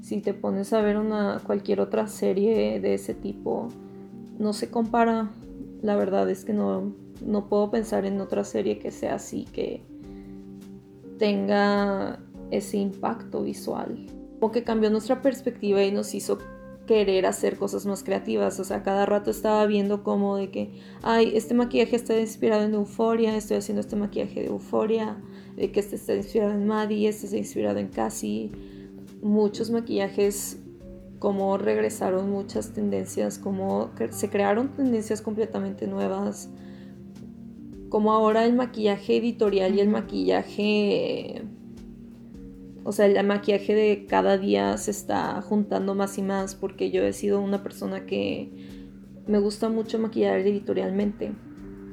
si 0.01 0.19
te 0.19 0.33
pones 0.33 0.73
a 0.73 0.81
ver 0.81 0.97
una 0.97 1.39
cualquier 1.45 1.79
otra 1.79 2.07
serie 2.07 2.79
de 2.81 2.93
ese 2.95 3.13
tipo, 3.13 3.69
no 4.37 4.51
se 4.51 4.69
compara. 4.69 5.31
La 5.81 5.95
verdad 5.95 6.29
es 6.29 6.43
que 6.43 6.53
no, 6.53 6.93
no 7.25 7.47
puedo 7.47 7.71
pensar 7.71 8.05
en 8.05 8.19
otra 8.19 8.43
serie 8.43 8.79
que 8.79 8.91
sea 8.91 9.15
así, 9.15 9.45
que 9.45 9.81
tenga 11.17 12.19
ese 12.51 12.77
impacto 12.77 13.43
visual. 13.43 14.07
Como 14.39 14.51
que 14.51 14.63
cambió 14.63 14.89
nuestra 14.89 15.21
perspectiva 15.21 15.83
y 15.83 15.91
nos 15.91 16.13
hizo 16.13 16.39
querer 16.85 17.25
hacer 17.25 17.57
cosas 17.57 17.85
más 17.85 18.03
creativas. 18.03 18.59
O 18.59 18.63
sea, 18.63 18.83
cada 18.83 19.05
rato 19.05 19.31
estaba 19.31 19.65
viendo 19.65 20.03
como 20.03 20.35
de 20.35 20.51
que, 20.51 20.81
ay, 21.01 21.31
este 21.35 21.53
maquillaje 21.53 21.95
está 21.95 22.19
inspirado 22.19 22.63
en 22.63 22.73
Euforia, 22.73 23.35
estoy 23.37 23.57
haciendo 23.57 23.81
este 23.81 23.95
maquillaje 23.95 24.41
de 24.41 24.47
Euforia, 24.47 25.17
de 25.55 25.71
que 25.71 25.79
este 25.79 25.95
está 25.95 26.15
inspirado 26.15 26.51
en 26.53 26.67
Maddie, 26.67 27.07
este 27.07 27.25
está 27.25 27.37
inspirado 27.37 27.79
en 27.79 27.87
Cassie. 27.87 28.51
Muchos 29.21 29.69
maquillajes, 29.71 30.57
como 31.19 31.57
regresaron 31.57 32.29
muchas 32.29 32.73
tendencias, 32.73 33.37
como 33.37 33.91
se 34.09 34.29
crearon 34.29 34.69
tendencias 34.69 35.21
completamente 35.21 35.87
nuevas. 35.87 36.49
Como 37.89 38.11
ahora 38.11 38.45
el 38.45 38.53
maquillaje 38.53 39.17
editorial 39.17 39.75
y 39.75 39.79
el 39.79 39.89
maquillaje 39.89 41.43
o 42.85 42.91
sea, 42.91 43.05
el 43.05 43.25
maquillaje 43.25 43.73
de 43.73 44.05
cada 44.07 44.37
día 44.37 44.77
se 44.77 44.91
está 44.91 45.41
juntando 45.41 45.95
más 45.95 46.17
y 46.17 46.21
más 46.21 46.53
porque 46.55 46.91
yo 46.91 47.03
he 47.03 47.13
sido 47.13 47.39
una 47.39 47.63
persona 47.63 48.05
que 48.05 48.51
me 49.25 49.39
gusta 49.39 49.69
mucho 49.69 49.99
maquillar 49.99 50.39
editorialmente. 50.39 51.31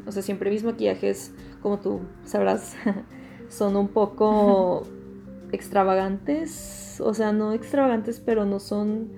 O 0.07 0.13
sea, 0.13 0.23
siempre 0.23 0.51
mis 0.51 0.65
maquillajes, 0.65 1.33
como 1.63 1.79
tú 1.79 2.01
sabrás, 2.25 2.75
son 3.51 3.77
un 3.77 3.89
poco 3.89 4.85
extravagantes. 5.53 6.99
O 7.05 7.13
sea, 7.13 7.33
no 7.33 7.53
extravagantes, 7.53 8.23
pero 8.25 8.47
no 8.47 8.59
son, 8.59 9.11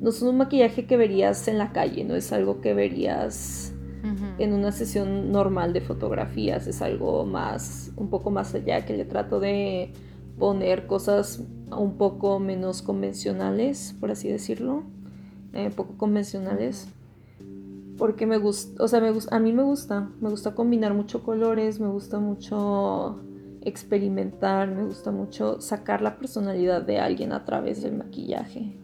no 0.00 0.10
son 0.10 0.30
un 0.30 0.38
maquillaje 0.38 0.86
que 0.86 0.96
verías 0.96 1.46
en 1.46 1.58
la 1.58 1.72
calle, 1.72 2.04
no 2.04 2.16
es 2.16 2.32
algo 2.32 2.60
que 2.60 2.74
verías 2.74 3.72
en 4.38 4.54
una 4.54 4.72
sesión 4.72 5.30
normal 5.30 5.72
de 5.74 5.82
fotografías. 5.82 6.66
Es 6.66 6.80
algo 6.80 7.26
más, 7.26 7.92
un 7.96 8.08
poco 8.08 8.30
más 8.30 8.54
allá 8.54 8.86
que 8.86 8.96
le 8.96 9.04
trato 9.04 9.38
de 9.38 9.92
poner 10.38 10.86
cosas 10.86 11.42
un 11.70 11.98
poco 11.98 12.40
menos 12.40 12.80
convencionales, 12.80 13.94
por 14.00 14.10
así 14.10 14.28
decirlo, 14.28 14.84
eh, 15.52 15.70
poco 15.74 15.98
convencionales. 15.98 16.88
Porque 17.98 18.26
me 18.26 18.38
gusta, 18.38 18.82
o 18.82 18.88
sea, 18.88 19.00
me 19.00 19.10
gusta, 19.10 19.36
a 19.36 19.40
mí 19.40 19.52
me 19.52 19.62
gusta, 19.62 20.08
me 20.20 20.30
gusta 20.30 20.54
combinar 20.54 20.94
mucho 20.94 21.22
colores, 21.22 21.78
me 21.78 21.88
gusta 21.88 22.18
mucho 22.18 23.20
experimentar, 23.62 24.68
me 24.68 24.84
gusta 24.84 25.10
mucho 25.10 25.60
sacar 25.60 26.00
la 26.00 26.18
personalidad 26.18 26.82
de 26.82 26.98
alguien 26.98 27.32
a 27.32 27.44
través 27.44 27.82
del 27.82 27.96
maquillaje. 27.96 28.76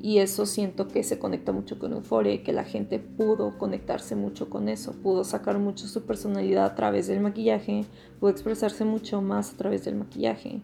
Y 0.00 0.18
eso 0.18 0.46
siento 0.46 0.88
que 0.88 1.04
se 1.04 1.20
conecta 1.20 1.52
mucho 1.52 1.78
con 1.78 1.92
Euphoria 1.92 2.34
y 2.34 2.38
que 2.38 2.52
la 2.52 2.64
gente 2.64 2.98
pudo 2.98 3.56
conectarse 3.56 4.16
mucho 4.16 4.50
con 4.50 4.68
eso, 4.68 4.94
pudo 4.94 5.22
sacar 5.22 5.60
mucho 5.60 5.86
su 5.86 6.02
personalidad 6.02 6.64
a 6.64 6.74
través 6.74 7.06
del 7.06 7.20
maquillaje, 7.20 7.84
pudo 8.18 8.30
expresarse 8.30 8.84
mucho 8.84 9.22
más 9.22 9.54
a 9.54 9.56
través 9.56 9.84
del 9.84 9.94
maquillaje. 9.94 10.60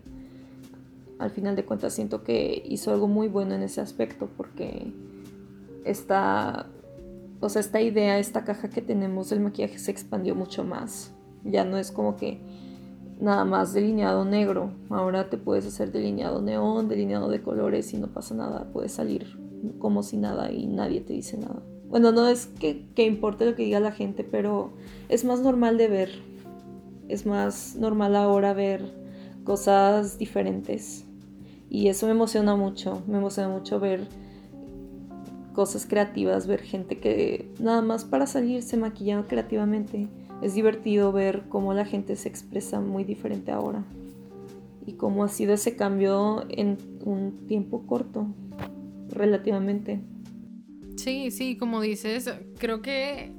Al 1.21 1.31
final 1.31 1.55
de 1.55 1.65
cuentas 1.65 1.93
siento 1.93 2.25
que 2.25 2.65
hizo 2.67 2.93
algo 2.93 3.07
muy 3.07 3.29
bueno 3.29 3.55
en 3.55 3.63
ese 3.63 3.81
aspecto 3.81 4.29
porque 4.37 4.93
esta, 5.85 6.67
o 7.41 7.49
sea, 7.49 7.61
esta 7.61 7.81
idea, 7.81 8.19
esta 8.19 8.45
caja 8.45 8.69
que 8.69 8.83
tenemos 8.83 9.31
del 9.31 9.39
maquillaje 9.39 9.79
se 9.79 9.93
expandió 9.93 10.35
mucho 10.35 10.65
más. 10.65 11.13
Ya 11.45 11.65
no 11.65 11.79
es 11.79 11.93
como 11.93 12.17
que 12.17 12.41
nada 13.21 13.45
más 13.45 13.73
delineado 13.73 14.25
negro. 14.25 14.71
Ahora 14.91 15.29
te 15.29 15.39
puedes 15.39 15.67
hacer 15.67 15.93
delineado 15.93 16.43
neón, 16.43 16.89
delineado 16.89 17.29
de 17.29 17.43
colores 17.43 17.93
y 17.93 17.99
no 17.99 18.09
pasa 18.09 18.35
nada. 18.35 18.69
Puedes 18.73 18.93
salir 18.93 19.39
como 19.79 20.03
si 20.03 20.17
nada 20.17 20.53
y 20.53 20.67
nadie 20.67 21.01
te 21.01 21.13
dice 21.13 21.37
nada. 21.39 21.63
Bueno, 21.89 22.13
no 22.13 22.29
es 22.29 22.47
que, 22.47 22.85
importe 22.97 23.47
lo 23.47 23.55
que 23.55 23.65
diga 23.65 23.81
la 23.81 23.93
gente, 23.93 24.23
pero 24.23 24.73
es 25.09 25.25
más 25.25 25.41
normal 25.41 25.79
de 25.79 25.89
ver. 25.89 26.11
Es 27.09 27.25
más 27.25 27.77
normal 27.77 28.15
ahora 28.15 28.53
ver 28.53 28.83
cosas 29.45 30.19
diferentes. 30.19 31.05
Y 31.71 31.89
eso 31.89 32.07
me 32.07 32.13
emociona 32.13 32.57
mucho. 32.57 33.03
Me 33.07 33.19
emociona 33.19 33.49
mucho 33.49 33.81
ver 33.81 34.07
cosas 35.55 35.87
creativas, 35.87 36.47
ver 36.47 36.61
gente 36.61 37.01
que 37.01 37.51
nada 37.59 37.83
más 37.83 38.05
para 38.05 38.27
salir 38.27 38.63
se 38.63 38.77
maquilla 38.77 39.25
creativamente 39.27 40.09
es 40.43 40.55
divertido 40.55 41.13
ver 41.13 41.45
cómo 41.49 41.75
la 41.75 41.85
gente 41.85 42.17
se 42.17 42.29
expresa 42.29 42.81
muy 42.81 43.05
diferente 43.05 43.51
ahora 43.51 43.85
y 44.87 44.95
cómo 44.95 45.25
ha 45.25 45.29
sido 45.29 45.55
ese 45.55 45.77
cambio 45.77 46.47
en 46.49 46.79
un 47.05 47.47
tiempo 47.47 47.87
corto, 47.87 48.27
relativamente. 49.11 50.01
Sí, 50.97 51.31
sí, 51.31 51.57
como 51.57 51.81
dices, 51.81 52.33
creo 52.59 52.81
que 52.81 53.33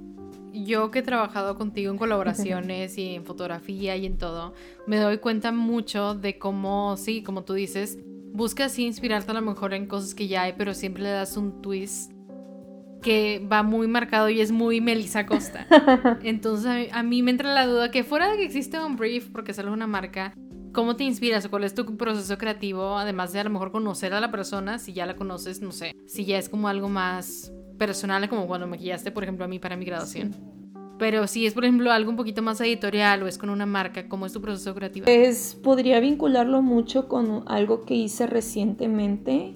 yo 0.53 0.91
que 0.91 0.99
he 0.99 1.03
trabajado 1.03 1.55
contigo 1.55 1.91
en 1.91 1.97
colaboraciones 1.97 2.97
y 2.97 3.15
en 3.15 3.25
fotografía 3.25 3.95
y 3.95 4.05
en 4.05 4.17
todo, 4.17 4.53
me 4.87 4.97
doy 4.97 5.17
cuenta 5.17 5.51
mucho 5.51 6.15
de 6.15 6.37
cómo, 6.37 6.97
sí, 6.97 7.23
como 7.23 7.43
tú 7.43 7.53
dices, 7.53 7.97
buscas 8.31 8.77
inspirarte 8.77 9.31
a 9.31 9.35
lo 9.35 9.41
mejor 9.41 9.73
en 9.73 9.87
cosas 9.87 10.13
que 10.13 10.27
ya 10.27 10.43
hay, 10.43 10.53
pero 10.57 10.73
siempre 10.73 11.03
le 11.03 11.09
das 11.09 11.35
un 11.35 11.61
twist 11.61 12.11
que 13.01 13.45
va 13.51 13.63
muy 13.63 13.87
marcado 13.87 14.29
y 14.29 14.41
es 14.41 14.51
muy 14.51 14.81
Melissa 14.81 15.25
Costa. 15.25 15.67
Entonces 16.23 16.89
a 16.91 17.03
mí, 17.03 17.23
me 17.23 17.31
entra 17.31 17.53
la 17.53 17.65
duda 17.65 17.91
que 17.91 18.03
fuera 18.03 18.29
de 18.29 18.37
que 18.37 18.45
existe 18.45 18.79
un 18.79 18.95
brief 18.95 19.29
porque 19.29 19.53
solo 19.53 19.69
es 19.69 19.73
una 19.73 19.87
marca, 19.87 20.33
¿Cómo 20.71 20.95
te 20.95 21.03
inspiras 21.03 21.43
o 21.45 21.49
cuál 21.49 21.63
es 21.63 21.73
tu 21.73 21.97
proceso 21.97 22.37
creativo? 22.37 22.99
Además 22.99 23.33
de 23.33 23.39
a 23.39 23.43
lo 23.43 23.49
mejor 23.49 23.71
conocer 23.71 24.13
a 24.13 24.21
la 24.21 24.29
persona, 24.29 24.77
si 24.77 24.93
ya 24.93 25.07
la 25.07 25.15
conoces, 25.15 25.61
no 25.61 25.71
sé, 25.71 25.95
si 26.05 26.25
ya 26.25 26.37
es 26.37 26.47
como 26.47 26.67
algo 26.67 26.89
más 26.89 27.51
personal, 27.79 28.29
como 28.29 28.45
cuando 28.45 28.67
maquillaste, 28.67 29.11
por 29.11 29.23
ejemplo, 29.23 29.45
a 29.45 29.47
mí 29.47 29.57
para 29.57 29.75
mi 29.75 29.85
graduación. 29.85 30.35
Pero 30.99 31.25
si 31.27 31.47
es, 31.47 31.53
por 31.53 31.63
ejemplo, 31.63 31.91
algo 31.91 32.11
un 32.11 32.17
poquito 32.17 32.41
más 32.41 32.61
editorial 32.61 33.23
o 33.23 33.27
es 33.27 33.37
con 33.37 33.49
una 33.49 33.65
marca, 33.65 34.07
¿cómo 34.07 34.25
es 34.25 34.33
tu 34.33 34.41
proceso 34.41 34.75
creativo? 34.75 35.05
Pues 35.05 35.57
podría 35.63 35.99
vincularlo 36.01 36.61
mucho 36.61 37.07
con 37.07 37.43
algo 37.47 37.85
que 37.85 37.95
hice 37.95 38.27
recientemente, 38.27 39.53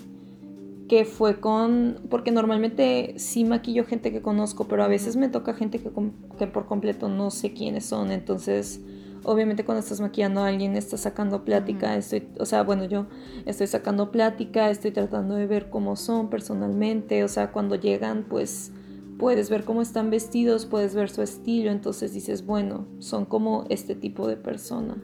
que 0.93 1.05
fue 1.05 1.39
con, 1.39 2.01
porque 2.07 2.29
normalmente 2.29 3.15
sí 3.17 3.45
maquillo 3.45 3.83
gente 3.83 4.11
que 4.11 4.21
conozco, 4.21 4.67
pero 4.67 4.83
a 4.83 4.87
veces 4.87 5.15
me 5.15 5.27
toca 5.27 5.55
gente 5.55 5.79
que, 5.79 5.89
que 6.37 6.45
por 6.45 6.67
completo 6.67 7.09
no 7.09 7.31
sé 7.31 7.51
quiénes 7.51 7.87
son, 7.87 8.11
entonces 8.11 8.79
obviamente 9.23 9.65
cuando 9.65 9.79
estás 9.79 10.01
maquillando 10.01 10.41
a 10.43 10.49
alguien 10.49 10.77
estás 10.77 10.99
sacando 10.99 11.43
plática, 11.45 11.97
estoy, 11.97 12.27
o 12.37 12.45
sea, 12.45 12.61
bueno, 12.61 12.85
yo 12.85 13.07
estoy 13.47 13.65
sacando 13.65 14.11
plática, 14.11 14.69
estoy 14.69 14.91
tratando 14.91 15.33
de 15.33 15.47
ver 15.47 15.71
cómo 15.71 15.95
son 15.95 16.29
personalmente, 16.29 17.23
o 17.23 17.27
sea, 17.27 17.51
cuando 17.51 17.73
llegan 17.73 18.25
pues 18.29 18.71
puedes 19.17 19.49
ver 19.49 19.63
cómo 19.63 19.81
están 19.81 20.11
vestidos, 20.11 20.67
puedes 20.67 20.93
ver 20.93 21.09
su 21.09 21.23
estilo, 21.23 21.71
entonces 21.71 22.13
dices, 22.13 22.45
bueno, 22.45 22.85
son 22.99 23.25
como 23.25 23.65
este 23.69 23.95
tipo 23.95 24.27
de 24.27 24.37
persona. 24.37 24.95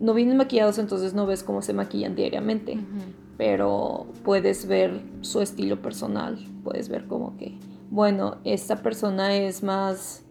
No 0.00 0.12
vienen 0.12 0.36
maquillados, 0.36 0.78
entonces 0.78 1.14
no 1.14 1.24
ves 1.24 1.42
cómo 1.44 1.62
se 1.62 1.72
maquillan 1.72 2.14
diariamente, 2.14 2.76
pero 3.38 4.06
puedes 4.24 4.66
ver 4.66 5.00
su 5.22 5.40
estilo 5.40 5.80
personal, 5.80 6.36
puedes 6.64 6.90
ver 6.90 7.06
como 7.06 7.36
que, 7.38 7.56
bueno, 7.88 8.36
esta 8.44 8.82
persona 8.82 9.34
es 9.34 9.62
más 9.62 10.24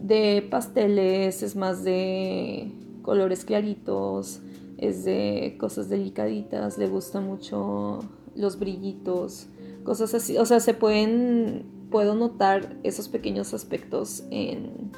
de 0.00 0.46
pasteles, 0.48 1.42
es 1.42 1.56
más 1.56 1.82
de 1.82 2.70
colores 3.02 3.44
claritos, 3.44 4.40
es 4.76 5.04
de 5.04 5.56
cosas 5.58 5.88
delicaditas, 5.88 6.78
le 6.78 6.86
gusta 6.86 7.20
mucho 7.20 8.00
los 8.36 8.58
brillitos, 8.58 9.48
cosas 9.82 10.12
así. 10.14 10.36
O 10.36 10.44
sea, 10.44 10.60
se 10.60 10.74
pueden, 10.74 11.64
puedo 11.90 12.14
notar 12.14 12.76
esos 12.82 13.08
pequeños 13.08 13.54
aspectos 13.54 14.22
en 14.30 14.92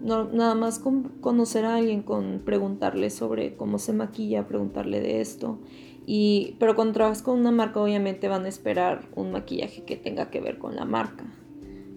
no, 0.00 0.24
nada 0.24 0.54
más 0.54 0.78
con 0.78 1.04
conocer 1.20 1.64
a 1.64 1.76
alguien, 1.76 2.02
con 2.02 2.42
preguntarle 2.44 3.10
sobre 3.10 3.56
cómo 3.56 3.78
se 3.78 3.92
maquilla, 3.92 4.46
preguntarle 4.46 5.00
de 5.00 5.20
esto. 5.20 5.58
Pero 6.06 6.74
cuando 6.76 6.94
trabajas 6.94 7.22
con 7.22 7.40
una 7.40 7.50
marca, 7.50 7.80
obviamente 7.80 8.28
van 8.28 8.44
a 8.44 8.48
esperar 8.48 9.08
un 9.14 9.32
maquillaje 9.32 9.82
que 9.82 9.96
tenga 9.96 10.30
que 10.30 10.40
ver 10.40 10.58
con 10.58 10.76
la 10.76 10.84
marca. 10.84 11.24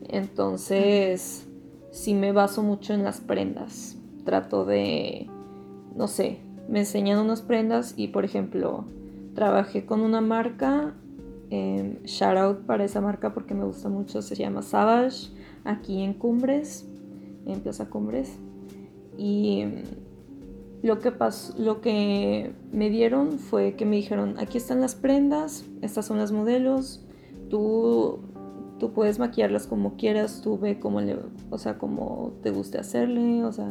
Entonces, 0.07 1.47
sí 1.91 2.13
me 2.15 2.31
baso 2.31 2.63
mucho 2.63 2.93
en 2.93 3.03
las 3.03 3.21
prendas. 3.21 3.97
Trato 4.25 4.65
de, 4.65 5.27
no 5.95 6.07
sé, 6.07 6.39
me 6.67 6.79
enseñan 6.79 7.19
unas 7.19 7.41
prendas 7.41 7.93
y 7.97 8.09
por 8.09 8.25
ejemplo, 8.25 8.85
trabajé 9.35 9.85
con 9.85 10.01
una 10.01 10.21
marca, 10.21 10.93
eh, 11.51 11.99
shout 12.05 12.37
out 12.37 12.59
para 12.65 12.83
esa 12.83 13.01
marca 13.01 13.33
porque 13.33 13.53
me 13.53 13.65
gusta 13.65 13.89
mucho, 13.89 14.21
se 14.21 14.35
llama 14.35 14.61
Savage, 14.61 15.29
aquí 15.63 16.01
en 16.01 16.13
Cumbres, 16.13 16.87
en 17.45 17.59
Plaza 17.61 17.89
Cumbres. 17.89 18.37
Y 19.17 19.65
mm, 19.65 19.98
lo 20.81 20.99
que 20.99 21.11
pasó, 21.11 21.53
lo 21.57 21.81
que 21.81 22.53
me 22.71 22.89
dieron 22.89 23.39
fue 23.39 23.75
que 23.75 23.85
me 23.85 23.97
dijeron, 23.97 24.35
aquí 24.37 24.57
están 24.57 24.81
las 24.81 24.95
prendas, 24.95 25.65
estas 25.81 26.05
son 26.05 26.17
las 26.17 26.31
modelos, 26.31 27.05
tú 27.49 28.21
tú 28.79 28.93
puedes 28.93 29.19
maquillarlas 29.19 29.67
como 29.67 29.95
quieras, 29.97 30.41
tú 30.41 30.57
ve 30.57 30.79
cómo 30.79 31.01
le, 31.01 31.17
o 31.51 31.57
sea, 31.59 31.77
como 31.77 32.33
te 32.41 32.49
guste 32.49 32.79
hacerle, 32.79 33.43
o 33.43 33.51
sea, 33.51 33.69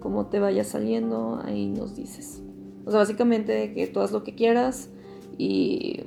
cómo 0.00 0.26
te 0.26 0.40
vaya 0.40 0.64
saliendo, 0.64 1.42
ahí 1.44 1.68
nos 1.68 1.94
dices. 1.94 2.40
O 2.86 2.90
sea, 2.90 3.00
básicamente 3.00 3.74
que 3.74 3.86
tú 3.86 4.00
haz 4.00 4.12
lo 4.12 4.22
que 4.22 4.34
quieras 4.34 4.88
y 5.36 6.04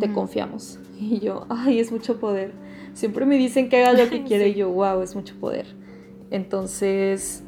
te 0.00 0.12
confiamos. 0.12 0.80
Y 0.98 1.20
yo, 1.20 1.44
ay, 1.50 1.78
es 1.78 1.92
mucho 1.92 2.18
poder. 2.18 2.54
Siempre 2.94 3.26
me 3.26 3.36
dicen 3.36 3.68
que 3.68 3.84
haga 3.84 4.02
lo 4.02 4.08
que 4.08 4.24
quiera 4.24 4.46
y 4.46 4.54
yo, 4.54 4.70
wow, 4.70 5.02
es 5.02 5.14
mucho 5.14 5.34
poder. 5.38 5.66
Entonces, 6.30 7.44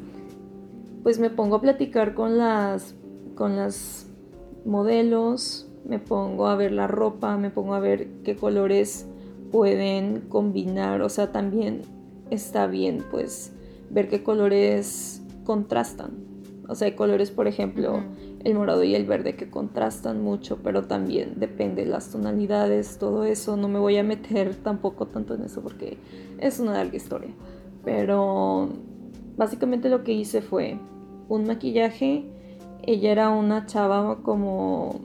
pues 1.03 1.19
me 1.19 1.29
pongo 1.29 1.57
a 1.57 1.61
platicar 1.61 2.13
con 2.13 2.37
las, 2.37 2.95
con 3.35 3.55
las 3.55 4.07
modelos, 4.65 5.67
me 5.85 5.99
pongo 5.99 6.47
a 6.47 6.55
ver 6.55 6.71
la 6.71 6.87
ropa, 6.87 7.37
me 7.37 7.49
pongo 7.49 7.73
a 7.73 7.79
ver 7.79 8.07
qué 8.23 8.35
colores 8.35 9.07
pueden 9.51 10.21
combinar, 10.21 11.01
o 11.01 11.09
sea, 11.09 11.31
también 11.31 11.81
está 12.29 12.67
bien 12.67 13.03
pues 13.09 13.53
ver 13.89 14.07
qué 14.07 14.23
colores 14.23 15.23
contrastan. 15.43 16.29
O 16.67 16.75
sea, 16.75 16.85
hay 16.85 16.93
colores, 16.93 17.31
por 17.31 17.47
ejemplo, 17.47 18.03
el 18.43 18.53
morado 18.53 18.83
y 18.83 18.93
el 18.93 19.05
verde 19.05 19.35
que 19.35 19.49
contrastan 19.49 20.21
mucho, 20.21 20.59
pero 20.63 20.83
también 20.83 21.33
depende 21.37 21.83
de 21.83 21.89
las 21.89 22.11
tonalidades, 22.11 22.99
todo 22.99 23.23
eso. 23.23 23.57
No 23.57 23.67
me 23.67 23.79
voy 23.79 23.97
a 23.97 24.03
meter 24.03 24.55
tampoco 24.63 25.07
tanto 25.07 25.33
en 25.33 25.41
eso 25.41 25.61
porque 25.61 25.97
es 26.37 26.59
una 26.59 26.73
larga 26.73 26.95
historia. 26.95 27.31
Pero 27.83 28.69
básicamente 29.39 29.87
lo 29.87 30.03
que 30.03 30.11
hice 30.11 30.41
fue 30.41 30.77
un 31.29 31.45
maquillaje. 31.45 32.25
Ella 32.83 33.11
era 33.13 33.29
una 33.29 33.65
chava 33.65 34.21
como, 34.21 34.99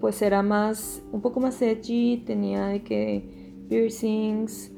pues 0.00 0.22
era 0.22 0.42
más, 0.42 1.02
un 1.10 1.20
poco 1.20 1.40
más 1.40 1.60
edgy, 1.60 2.22
tenía 2.24 2.66
de 2.68 2.84
que 2.84 3.64
piercings, 3.68 4.70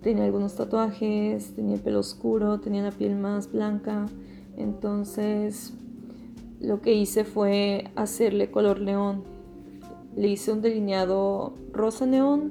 tenía 0.00 0.24
algunos 0.24 0.56
tatuajes, 0.56 1.54
tenía 1.54 1.74
el 1.74 1.80
pelo 1.82 2.00
oscuro, 2.00 2.58
tenía 2.58 2.82
la 2.82 2.90
piel 2.90 3.16
más 3.16 3.52
blanca. 3.52 4.06
Entonces 4.56 5.74
lo 6.58 6.80
que 6.80 6.94
hice 6.94 7.24
fue 7.24 7.90
hacerle 7.96 8.50
color 8.50 8.80
león. 8.80 9.24
Le 10.16 10.28
hice 10.28 10.52
un 10.52 10.62
delineado 10.62 11.52
rosa 11.70 12.06
neón 12.06 12.50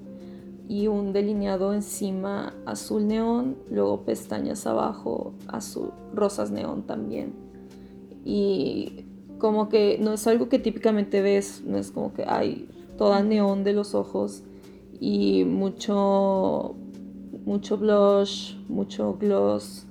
y 0.67 0.87
un 0.87 1.13
delineado 1.13 1.73
encima 1.73 2.53
azul 2.65 3.07
neón, 3.07 3.57
luego 3.69 4.03
pestañas 4.03 4.65
abajo 4.65 5.33
azul, 5.47 5.91
rosas 6.13 6.51
neón 6.51 6.83
también. 6.83 7.33
Y 8.23 9.05
como 9.37 9.69
que 9.69 9.97
no 9.99 10.13
es 10.13 10.25
algo 10.27 10.49
que 10.49 10.59
típicamente 10.59 11.21
ves, 11.21 11.63
no 11.65 11.77
es 11.77 11.91
como 11.91 12.13
que 12.13 12.23
hay 12.27 12.67
toda 12.97 13.21
neón 13.21 13.63
de 13.63 13.73
los 13.73 13.93
ojos 13.93 14.43
y 14.99 15.43
mucho, 15.43 16.75
mucho 17.45 17.77
blush, 17.77 18.55
mucho 18.67 19.17
gloss, 19.19 19.85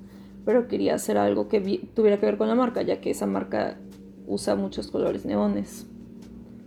pero 0.45 0.67
quería 0.67 0.95
hacer 0.95 1.19
algo 1.19 1.49
que 1.49 1.61
tuviera 1.95 2.19
que 2.19 2.27
ver 2.27 2.39
con 2.39 2.49
la 2.49 2.55
marca, 2.55 2.83
ya 2.83 3.01
que 3.01 3.11
esa 3.11 3.27
marca 3.27 3.79
usa 4.27 4.57
muchos 4.57 4.89
colores 4.89 5.25
neones, 5.25 5.87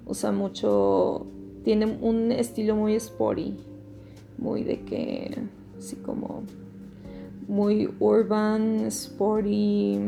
usa 0.05 0.31
mucho, 0.31 1.27
tiene 1.63 1.97
un 2.01 2.31
estilo 2.31 2.75
muy 2.75 2.95
sporty, 2.95 3.57
muy 4.37 4.63
de 4.63 4.81
que, 4.81 5.37
así 5.77 5.95
como 5.97 6.43
muy 7.47 7.89
urban, 7.99 8.85
sporty, 8.87 9.99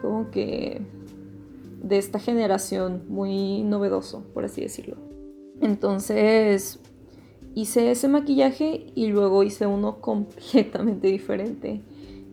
como 0.00 0.30
que 0.30 0.80
de 1.82 1.98
esta 1.98 2.18
generación, 2.18 3.02
muy 3.08 3.62
novedoso, 3.62 4.22
por 4.34 4.44
así 4.44 4.60
decirlo. 4.60 4.96
Entonces, 5.60 6.78
hice 7.54 7.90
ese 7.90 8.08
maquillaje 8.08 8.86
y 8.94 9.08
luego 9.08 9.42
hice 9.42 9.66
uno 9.66 9.96
completamente 10.00 11.08
diferente. 11.08 11.82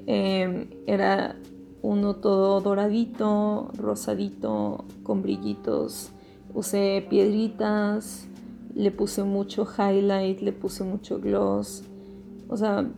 Em, 0.06 0.70
era 0.86 1.36
uno 1.82 2.16
todo 2.16 2.62
doradito, 2.62 3.70
rosadito, 3.78 4.86
con 5.04 5.22
brillitos. 5.22 6.12
Usé 6.54 7.06
piedritas, 7.10 8.28
le 8.78 8.92
puse 8.92 9.24
mucho 9.24 9.66
highlight, 9.66 10.42
le 10.42 10.54
puse 10.54 10.84
mucho 10.84 11.20
gloss. 11.20 11.84
O 12.48 12.56
sea, 12.56 12.90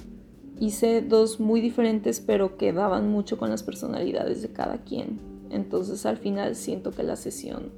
hice 0.59 1.01
dos 1.01 1.39
muy 1.39 1.61
diferentes, 1.61 2.19
pero 2.19 2.57
que 2.57 2.73
daban 2.73 3.09
mucho 3.09 3.37
con 3.37 3.49
las 3.49 3.63
personalidades 3.63 4.41
de 4.41 4.49
cada 4.49 4.79
quien. 4.79 5.19
Entonces 5.49 6.05
al 6.05 6.17
final 6.17 6.55
siento 6.55 6.91
que 6.91 7.03
la 7.03 7.15
sesión 7.15 7.71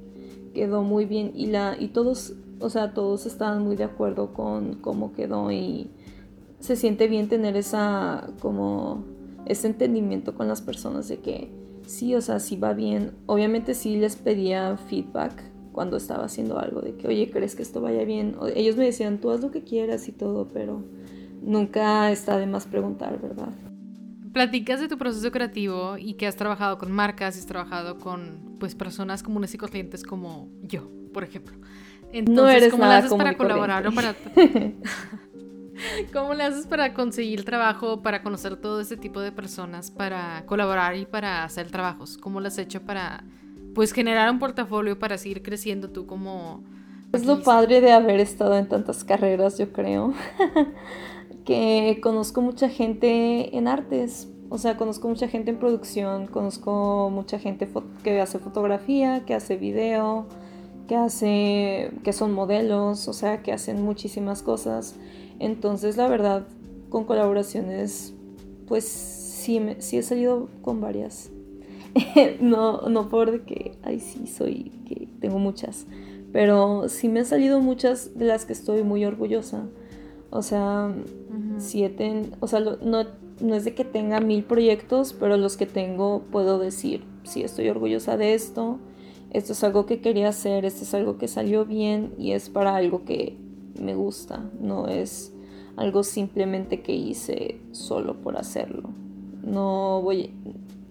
quedó 0.52 0.82
muy 0.82 1.06
bien 1.06 1.32
y, 1.34 1.46
la, 1.46 1.76
y 1.78 1.88
todos 1.88 2.34
o 2.60 2.70
sea, 2.70 2.92
todos 2.92 3.26
estaban 3.26 3.62
muy 3.62 3.76
de 3.76 3.84
acuerdo 3.84 4.32
con 4.32 4.74
cómo 4.74 5.12
quedó 5.12 5.50
y 5.50 5.90
se 6.60 6.76
siente 6.76 7.08
bien 7.08 7.28
tener 7.28 7.56
esa, 7.56 8.28
como, 8.40 9.04
ese 9.46 9.66
entendimiento 9.66 10.34
con 10.34 10.48
las 10.48 10.60
personas 10.60 11.08
de 11.08 11.18
que 11.18 11.50
sí, 11.86 12.14
o 12.14 12.20
sea, 12.20 12.38
sí 12.38 12.56
va 12.56 12.72
bien. 12.72 13.12
Obviamente 13.26 13.74
sí 13.74 13.96
les 13.96 14.16
pedía 14.16 14.76
feedback 14.76 15.51
cuando 15.72 15.96
estaba 15.96 16.24
haciendo 16.24 16.58
algo, 16.58 16.80
de 16.80 16.94
que, 16.94 17.08
oye, 17.08 17.30
¿crees 17.30 17.54
que 17.54 17.62
esto 17.62 17.80
vaya 17.80 18.04
bien? 18.04 18.36
ellos 18.54 18.76
me 18.76 18.84
decían, 18.84 19.18
tú 19.18 19.30
haz 19.30 19.40
lo 19.40 19.50
que 19.50 19.62
quieras 19.62 20.06
y 20.08 20.12
todo, 20.12 20.48
pero 20.52 20.84
nunca 21.42 22.10
está 22.10 22.36
de 22.36 22.46
más 22.46 22.66
preguntar, 22.66 23.20
¿verdad? 23.20 23.48
Platicas 24.32 24.80
de 24.80 24.88
tu 24.88 24.96
proceso 24.96 25.30
creativo 25.30 25.96
y 25.98 26.14
que 26.14 26.26
has 26.26 26.36
trabajado 26.36 26.78
con 26.78 26.92
marcas 26.92 27.36
y 27.36 27.40
has 27.40 27.46
trabajado 27.46 27.98
con 27.98 28.56
pues 28.58 28.74
personas 28.74 29.22
comunes 29.22 29.52
y 29.54 29.58
corrientes 29.58 30.04
como 30.04 30.48
yo, 30.62 30.88
por 31.12 31.24
ejemplo. 31.24 31.56
Entonces, 32.12 32.34
no 32.34 32.48
eres 32.48 32.70
¿cómo 32.70 32.84
le 32.84 32.92
haces 32.92 33.12
para 33.12 33.36
colaborar 33.36 33.86
o 33.86 33.92
para... 33.92 34.14
¿Cómo 36.12 36.34
le 36.34 36.44
haces 36.44 36.66
para 36.66 36.94
conseguir 36.94 37.44
trabajo, 37.44 38.02
para 38.02 38.22
conocer 38.22 38.56
todo 38.56 38.80
ese 38.80 38.96
tipo 38.96 39.20
de 39.20 39.32
personas, 39.32 39.90
para 39.90 40.44
colaborar 40.46 40.96
y 40.96 41.06
para 41.06 41.44
hacer 41.44 41.70
trabajos? 41.70 42.18
¿Cómo 42.18 42.40
lo 42.40 42.48
has 42.48 42.58
hecho 42.58 42.82
para 42.82 43.24
pues 43.74 43.92
generar 43.92 44.30
un 44.30 44.38
portafolio 44.38 44.98
para 44.98 45.18
seguir 45.18 45.42
creciendo 45.42 45.90
tú 45.90 46.06
como... 46.06 46.62
Es 47.12 47.26
lo 47.26 47.42
padre 47.42 47.82
de 47.82 47.92
haber 47.92 48.20
estado 48.20 48.56
en 48.56 48.68
tantas 48.68 49.04
carreras, 49.04 49.58
yo 49.58 49.70
creo. 49.72 50.14
que 51.44 51.98
conozco 52.02 52.40
mucha 52.40 52.68
gente 52.68 53.56
en 53.56 53.68
artes, 53.68 54.28
o 54.48 54.58
sea, 54.58 54.76
conozco 54.76 55.08
mucha 55.08 55.28
gente 55.28 55.50
en 55.50 55.58
producción, 55.58 56.26
conozco 56.26 57.10
mucha 57.10 57.38
gente 57.38 57.68
que 58.02 58.20
hace 58.20 58.38
fotografía, 58.38 59.24
que 59.24 59.34
hace 59.34 59.56
video, 59.56 60.26
que 60.88 60.96
hace 60.96 61.90
que 62.04 62.12
son 62.12 62.32
modelos, 62.32 63.08
o 63.08 63.12
sea, 63.12 63.42
que 63.42 63.52
hacen 63.52 63.82
muchísimas 63.82 64.42
cosas. 64.42 64.94
Entonces, 65.38 65.96
la 65.96 66.08
verdad, 66.08 66.46
con 66.90 67.04
colaboraciones, 67.04 68.14
pues 68.66 68.84
sí, 68.84 69.58
me, 69.58 69.80
sí 69.80 69.98
he 69.98 70.02
salido 70.02 70.48
con 70.60 70.80
varias. 70.80 71.30
no, 72.40 72.88
no 72.88 73.08
por 73.08 73.42
que, 73.42 73.72
ay, 73.82 74.00
sí, 74.00 74.26
soy, 74.26 74.72
que 74.86 75.08
tengo 75.20 75.38
muchas. 75.38 75.86
Pero 76.32 76.88
sí 76.88 77.08
me 77.08 77.20
han 77.20 77.26
salido 77.26 77.60
muchas 77.60 78.16
de 78.18 78.24
las 78.24 78.46
que 78.46 78.52
estoy 78.52 78.82
muy 78.82 79.04
orgullosa. 79.04 79.66
O 80.30 80.42
sea, 80.42 80.90
siete, 81.58 82.30
o 82.40 82.46
sea, 82.46 82.60
no, 82.60 83.04
no 83.40 83.54
es 83.54 83.64
de 83.64 83.74
que 83.74 83.84
tenga 83.84 84.20
mil 84.20 84.44
proyectos, 84.44 85.12
pero 85.12 85.36
los 85.36 85.58
que 85.58 85.66
tengo 85.66 86.22
puedo 86.30 86.58
decir, 86.58 87.04
sí, 87.24 87.42
estoy 87.42 87.68
orgullosa 87.68 88.16
de 88.16 88.32
esto, 88.32 88.78
esto 89.30 89.52
es 89.52 89.62
algo 89.64 89.84
que 89.84 90.00
quería 90.00 90.28
hacer, 90.28 90.64
esto 90.64 90.84
es 90.84 90.94
algo 90.94 91.18
que 91.18 91.28
salió 91.28 91.66
bien 91.66 92.14
y 92.18 92.32
es 92.32 92.48
para 92.48 92.76
algo 92.76 93.04
que 93.04 93.36
me 93.78 93.94
gusta, 93.94 94.50
no 94.60 94.88
es 94.88 95.32
algo 95.76 96.02
simplemente 96.02 96.82
que 96.82 96.94
hice 96.94 97.60
solo 97.72 98.20
por 98.20 98.36
hacerlo. 98.36 98.90
No 99.42 100.00
voy, 100.02 100.30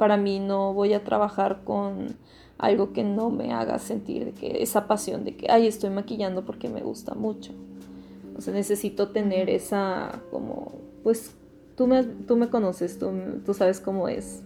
para 0.02 0.18
mí 0.18 0.40
no 0.40 0.74
voy 0.74 0.94
a 0.94 1.04
trabajar 1.04 1.62
con 1.64 2.16
algo 2.58 2.92
que 2.92 3.04
no 3.04 3.30
me 3.30 3.54
haga 3.54 3.78
sentir 3.78 4.26
de 4.26 4.32
que 4.32 4.64
esa 4.64 4.88
pasión 4.88 5.24
de 5.24 5.36
que, 5.36 5.46
ay, 5.48 5.68
estoy 5.68 5.92
maquillando 5.92 6.44
porque 6.44 6.70
me 6.70 6.82
gusta 6.82 7.14
mucho. 7.14 7.52
O 8.36 8.42
sea, 8.42 8.52
necesito 8.52 9.10
tener 9.10 9.48
esa 9.48 10.24
como, 10.32 10.72
pues 11.04 11.36
tú 11.78 11.86
me, 11.86 12.04
tú 12.04 12.36
me 12.36 12.50
conoces, 12.50 12.98
tú, 12.98 13.12
tú 13.46 13.54
sabes 13.54 13.80
cómo 13.80 14.10
es. 14.10 14.42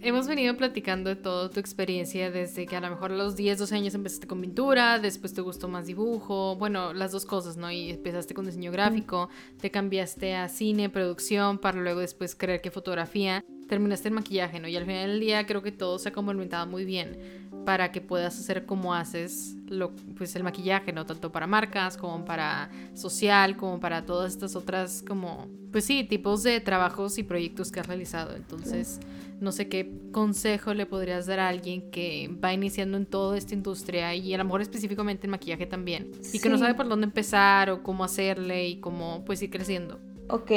Hemos 0.00 0.26
venido 0.26 0.56
platicando 0.56 1.10
de 1.10 1.16
toda 1.16 1.50
tu 1.50 1.60
experiencia 1.60 2.30
desde 2.30 2.64
que 2.64 2.74
a 2.74 2.80
lo 2.80 2.88
mejor 2.88 3.12
a 3.12 3.16
los 3.16 3.36
10, 3.36 3.58
12 3.58 3.74
años 3.74 3.94
empezaste 3.94 4.26
con 4.26 4.40
pintura, 4.40 4.98
después 4.98 5.34
te 5.34 5.42
gustó 5.42 5.68
más 5.68 5.84
dibujo, 5.84 6.56
bueno, 6.56 6.94
las 6.94 7.12
dos 7.12 7.26
cosas, 7.26 7.58
¿no? 7.58 7.70
Y 7.70 7.90
empezaste 7.90 8.32
con 8.32 8.46
diseño 8.46 8.72
gráfico, 8.72 9.28
te 9.60 9.70
cambiaste 9.70 10.36
a 10.36 10.48
cine, 10.48 10.88
producción, 10.88 11.58
para 11.58 11.78
luego 11.78 12.00
después 12.00 12.34
creer 12.34 12.62
que 12.62 12.70
fotografía, 12.70 13.44
terminaste 13.68 14.08
en 14.08 14.14
maquillaje, 14.14 14.58
¿no? 14.58 14.66
Y 14.66 14.76
al 14.76 14.86
final 14.86 15.10
del 15.10 15.20
día 15.20 15.46
creo 15.46 15.62
que 15.62 15.72
todo 15.72 15.98
se 15.98 16.08
ha 16.08 16.12
complementado 16.12 16.66
muy 16.66 16.84
bien 16.84 17.18
para 17.64 17.92
que 17.92 18.00
puedas 18.00 18.38
hacer 18.38 18.64
como 18.64 18.94
haces 18.94 19.56
lo, 19.68 19.94
pues 20.16 20.34
el 20.36 20.42
maquillaje, 20.42 20.92
¿no? 20.92 21.04
Tanto 21.06 21.30
para 21.30 21.46
marcas 21.46 21.96
como 21.96 22.24
para 22.24 22.70
social, 22.94 23.56
como 23.56 23.78
para 23.78 24.06
todas 24.06 24.32
estas 24.32 24.56
otras 24.56 25.04
como, 25.06 25.46
pues 25.70 25.84
sí, 25.84 26.02
tipos 26.04 26.42
de 26.42 26.60
trabajos 26.60 27.18
y 27.18 27.22
proyectos 27.22 27.70
que 27.70 27.80
has 27.80 27.86
realizado. 27.86 28.34
Entonces, 28.34 29.00
no 29.40 29.52
sé 29.52 29.68
qué 29.68 29.92
consejo 30.12 30.74
le 30.74 30.86
podrías 30.86 31.26
dar 31.26 31.40
a 31.40 31.48
alguien 31.48 31.90
que 31.90 32.30
va 32.42 32.52
iniciando 32.52 32.96
en 32.96 33.06
toda 33.06 33.36
esta 33.36 33.54
industria 33.54 34.14
y 34.14 34.34
a 34.34 34.38
lo 34.38 34.44
mejor 34.44 34.62
específicamente 34.62 35.26
en 35.26 35.30
maquillaje 35.30 35.66
también 35.66 36.10
y 36.32 36.40
que 36.40 36.48
no 36.48 36.58
sabe 36.58 36.74
por 36.74 36.88
dónde 36.88 37.04
empezar 37.04 37.70
o 37.70 37.82
cómo 37.82 38.02
hacerle 38.02 38.66
y 38.66 38.80
cómo 38.80 39.24
pues 39.24 39.42
ir 39.42 39.50
creciendo. 39.50 40.00
Ok, 40.30 40.50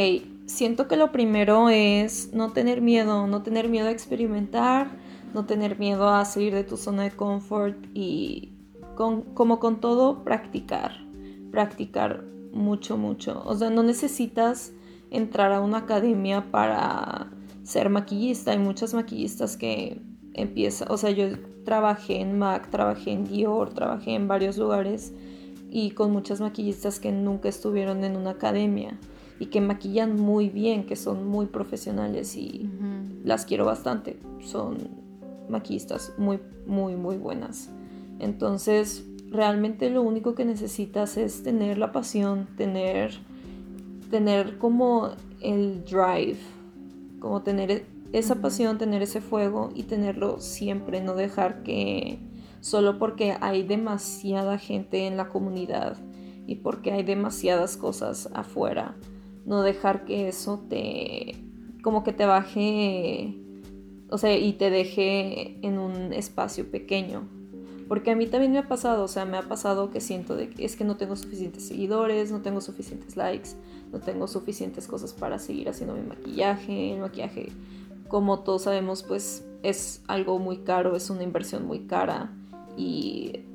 siento 0.45 0.87
que 0.87 0.97
lo 0.97 1.11
primero 1.11 1.69
es 1.69 2.33
no 2.33 2.51
tener 2.51 2.81
miedo, 2.81 3.27
no 3.27 3.41
tener 3.41 3.69
miedo 3.69 3.87
a 3.87 3.91
experimentar 3.91 4.89
no 5.33 5.45
tener 5.45 5.79
miedo 5.79 6.09
a 6.09 6.25
salir 6.25 6.53
de 6.53 6.63
tu 6.63 6.77
zona 6.77 7.03
de 7.03 7.11
confort 7.11 7.77
y 7.93 8.49
como 8.95 9.59
con 9.59 9.79
todo, 9.79 10.23
practicar, 10.23 10.91
practicar 11.49 12.23
mucho, 12.53 12.97
mucho. 12.97 13.41
O 13.45 13.55
sea, 13.55 13.69
no 13.69 13.81
necesitas 13.81 14.73
entrar 15.09 15.51
a 15.53 15.61
una 15.61 15.79
academia 15.79 16.51
para 16.51 17.31
ser 17.63 17.89
maquillista. 17.89 18.51
Hay 18.51 18.59
muchas 18.59 18.93
maquillistas 18.93 19.57
que 19.57 20.01
empiezan, 20.33 20.91
o 20.91 20.97
sea, 20.97 21.09
yo 21.11 21.29
trabajé 21.63 22.21
en 22.21 22.37
MAC, 22.37 22.69
trabajé 22.69 23.11
en 23.11 23.25
Dior, 23.25 23.73
trabajé 23.73 24.13
en 24.13 24.27
varios 24.27 24.57
lugares 24.57 25.13
y 25.71 25.91
con 25.91 26.11
muchas 26.11 26.41
maquillistas 26.41 26.99
que 26.99 27.11
nunca 27.11 27.49
estuvieron 27.49 28.03
en 28.03 28.17
una 28.17 28.31
academia 28.31 28.99
y 29.41 29.47
que 29.47 29.59
maquillan 29.59 30.17
muy 30.17 30.49
bien, 30.49 30.85
que 30.85 30.95
son 30.95 31.27
muy 31.27 31.47
profesionales 31.47 32.37
y 32.37 32.69
las 33.23 33.43
quiero 33.43 33.65
bastante. 33.65 34.19
Son 34.39 34.77
maquistas 35.49 36.13
muy, 36.19 36.39
muy, 36.67 36.95
muy 36.95 37.17
buenas. 37.17 37.71
Entonces, 38.19 39.03
realmente 39.31 39.89
lo 39.89 40.03
único 40.03 40.35
que 40.35 40.45
necesitas 40.45 41.17
es 41.17 41.41
tener 41.41 41.79
la 41.79 41.91
pasión, 41.91 42.49
tener, 42.55 43.15
tener 44.11 44.59
como 44.59 45.09
el 45.41 45.85
drive, 45.85 46.37
como 47.19 47.41
tener 47.41 47.71
e, 47.71 47.85
esa 48.13 48.35
pasión, 48.35 48.77
tener 48.77 49.01
ese 49.01 49.21
fuego 49.21 49.71
y 49.73 49.83
tenerlo 49.83 50.39
siempre, 50.39 51.01
no 51.01 51.15
dejar 51.15 51.63
que 51.63 52.19
solo 52.59 52.99
porque 52.99 53.35
hay 53.41 53.63
demasiada 53.63 54.59
gente 54.59 55.07
en 55.07 55.17
la 55.17 55.29
comunidad 55.29 55.97
y 56.45 56.57
porque 56.57 56.91
hay 56.91 57.01
demasiadas 57.01 57.75
cosas 57.75 58.29
afuera, 58.35 58.95
no 59.45 59.63
dejar 59.63 60.05
que 60.05 60.27
eso 60.27 60.63
te 60.69 61.35
como 61.83 62.03
que 62.03 62.13
te 62.13 62.25
baje 62.25 63.41
o 64.11 64.17
sea, 64.17 64.37
y 64.37 64.53
te 64.53 64.69
deje 64.69 65.57
en 65.65 65.79
un 65.79 66.11
espacio 66.11 66.69
pequeño. 66.69 67.29
Porque 67.87 68.11
a 68.11 68.15
mí 68.15 68.27
también 68.27 68.51
me 68.51 68.59
ha 68.59 68.67
pasado, 68.67 69.05
o 69.05 69.07
sea, 69.07 69.25
me 69.25 69.37
ha 69.37 69.41
pasado 69.41 69.89
que 69.89 70.01
siento 70.01 70.35
de 70.35 70.49
que 70.49 70.65
es 70.65 70.75
que 70.75 70.83
no 70.83 70.97
tengo 70.97 71.15
suficientes 71.15 71.65
seguidores, 71.65 72.29
no 72.29 72.41
tengo 72.41 72.59
suficientes 72.59 73.15
likes, 73.15 73.51
no 73.91 73.99
tengo 73.99 74.27
suficientes 74.27 74.85
cosas 74.85 75.13
para 75.13 75.39
seguir 75.39 75.69
haciendo 75.69 75.95
mi 75.95 76.01
maquillaje. 76.01 76.93
El 76.93 76.99
maquillaje, 76.99 77.53
como 78.09 78.41
todos 78.41 78.63
sabemos, 78.63 79.03
pues 79.03 79.45
es 79.63 80.03
algo 80.07 80.39
muy 80.39 80.57
caro, 80.57 80.95
es 80.97 81.09
una 81.09 81.23
inversión 81.23 81.65
muy 81.65 81.87
cara 81.87 82.33
y 82.75 83.45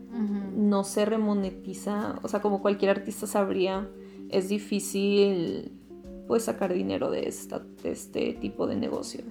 no 0.54 0.84
se 0.84 1.04
remonetiza, 1.04 2.18
o 2.22 2.28
sea, 2.28 2.40
como 2.40 2.62
cualquier 2.62 2.92
artista 2.92 3.26
sabría, 3.26 3.90
es 4.30 4.48
difícil 4.48 5.75
pues 6.26 6.44
sacar 6.44 6.72
dinero 6.72 7.10
de, 7.10 7.28
esta, 7.28 7.62
este 7.84 8.32
tipo 8.34 8.66
de 8.66 8.76
negocio 8.76 9.22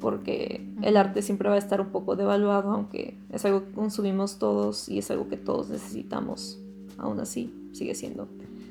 porque 0.00 0.64
el 0.82 0.96
arte 0.96 1.22
siempre 1.22 1.48
va 1.48 1.56
a 1.56 1.58
estar 1.58 1.80
un 1.80 1.88
poco 1.88 2.16
devaluado, 2.16 2.70
aunque 2.70 3.18
es 3.32 3.44
algo 3.44 3.64
que 3.64 3.72
consumimos 3.72 4.38
todos 4.38 4.88
y 4.88 4.98
es 4.98 5.10
algo 5.10 5.28
que 5.28 5.36
todos 5.36 5.68
necesitamos. 5.68 6.58
Aún 6.98 7.20
así, 7.20 7.52
sigue 7.72 7.94
siendo 7.94 8.28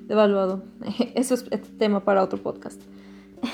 devaluado. 0.07 0.63
Eso 1.15 1.33
es 1.33 1.45
tema 1.77 2.03
para 2.03 2.23
otro 2.23 2.41
podcast. 2.41 2.81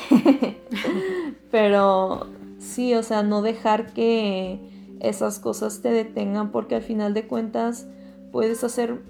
Pero 1.52 2.28
sí, 2.60 2.94
o 2.94 3.04
sea, 3.04 3.24
no 3.24 3.42
dejar 3.42 3.94
que 3.94 4.60
esas 5.00 5.40
cosas 5.40 5.82
te 5.82 5.92
detengan 5.92 6.52
porque 6.52 6.76
al 6.76 6.82
final 6.82 7.14
de 7.14 7.28
cuentas 7.28 7.88
puedes 8.32 8.64
hacer 8.64 9.02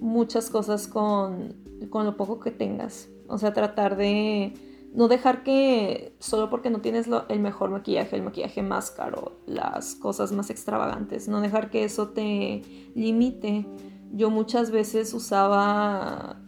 muchas 0.00 0.50
cosas 0.50 0.88
con, 0.88 1.54
con 1.90 2.04
lo 2.04 2.16
poco 2.16 2.40
que 2.40 2.50
tengas. 2.50 3.08
O 3.32 3.38
sea, 3.38 3.54
tratar 3.54 3.96
de 3.96 4.52
no 4.92 5.08
dejar 5.08 5.42
que 5.42 6.14
solo 6.18 6.50
porque 6.50 6.68
no 6.68 6.82
tienes 6.82 7.08
el 7.30 7.40
mejor 7.40 7.70
maquillaje, 7.70 8.14
el 8.14 8.22
maquillaje 8.22 8.62
más 8.62 8.90
caro, 8.90 9.38
las 9.46 9.94
cosas 9.94 10.32
más 10.32 10.50
extravagantes, 10.50 11.28
no 11.28 11.40
dejar 11.40 11.70
que 11.70 11.84
eso 11.84 12.08
te 12.10 12.60
limite. 12.94 13.66
Yo 14.12 14.28
muchas 14.28 14.70
veces 14.70 15.14
usaba, 15.14 16.42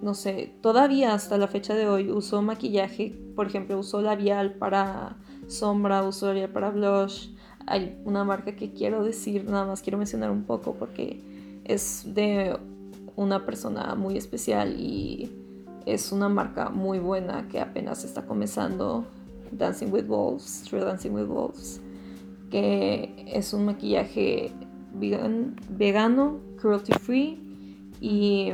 no 0.00 0.14
sé, 0.14 0.54
todavía 0.62 1.12
hasta 1.12 1.36
la 1.36 1.48
fecha 1.48 1.74
de 1.74 1.86
hoy 1.86 2.10
uso 2.10 2.40
maquillaje, 2.40 3.14
por 3.36 3.46
ejemplo, 3.46 3.78
uso 3.78 4.00
labial 4.00 4.54
para 4.54 5.18
sombra, 5.48 6.02
uso 6.02 6.28
labial 6.28 6.48
para 6.48 6.70
blush. 6.70 7.28
Hay 7.66 8.00
una 8.06 8.24
marca 8.24 8.56
que 8.56 8.72
quiero 8.72 9.04
decir, 9.04 9.44
nada 9.44 9.66
más 9.66 9.82
quiero 9.82 9.98
mencionar 9.98 10.30
un 10.30 10.44
poco 10.44 10.72
porque 10.76 11.20
es 11.64 12.04
de 12.06 12.56
una 13.16 13.44
persona 13.44 13.94
muy 13.94 14.16
especial 14.16 14.80
y 14.80 15.41
es 15.86 16.12
una 16.12 16.28
marca 16.28 16.70
muy 16.70 16.98
buena 16.98 17.48
que 17.48 17.60
apenas 17.60 18.04
está 18.04 18.26
comenzando, 18.26 19.04
Dancing 19.52 19.92
with 19.92 20.06
Wolves, 20.06 20.64
True 20.68 20.80
Dancing 20.80 21.10
with 21.12 21.26
Wolves, 21.26 21.80
que 22.50 23.24
es 23.26 23.52
un 23.52 23.66
maquillaje 23.66 24.52
vegano, 24.94 26.38
cruelty 26.56 26.92
free 26.92 27.38
y 28.00 28.50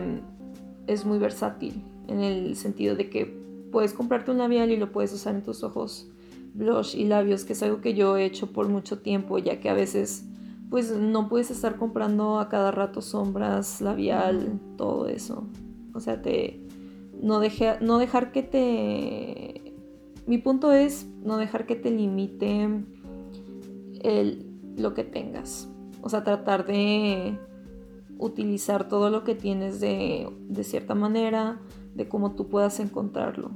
es 0.87 1.05
muy 1.05 1.19
versátil 1.19 1.83
en 2.09 2.21
el 2.21 2.57
sentido 2.57 2.97
de 2.97 3.11
que 3.11 3.27
puedes 3.71 3.93
comprarte 3.93 4.31
un 4.31 4.39
labial 4.39 4.71
y 4.71 4.77
lo 4.77 4.93
puedes 4.93 5.13
usar 5.13 5.35
en 5.35 5.43
tus 5.43 5.63
ojos, 5.63 6.09
blush 6.55 6.97
y 6.97 7.05
labios, 7.05 7.45
que 7.45 7.53
es 7.53 7.63
algo 7.63 7.81
que 7.81 7.95
yo 7.95 8.17
he 8.17 8.25
hecho 8.25 8.53
por 8.53 8.69
mucho 8.69 8.99
tiempo, 8.99 9.39
ya 9.39 9.61
que 9.61 9.69
a 9.69 9.75
veces 9.75 10.25
pues 10.71 10.91
no 10.91 11.29
puedes 11.29 11.51
estar 11.51 11.77
comprando 11.77 12.39
a 12.39 12.49
cada 12.49 12.71
rato 12.71 13.01
sombras, 13.01 13.81
labial, 13.81 14.61
todo 14.77 15.09
eso. 15.09 15.45
O 15.95 16.01
sea, 16.01 16.21
te, 16.21 16.68
no, 17.21 17.41
no 17.81 17.99
dejar 17.99 18.33
que 18.33 18.43
te... 18.43 19.75
Mi 20.27 20.39
punto 20.39 20.73
es 20.73 21.07
no 21.23 21.39
dejar 21.39 21.67
que 21.67 21.75
te 21.75 21.91
limite 21.91 22.69
el 24.03 24.49
lo 24.77 24.95
que 24.95 25.05
tengas. 25.05 25.69
O 26.03 26.09
sea, 26.09 26.25
tratar 26.25 26.67
de 26.67 27.39
utilizar 28.19 28.89
todo 28.89 29.11
lo 29.11 29.25
que 29.25 29.35
tienes 29.35 29.81
de, 29.81 30.29
de 30.49 30.65
cierta 30.65 30.95
manera, 30.95 31.61
de 31.95 32.09
cómo 32.09 32.35
tú 32.35 32.49
puedas 32.49 32.81
encontrarlo. 32.81 33.51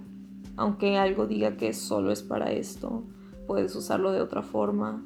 Aunque 0.56 0.96
algo 0.96 1.26
diga 1.26 1.56
que 1.56 1.72
solo 1.72 2.12
es 2.12 2.22
para 2.22 2.52
esto, 2.52 3.04
puedes 3.46 3.74
usarlo 3.74 4.12
de 4.12 4.20
otra 4.20 4.42
forma. 4.42 5.04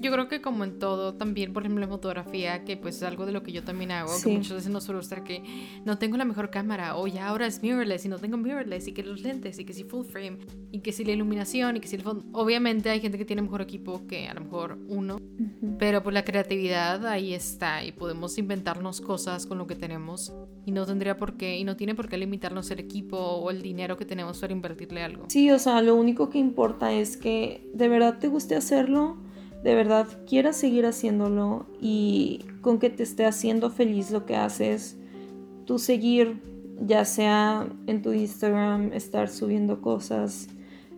Yo 0.00 0.10
creo 0.10 0.28
que 0.28 0.40
como 0.40 0.64
en 0.64 0.78
todo, 0.78 1.14
también, 1.14 1.52
por 1.52 1.62
ejemplo, 1.62 1.84
en 1.84 1.90
fotografía, 1.90 2.64
que 2.64 2.76
pues 2.76 2.96
es 2.96 3.02
algo 3.02 3.26
de 3.26 3.32
lo 3.32 3.42
que 3.42 3.52
yo 3.52 3.62
también 3.62 3.90
hago, 3.90 4.10
que 4.22 4.30
muchas 4.30 4.52
veces 4.52 4.70
nos 4.70 4.86
frustra 4.86 5.22
que 5.22 5.42
no 5.84 5.98
tengo 5.98 6.16
la 6.16 6.24
mejor 6.24 6.50
cámara, 6.50 6.96
o 6.96 7.06
ya 7.06 7.28
ahora 7.28 7.46
es 7.46 7.62
mirrorless 7.62 8.06
y 8.06 8.08
no 8.08 8.18
tengo 8.18 8.38
mirrorless, 8.38 8.88
y 8.88 8.92
que 8.92 9.02
los 9.02 9.20
lentes, 9.20 9.58
y 9.58 9.64
que 9.64 9.74
si 9.74 9.84
full 9.84 10.06
frame, 10.06 10.38
y 10.70 10.80
que 10.80 10.92
si 10.92 11.04
la 11.04 11.12
iluminación, 11.12 11.76
y 11.76 11.80
que 11.80 11.88
si 11.88 11.96
el 11.96 12.02
fondo. 12.02 12.24
Obviamente 12.32 12.88
hay 12.88 13.00
gente 13.00 13.18
que 13.18 13.24
tiene 13.24 13.42
mejor 13.42 13.60
equipo 13.60 14.06
que 14.06 14.26
a 14.28 14.34
lo 14.34 14.40
mejor 14.40 14.78
uno, 14.88 15.18
pero 15.78 16.02
pues 16.02 16.14
la 16.14 16.24
creatividad 16.24 17.06
ahí 17.06 17.34
está, 17.34 17.84
y 17.84 17.92
podemos 17.92 18.38
inventarnos 18.38 19.02
cosas 19.02 19.44
con 19.44 19.58
lo 19.58 19.66
que 19.66 19.74
tenemos, 19.74 20.32
y 20.64 20.72
no 20.72 20.86
tendría 20.86 21.18
por 21.18 21.36
qué, 21.36 21.58
y 21.58 21.64
no 21.64 21.76
tiene 21.76 21.94
por 21.94 22.08
qué 22.08 22.16
limitarnos 22.16 22.70
el 22.70 22.80
equipo 22.80 23.18
o 23.18 23.50
el 23.50 23.60
dinero 23.60 23.98
que 23.98 24.06
tenemos 24.06 24.38
para 24.38 24.52
invertirle 24.52 25.02
algo. 25.02 25.26
Sí, 25.28 25.50
o 25.50 25.58
sea, 25.58 25.82
lo 25.82 25.94
único 25.94 26.30
que 26.30 26.38
importa 26.38 26.92
es 26.92 27.18
que 27.18 27.68
de 27.74 27.88
verdad 27.88 28.18
te 28.18 28.28
guste 28.28 28.56
hacerlo 28.56 29.18
de 29.62 29.74
verdad 29.74 30.06
quieras 30.26 30.56
seguir 30.56 30.86
haciéndolo 30.86 31.66
y 31.80 32.44
con 32.62 32.78
que 32.78 32.90
te 32.90 33.02
esté 33.02 33.26
haciendo 33.26 33.70
feliz 33.70 34.10
lo 34.10 34.24
que 34.24 34.36
haces, 34.36 34.96
tú 35.66 35.78
seguir, 35.78 36.40
ya 36.80 37.04
sea 37.04 37.68
en 37.86 38.02
tu 38.02 38.12
Instagram, 38.12 38.92
estar 38.92 39.28
subiendo 39.28 39.82
cosas 39.82 40.48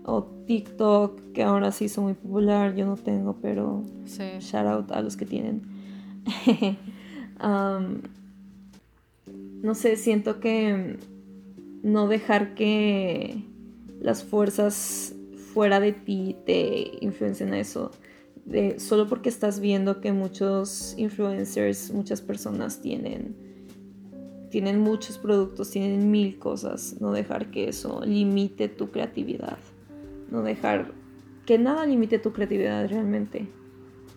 o 0.04 0.24
TikTok, 0.46 1.32
que 1.32 1.42
ahora 1.42 1.72
sí 1.72 1.88
son 1.88 2.04
muy 2.04 2.14
popular, 2.14 2.74
yo 2.74 2.86
no 2.86 2.96
tengo, 2.96 3.36
pero 3.40 3.82
shout 4.06 4.66
out 4.66 4.92
a 4.92 5.00
los 5.00 5.16
que 5.16 5.26
tienen. 5.26 5.62
no 9.62 9.74
sé, 9.74 9.96
siento 9.96 10.38
que 10.40 10.98
no 11.82 12.06
dejar 12.06 12.54
que 12.54 13.44
las 14.00 14.22
fuerzas 14.24 15.14
fuera 15.52 15.80
de 15.80 15.92
ti 15.92 16.36
te 16.46 16.98
influencien 17.00 17.52
a 17.52 17.60
eso 17.60 17.90
solo 18.78 19.08
porque 19.08 19.28
estás 19.28 19.60
viendo 19.60 20.00
que 20.00 20.12
muchos 20.12 20.94
influencers, 20.98 21.92
muchas 21.92 22.20
personas 22.20 22.80
tienen, 22.80 23.36
tienen 24.50 24.80
muchos 24.80 25.18
productos, 25.18 25.70
tienen 25.70 26.10
mil 26.10 26.38
cosas, 26.38 26.96
no 27.00 27.12
dejar 27.12 27.50
que 27.50 27.68
eso 27.68 28.02
limite 28.04 28.68
tu 28.68 28.90
creatividad, 28.90 29.58
no 30.30 30.42
dejar 30.42 30.92
que 31.46 31.58
nada 31.58 31.86
limite 31.86 32.18
tu 32.18 32.32
creatividad 32.32 32.88
realmente. 32.88 33.48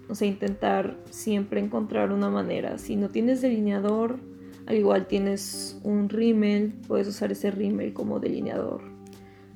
O 0.07 0.13
sea, 0.13 0.28
intentar 0.28 0.97
siempre 1.09 1.59
encontrar 1.59 2.11
una 2.11 2.30
manera. 2.30 2.78
Si 2.78 2.95
no 2.95 3.09
tienes 3.09 3.41
delineador, 3.41 4.19
al 4.67 4.76
igual 4.76 5.07
tienes 5.07 5.80
un 5.84 6.09
rímel, 6.09 6.73
puedes 6.88 7.07
usar 7.07 7.32
ese 7.32 7.49
rímel 7.51 7.93
como 7.93 8.19
delineador. 8.19 8.82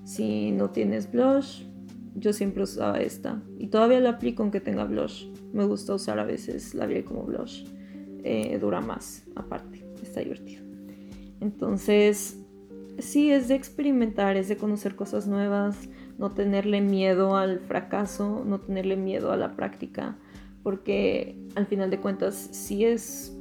Si 0.06 0.52
no 0.52 0.72
tienes 0.72 1.12
blush, 1.12 1.64
yo 2.20 2.34
siempre 2.34 2.64
usaba 2.64 3.00
esta. 3.00 3.42
Y 3.58 3.68
todavía 3.68 4.00
la 4.00 4.12
aplico 4.12 4.44
aunque 4.44 4.62
tenga 4.62 4.86
blush. 4.86 5.28
Me 5.54 5.66
gusta 5.66 5.94
usar 5.94 6.20
a 6.20 6.26
veces 6.26 6.74
la 6.74 6.86
labial 6.86 7.04
como 7.06 7.24
blush. 7.24 7.66
Eh, 8.24 8.58
dura 8.60 8.82
más, 8.82 9.24
aparte. 9.36 9.86
Está 10.02 10.20
divertido. 10.22 10.64
Entonces, 11.42 12.38
sí, 12.98 13.32
es 13.32 13.48
de 13.48 13.56
experimentar, 13.56 14.38
es 14.38 14.50
de 14.50 14.58
conocer 14.58 14.96
cosas 14.96 15.28
nuevas, 15.28 15.90
no 16.18 16.32
tenerle 16.32 16.82
miedo 16.82 17.38
al 17.38 17.60
fracaso, 17.60 18.44
no 18.46 18.60
tenerle 18.60 18.98
miedo 18.98 19.32
a 19.32 19.38
la 19.38 19.56
práctica, 19.56 20.18
porque 20.64 21.38
al 21.56 21.66
final 21.66 21.90
de 21.90 22.00
cuentas 22.00 22.36
sí 22.52 22.84
es 22.84 23.36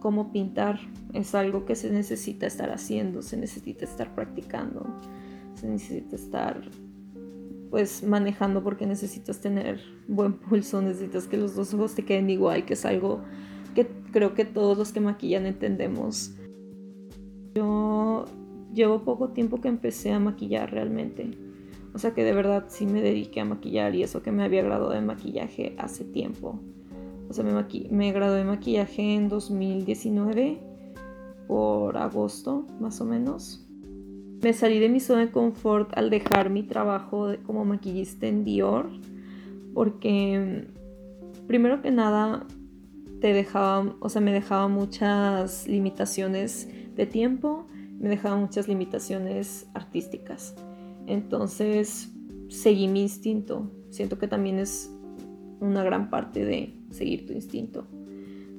como 0.00 0.32
pintar, 0.32 0.80
es 1.12 1.34
algo 1.34 1.64
que 1.64 1.76
se 1.76 1.90
necesita 1.90 2.46
estar 2.46 2.70
haciendo, 2.70 3.22
se 3.22 3.36
necesita 3.36 3.84
estar 3.84 4.14
practicando, 4.14 4.84
se 5.54 5.68
necesita 5.68 6.16
estar 6.16 6.60
pues 7.70 8.02
manejando 8.02 8.62
porque 8.62 8.86
necesitas 8.86 9.40
tener 9.40 9.80
buen 10.06 10.34
pulso, 10.34 10.80
necesitas 10.82 11.26
que 11.26 11.36
los 11.36 11.54
dos 11.54 11.74
ojos 11.74 11.94
te 11.94 12.04
queden 12.04 12.30
igual, 12.30 12.64
que 12.64 12.74
es 12.74 12.84
algo 12.84 13.20
que 13.74 13.86
creo 14.12 14.34
que 14.34 14.44
todos 14.44 14.78
los 14.78 14.92
que 14.92 15.00
maquillan 15.00 15.46
entendemos. 15.46 16.34
Yo 17.54 18.24
llevo 18.72 19.04
poco 19.04 19.30
tiempo 19.30 19.60
que 19.60 19.68
empecé 19.68 20.12
a 20.12 20.20
maquillar 20.20 20.70
realmente. 20.70 21.30
O 21.94 21.98
sea 21.98 22.14
que 22.14 22.22
de 22.22 22.32
verdad 22.32 22.66
sí 22.68 22.86
me 22.86 23.00
dediqué 23.02 23.40
a 23.40 23.44
maquillar 23.44 23.94
y 23.94 24.02
eso 24.02 24.22
que 24.22 24.30
me 24.30 24.44
había 24.44 24.62
graduado 24.62 24.92
de 24.92 25.00
maquillaje 25.00 25.74
hace 25.78 26.04
tiempo. 26.04 26.60
O 27.28 27.32
sea, 27.32 27.44
me, 27.44 27.52
me 27.90 28.12
gradué 28.12 28.38
de 28.38 28.44
maquillaje 28.44 29.14
en 29.14 29.28
2019 29.28 30.58
por 31.46 31.96
agosto, 31.96 32.66
más 32.80 33.00
o 33.00 33.04
menos. 33.04 33.67
Me 34.42 34.52
salí 34.52 34.78
de 34.78 34.88
mi 34.88 35.00
zona 35.00 35.26
de 35.26 35.30
confort 35.30 35.96
al 35.96 36.10
dejar 36.10 36.50
mi 36.50 36.62
trabajo 36.62 37.34
como 37.44 37.64
maquillista 37.64 38.26
en 38.26 38.44
Dior, 38.44 38.88
porque 39.74 40.66
primero 41.46 41.82
que 41.82 41.90
nada 41.90 42.46
te 43.20 43.32
dejaba, 43.32 43.96
o 44.00 44.08
sea, 44.08 44.20
me 44.20 44.32
dejaba 44.32 44.68
muchas 44.68 45.66
limitaciones 45.66 46.68
de 46.94 47.06
tiempo, 47.06 47.66
me 47.98 48.08
dejaba 48.08 48.36
muchas 48.36 48.68
limitaciones 48.68 49.68
artísticas. 49.74 50.54
Entonces, 51.06 52.12
seguí 52.48 52.86
mi 52.86 53.02
instinto. 53.02 53.70
Siento 53.90 54.18
que 54.18 54.28
también 54.28 54.58
es 54.58 54.92
una 55.60 55.82
gran 55.82 56.10
parte 56.10 56.44
de 56.44 56.74
seguir 56.90 57.26
tu 57.26 57.32
instinto. 57.32 57.86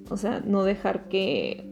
O 0.10 0.18
sea, 0.18 0.42
no 0.46 0.64
dejar 0.64 1.08
que 1.08 1.70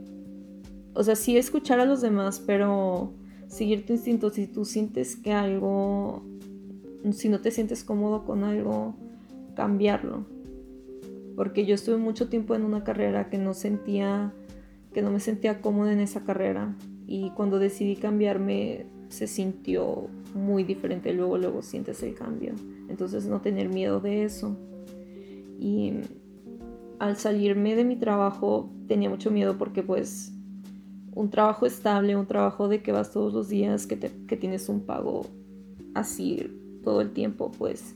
o 0.97 1.03
sea, 1.03 1.15
sí 1.15 1.37
escuchar 1.37 1.79
a 1.79 1.85
los 1.85 2.01
demás, 2.01 2.41
pero 2.43 3.13
seguir 3.47 3.85
tu 3.85 3.93
instinto. 3.93 4.29
Si 4.29 4.47
tú 4.47 4.65
sientes 4.65 5.15
que 5.15 5.33
algo, 5.33 6.23
si 7.11 7.29
no 7.29 7.39
te 7.39 7.51
sientes 7.51 7.83
cómodo 7.83 8.25
con 8.25 8.43
algo, 8.43 8.95
cambiarlo. 9.55 10.25
Porque 11.35 11.65
yo 11.65 11.75
estuve 11.75 11.97
mucho 11.97 12.29
tiempo 12.29 12.55
en 12.55 12.63
una 12.63 12.83
carrera 12.83 13.29
que 13.29 13.37
no 13.37 13.53
sentía, 13.53 14.33
que 14.93 15.01
no 15.01 15.11
me 15.11 15.19
sentía 15.19 15.61
cómoda 15.61 15.93
en 15.93 15.99
esa 15.99 16.23
carrera. 16.23 16.75
Y 17.05 17.31
cuando 17.31 17.59
decidí 17.59 17.95
cambiarme, 17.95 18.85
se 19.09 19.27
sintió 19.27 20.07
muy 20.33 20.63
diferente. 20.63 21.13
Luego, 21.13 21.37
luego 21.37 21.61
sientes 21.61 22.01
el 22.03 22.15
cambio. 22.15 22.53
Entonces 22.89 23.25
no 23.27 23.41
tener 23.41 23.69
miedo 23.69 23.99
de 23.99 24.23
eso. 24.23 24.57
Y 25.59 25.93
al 26.99 27.17
salirme 27.17 27.75
de 27.75 27.83
mi 27.83 27.95
trabajo 27.95 28.71
tenía 28.87 29.09
mucho 29.09 29.31
miedo 29.31 29.57
porque 29.57 29.83
pues 29.83 30.33
un 31.17 31.31
trabajo 31.31 31.65
estable, 31.65 32.15
un 32.15 32.27
trabajo 32.27 32.67
de 32.67 32.83
que 32.83 32.91
vas 32.91 33.11
todos 33.11 33.33
los 33.33 33.49
días, 33.49 33.87
que, 33.87 33.95
tienes 33.95 34.69
un 34.69 34.81
pago 34.81 35.25
así 35.95 36.47
todo 36.83 37.01
el 37.01 37.11
tiempo, 37.11 37.51
pues 37.57 37.95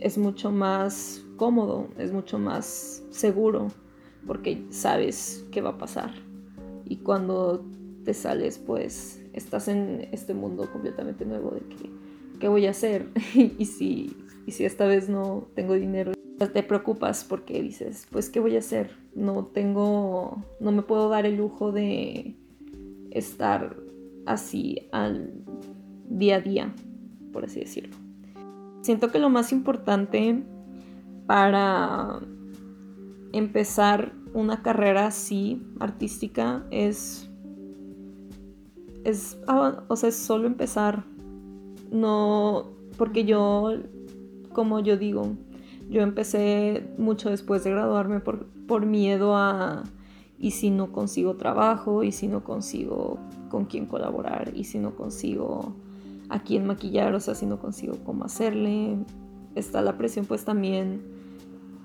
es 0.00 0.16
mucho 0.16 0.50
más 0.50 1.22
cómodo, 1.36 1.88
es 1.98 2.12
mucho 2.12 2.38
más 2.38 3.04
seguro, 3.10 3.68
porque 4.26 4.64
sabes 4.70 5.46
qué 5.52 5.60
va 5.60 5.70
a 5.70 5.78
pasar. 5.78 6.12
Y 6.86 6.96
cuando 6.96 7.62
te 8.04 8.14
sales, 8.14 8.58
pues 8.58 9.22
estás 9.34 9.68
en 9.68 10.08
este 10.10 10.32
mundo 10.32 10.66
completamente 10.72 11.26
nuevo 11.26 11.50
de 11.50 11.60
que, 11.60 11.90
¿qué 12.40 12.48
voy 12.48 12.66
a 12.66 12.70
hacer? 12.70 13.06
y, 13.34 13.66
si, 13.66 14.16
y 14.46 14.52
si 14.52 14.64
esta 14.64 14.86
vez 14.86 15.10
no 15.10 15.46
tengo 15.54 15.74
dinero, 15.74 16.12
te 16.38 16.62
preocupas 16.62 17.24
porque 17.24 17.62
dices, 17.62 18.06
pues, 18.10 18.30
¿qué 18.30 18.40
voy 18.40 18.56
a 18.56 18.60
hacer? 18.60 18.96
No 19.14 19.44
tengo, 19.44 20.42
no 20.58 20.72
me 20.72 20.80
puedo 20.80 21.10
dar 21.10 21.26
el 21.26 21.36
lujo 21.36 21.70
de 21.70 22.38
estar 23.12 23.76
así 24.26 24.88
al 24.92 25.32
día 26.08 26.36
a 26.36 26.40
día, 26.40 26.74
por 27.32 27.44
así 27.44 27.60
decirlo. 27.60 27.96
Siento 28.82 29.10
que 29.10 29.18
lo 29.18 29.30
más 29.30 29.52
importante 29.52 30.42
para 31.26 32.20
empezar 33.32 34.12
una 34.34 34.62
carrera 34.62 35.06
así 35.06 35.62
artística 35.78 36.64
es 36.70 37.28
es 39.04 39.36
o 39.88 39.96
sea, 39.96 40.12
solo 40.12 40.46
empezar 40.46 41.04
no 41.90 42.72
porque 42.96 43.24
yo 43.24 43.72
como 44.52 44.80
yo 44.80 44.96
digo, 44.96 45.36
yo 45.88 46.02
empecé 46.02 46.92
mucho 46.98 47.30
después 47.30 47.64
de 47.64 47.70
graduarme 47.70 48.20
por, 48.20 48.46
por 48.66 48.86
miedo 48.86 49.36
a 49.36 49.84
y 50.42 50.50
si 50.50 50.70
no 50.70 50.90
consigo 50.90 51.36
trabajo, 51.36 52.02
y 52.02 52.10
si 52.10 52.26
no 52.26 52.42
consigo 52.42 53.16
con 53.48 53.64
quién 53.64 53.86
colaborar, 53.86 54.52
y 54.54 54.64
si 54.64 54.80
no 54.80 54.96
consigo 54.96 55.76
a 56.28 56.42
quién 56.42 56.66
maquillar, 56.66 57.14
o 57.14 57.20
sea, 57.20 57.36
si 57.36 57.46
no 57.46 57.60
consigo 57.60 57.94
cómo 58.04 58.24
hacerle, 58.24 58.98
está 59.54 59.80
la 59.82 59.96
presión 59.96 60.26
pues 60.26 60.44
también. 60.44 61.00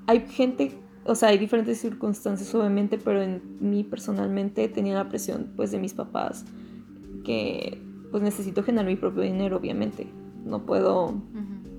Hay 0.08 0.22
gente, 0.22 0.72
o 1.06 1.14
sea, 1.14 1.30
hay 1.30 1.38
diferentes 1.38 1.78
circunstancias 1.78 2.54
obviamente, 2.56 2.98
pero 2.98 3.22
en 3.22 3.44
mí 3.60 3.84
personalmente 3.84 4.68
tenía 4.70 4.96
la 4.96 5.08
presión 5.08 5.54
pues 5.56 5.70
de 5.70 5.78
mis 5.78 5.94
papás, 5.94 6.44
que 7.24 7.80
pues 8.10 8.24
necesito 8.24 8.64
generar 8.64 8.88
mi 8.88 8.96
propio 8.96 9.22
dinero, 9.22 9.58
obviamente. 9.58 10.08
No 10.44 10.66
puedo 10.66 11.14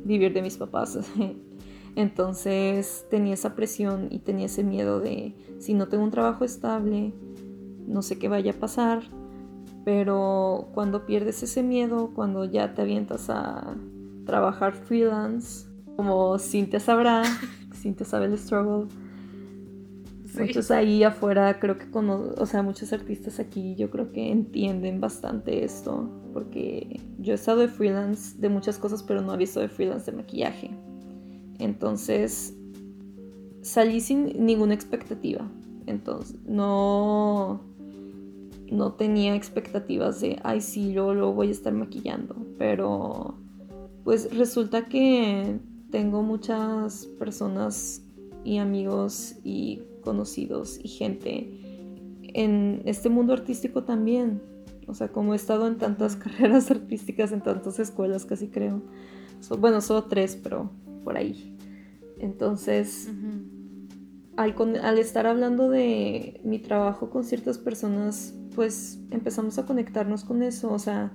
vivir 0.04 0.32
de 0.32 0.42
mis 0.42 0.56
papás. 0.56 0.96
Entonces 1.98 3.06
tenía 3.10 3.34
esa 3.34 3.56
presión 3.56 4.06
y 4.12 4.20
tenía 4.20 4.46
ese 4.46 4.62
miedo 4.62 5.00
de 5.00 5.34
si 5.58 5.74
no 5.74 5.88
tengo 5.88 6.04
un 6.04 6.12
trabajo 6.12 6.44
estable, 6.44 7.12
no 7.88 8.02
sé 8.02 8.20
qué 8.20 8.28
vaya 8.28 8.52
a 8.52 8.54
pasar. 8.54 9.02
Pero 9.84 10.68
cuando 10.74 11.06
pierdes 11.06 11.42
ese 11.42 11.64
miedo, 11.64 12.12
cuando 12.14 12.44
ya 12.44 12.72
te 12.72 12.82
avientas 12.82 13.28
a 13.30 13.74
trabajar 14.26 14.74
freelance, 14.74 15.66
como 15.96 16.38
Cintia 16.38 16.78
sabrá, 16.78 17.24
Cintia 17.74 18.06
sabe 18.06 18.26
el 18.26 18.38
struggle. 18.38 18.86
Muchos 20.38 20.70
ahí 20.70 21.02
afuera, 21.02 21.58
creo 21.58 21.78
que 21.78 21.90
con, 21.90 22.08
o 22.10 22.46
sea, 22.46 22.62
muchos 22.62 22.92
artistas 22.92 23.40
aquí, 23.40 23.74
yo 23.74 23.90
creo 23.90 24.12
que 24.12 24.30
entienden 24.30 25.00
bastante 25.00 25.64
esto, 25.64 26.08
porque 26.32 27.00
yo 27.18 27.32
he 27.32 27.34
estado 27.34 27.58
de 27.58 27.66
freelance 27.66 28.38
de 28.38 28.50
muchas 28.50 28.78
cosas, 28.78 29.02
pero 29.02 29.20
no 29.20 29.32
había 29.32 29.46
estado 29.46 29.66
de 29.66 29.74
freelance 29.74 30.08
de 30.08 30.16
maquillaje. 30.16 30.70
Entonces, 31.58 32.54
salí 33.62 34.00
sin 34.00 34.44
ninguna 34.44 34.74
expectativa. 34.74 35.50
Entonces, 35.86 36.36
no, 36.46 37.60
no 38.70 38.92
tenía 38.92 39.34
expectativas 39.34 40.20
de, 40.20 40.38
ay, 40.42 40.60
sí, 40.60 40.92
yo 40.92 41.14
lo 41.14 41.32
voy 41.32 41.48
a 41.48 41.52
estar 41.52 41.72
maquillando. 41.72 42.36
Pero, 42.58 43.34
pues 44.04 44.36
resulta 44.36 44.86
que 44.86 45.58
tengo 45.90 46.22
muchas 46.22 47.06
personas 47.18 48.02
y 48.44 48.58
amigos 48.58 49.36
y 49.44 49.82
conocidos 50.02 50.78
y 50.82 50.88
gente 50.88 51.50
en 52.34 52.82
este 52.84 53.08
mundo 53.08 53.32
artístico 53.32 53.84
también. 53.84 54.40
O 54.86 54.94
sea, 54.94 55.08
como 55.08 55.34
he 55.34 55.36
estado 55.36 55.66
en 55.66 55.76
tantas 55.76 56.16
carreras 56.16 56.70
artísticas, 56.70 57.32
en 57.32 57.42
tantas 57.42 57.78
escuelas, 57.78 58.24
casi 58.24 58.48
creo. 58.48 58.82
bueno, 59.58 59.80
solo 59.80 60.04
tres, 60.04 60.38
pero 60.42 60.70
por 60.98 61.16
ahí. 61.16 61.56
Entonces, 62.18 63.10
al, 64.36 64.54
al 64.82 64.98
estar 64.98 65.26
hablando 65.26 65.68
de 65.70 66.40
mi 66.44 66.58
trabajo 66.58 67.10
con 67.10 67.24
ciertas 67.24 67.58
personas, 67.58 68.34
pues 68.54 69.00
empezamos 69.10 69.58
a 69.58 69.66
conectarnos 69.66 70.24
con 70.24 70.42
eso. 70.42 70.72
O 70.72 70.78
sea, 70.78 71.12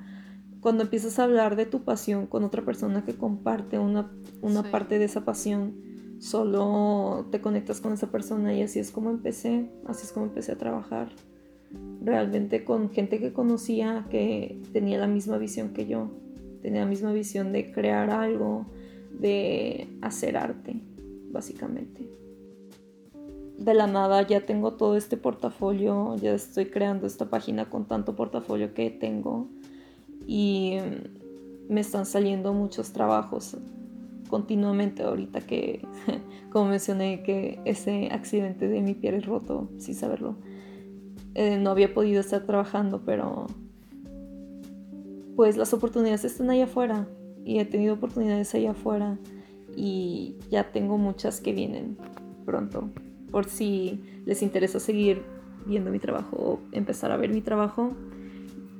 cuando 0.64 0.84
empiezas 0.84 1.20
a 1.20 1.26
hablar 1.26 1.58
de 1.58 1.66
tu 1.66 1.84
pasión 1.84 2.26
con 2.26 2.44
otra 2.44 2.64
persona 2.64 3.04
que 3.04 3.16
comparte 3.16 3.80
una, 3.80 4.12
una 4.42 4.64
parte 4.64 4.98
de 4.98 5.06
esa 5.06 5.26
pasión, 5.26 5.76
solo 6.20 7.28
te 7.32 7.42
conectas 7.42 7.82
con 7.82 7.92
esa 7.92 8.10
persona 8.12 8.54
y 8.54 8.62
así 8.62 8.80
es 8.80 8.92
como 8.92 9.10
empecé, 9.10 9.70
así 9.86 10.06
es 10.06 10.14
como 10.14 10.28
empecé 10.28 10.54
a 10.54 10.58
trabajar. 10.58 11.10
Realmente 12.02 12.64
con 12.64 12.92
gente 12.92 13.20
que 13.20 13.34
conocía 13.34 14.08
que 14.10 14.62
tenía 14.72 14.98
la 15.00 15.08
misma 15.08 15.38
visión 15.38 15.74
que 15.74 15.86
yo, 15.86 16.12
tenía 16.62 16.82
la 16.82 16.90
misma 16.90 17.12
visión 17.12 17.52
de 17.52 17.74
crear 17.74 18.10
algo, 18.10 18.68
de 19.20 19.88
hacer 20.01 20.38
arte, 20.38 20.82
básicamente. 21.32 22.09
De 23.57 23.74
la 23.74 23.88
nada 23.88 24.28
ya 24.28 24.45
tengo 24.45 24.74
todo 24.74 24.97
este 24.97 25.16
portafolio, 25.16 26.16
ya 26.18 26.34
estoy 26.34 26.66
creando 26.66 27.07
esta 27.07 27.30
página 27.30 27.70
con 27.70 27.86
tanto 27.86 28.16
portafolio 28.16 28.74
que 28.74 28.89
tengo 28.89 29.47
y 30.28 30.78
me 31.70 31.82
están 31.82 32.05
saliendo 32.05 32.53
muchos 32.53 32.91
trabajos 32.91 33.55
continuamente 34.30 35.03
ahorita 35.03 35.41
que, 35.41 35.86
como 36.51 36.66
mencioné, 36.66 37.22
que 37.22 37.59
ese 37.66 38.09
accidente 38.11 38.68
de 38.68 38.82
mi 38.82 38.95
pie 38.95 39.16
es 39.16 39.26
roto, 39.26 39.70
sin 39.78 39.93
saberlo. 39.93 40.36
Eh, 41.36 41.57
no 41.57 41.70
había 41.70 41.93
podido 41.93 42.20
estar 42.20 42.43
trabajando, 42.45 43.03
pero 43.05 43.47
pues 45.36 45.57
las 45.57 45.74
oportunidades 45.74 46.26
están 46.26 46.49
allá 46.49 46.66
afuera 46.66 47.07
y 47.46 47.60
he 47.60 47.66
tenido 47.66 47.96
oportunidades 47.96 48.54
allá 48.56 48.72
afuera 48.72 49.18
y 49.76 50.36
ya 50.50 50.72
tengo 50.72 50.98
muchas 50.98 51.41
que 51.41 51.54
vienen 51.54 51.98
pronto. 52.46 52.89
Por 53.32 53.46
si 53.46 54.00
les 54.26 54.41
interesa 54.41 54.80
seguir 54.80 55.24
viendo 55.66 55.91
mi 55.91 56.00
trabajo 56.00 56.36
o 56.38 56.60
empezar 56.72 57.12
a 57.12 57.18
ver 57.18 57.32
mi 57.32 57.41
trabajo, 57.41 57.96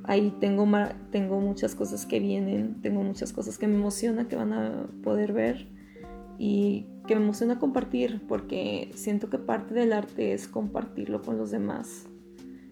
ahí 0.04 0.32
tengo, 0.38 0.66
tengo 1.10 1.40
muchas 1.40 1.74
cosas 1.74 2.06
que 2.06 2.20
vienen, 2.20 2.80
tengo 2.82 3.02
muchas 3.02 3.32
cosas 3.32 3.58
que 3.58 3.66
me 3.66 3.74
emociona 3.74 4.28
que 4.28 4.36
van 4.36 4.52
a 4.52 4.86
poder 5.02 5.32
ver 5.32 5.66
y 6.38 6.86
que 7.06 7.14
me 7.14 7.22
emociona 7.22 7.58
compartir 7.58 8.22
porque 8.28 8.90
siento 8.94 9.30
que 9.30 9.38
parte 9.38 9.74
del 9.74 9.92
arte 9.92 10.32
es 10.32 10.48
compartirlo 10.48 11.22
con 11.22 11.38
los 11.38 11.50
demás, 11.50 12.06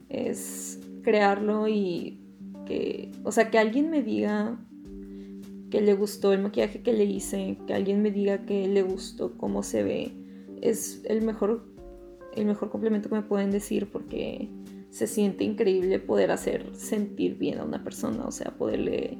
es 0.08 0.80
crearlo 1.02 1.68
y 1.68 2.20
que, 2.66 3.10
o 3.24 3.32
sea, 3.32 3.50
que 3.50 3.58
alguien 3.58 3.90
me 3.90 4.02
diga 4.02 4.58
que 5.72 5.80
le 5.80 5.94
gustó 5.94 6.34
el 6.34 6.42
maquillaje 6.42 6.82
que 6.82 6.92
le 6.92 7.04
hice, 7.04 7.56
que 7.66 7.72
alguien 7.72 8.02
me 8.02 8.10
diga 8.10 8.44
que 8.44 8.68
le 8.68 8.82
gustó 8.82 9.38
cómo 9.38 9.62
se 9.62 9.82
ve, 9.82 10.12
es 10.60 11.00
el 11.06 11.22
mejor, 11.22 11.64
el 12.36 12.44
mejor 12.44 12.68
complemento 12.68 13.08
que 13.08 13.14
me 13.14 13.22
pueden 13.22 13.50
decir 13.50 13.90
porque 13.90 14.50
se 14.90 15.06
siente 15.06 15.44
increíble 15.44 15.98
poder 15.98 16.30
hacer 16.30 16.76
sentir 16.76 17.38
bien 17.38 17.58
a 17.58 17.64
una 17.64 17.82
persona, 17.82 18.26
o 18.26 18.30
sea, 18.30 18.50
poderle 18.50 19.16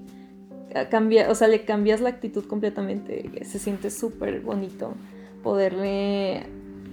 cambiar, 0.91 1.31
o 1.31 1.35
sea, 1.35 1.49
le 1.49 1.65
cambias 1.65 2.03
la 2.03 2.11
actitud 2.11 2.45
completamente, 2.45 3.31
se 3.47 3.59
siente 3.59 3.91
súper 3.91 4.43
bonito 4.43 4.93
poderle 5.43 6.43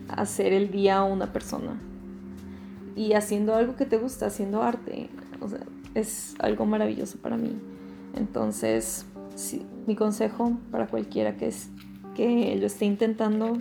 hacer 0.07 0.53
el 0.53 0.71
día 0.71 0.99
a 0.99 1.03
una 1.03 1.33
persona. 1.33 1.81
Y 2.95 3.11
haciendo 3.11 3.55
algo 3.55 3.75
que 3.75 3.85
te 3.85 3.97
gusta, 3.97 4.27
haciendo 4.27 4.63
arte, 4.63 5.09
o 5.41 5.49
sea, 5.49 5.59
es 5.95 6.35
algo 6.39 6.65
maravilloso 6.65 7.17
para 7.17 7.35
mí. 7.35 7.59
Entonces, 8.15 9.05
mi 9.87 9.95
consejo 9.95 10.57
para 10.71 10.87
cualquiera 10.87 11.37
que, 11.37 11.47
es, 11.47 11.69
que 12.15 12.55
lo 12.59 12.65
esté 12.65 12.85
intentando, 12.85 13.57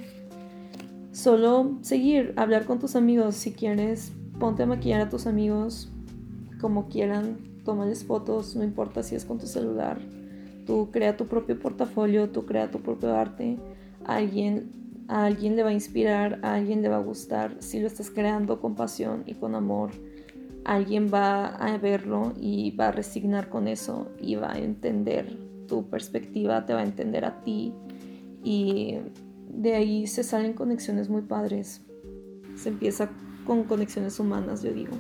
solo 1.13 1.79
seguir, 1.83 2.35
hablar 2.37 2.65
con 2.65 2.79
tus 2.79 2.97
amigos 2.97 3.35
si 3.35 3.53
quieres 3.53 4.13
ponte 4.39 4.63
a 4.63 4.67
maquillar 4.67 5.01
a 5.01 5.09
tus 5.09 5.27
amigos 5.27 5.91
como 6.61 6.89
quieran, 6.89 7.39
tómales 7.65 8.05
fotos, 8.05 8.57
no 8.57 8.65
importa 8.65 9.03
si 9.03 9.15
es 9.15 9.25
con 9.25 9.39
tu 9.39 9.47
celular. 9.47 9.99
Tú 10.67 10.91
crea 10.91 11.17
tu 11.17 11.27
propio 11.27 11.59
portafolio, 11.59 12.31
tú 12.31 12.47
crea 12.47 12.71
tu 12.71 12.81
propio 12.81 13.15
arte. 13.15 13.59
Alguien, 14.05 14.71
a 15.09 15.25
alguien 15.25 15.57
le 15.57 15.63
va 15.63 15.71
a 15.71 15.73
inspirar, 15.73 16.41
a 16.43 16.55
alguien 16.55 16.83
le 16.83 16.89
va 16.89 16.97
a 16.97 17.03
gustar. 17.03 17.57
Si 17.61 17.81
lo 17.81 17.87
estás 17.87 18.11
creando 18.11 18.61
con 18.61 18.75
pasión 18.75 19.23
y 19.27 19.35
con 19.35 19.55
amor, 19.55 19.91
alguien 20.65 21.11
va 21.13 21.47
a 21.47 21.79
verlo 21.79 22.33
y 22.39 22.73
va 22.73 22.89
a 22.89 22.93
resignar 22.93 23.49
con 23.49 23.69
eso 23.69 24.09
y 24.21 24.35
va 24.35 24.53
a 24.53 24.59
entender 24.59 25.48
tu 25.69 25.89
perspectiva, 25.89 26.67
te 26.67 26.75
va 26.75 26.81
a 26.81 26.85
entender 26.85 27.25
a 27.25 27.41
ti. 27.43 27.73
Y 28.43 28.97
de 29.49 29.75
ahí 29.77 30.09
se 30.09 30.25
salen 30.25 30.55
conexiones 30.55 31.09
muy 31.09 31.23
padres. 31.23 31.83
Se 32.57 32.71
empieza 32.71 33.11
con 33.47 33.63
conexiones 33.63 34.19
humanas, 34.19 34.65
yo 34.65 34.73
digo. 34.73 34.99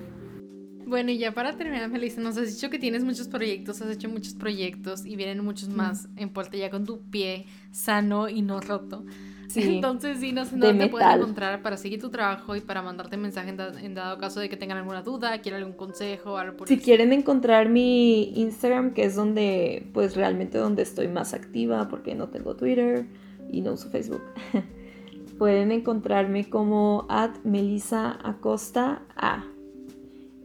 Bueno, 0.87 1.11
y 1.11 1.19
ya 1.19 1.35
para 1.35 1.55
terminar, 1.55 1.91
Melissa, 1.91 2.23
nos 2.23 2.39
has 2.39 2.55
dicho 2.55 2.71
que 2.71 2.79
tienes 2.79 3.05
muchos 3.05 3.29
proyectos, 3.29 3.83
has 3.83 3.95
hecho 3.95 4.09
muchos 4.09 4.33
proyectos 4.33 5.05
y 5.05 5.17
vienen 5.17 5.45
muchos 5.45 5.69
más 5.69 6.09
en 6.17 6.31
puerta 6.31 6.57
ya 6.57 6.71
con 6.71 6.87
tu 6.87 7.03
pie 7.11 7.45
sano 7.73 8.31
y 8.31 8.41
no 8.41 8.61
roto. 8.61 9.05
Sí, 9.59 9.77
Entonces, 9.77 10.21
sí, 10.21 10.33
no 10.33 10.45
sé 10.45 10.59
dónde 10.59 10.85
te 10.85 10.91
pueden 10.91 11.11
encontrar 11.11 11.63
para 11.63 11.79
seguir 11.79 12.01
tu 12.01 12.11
trabajo 12.11 12.55
y 12.55 12.61
para 12.61 12.83
mandarte 12.83 13.17
mensaje 13.17 13.49
en, 13.49 13.95
dado 13.95 14.19
caso 14.19 14.41
de 14.41 14.51
que 14.51 14.59
tengan 14.59 14.77
alguna 14.77 15.03
duda, 15.03 15.41
quieran 15.41 15.63
algún 15.63 15.77
consejo, 15.77 16.37
algo 16.37 16.59
por 16.59 16.69
Si 16.69 16.79
quieren 16.79 17.15
encontrar 17.15 17.71
mi 17.71 18.35
Instagram, 18.39 18.93
que 18.93 19.05
es 19.05 19.15
donde, 19.17 19.89
pues 19.95 20.17
realmente 20.17 20.59
donde 20.59 20.83
estoy 20.83 21.09
más 21.09 21.33
activa, 21.33 21.89
porque 21.89 22.15
no 22.15 22.29
tengo 22.29 22.57
Twitter 22.57 23.07
y 23.51 23.63
no 23.63 23.73
uso 23.73 23.89
Facebook. 23.89 24.23
Pueden 25.39 25.73
encontrarme 25.73 26.51
como 26.51 27.07
at 27.09 27.31
Melissa 27.45 28.19
Acosta 28.23 29.03
A. 29.17 29.45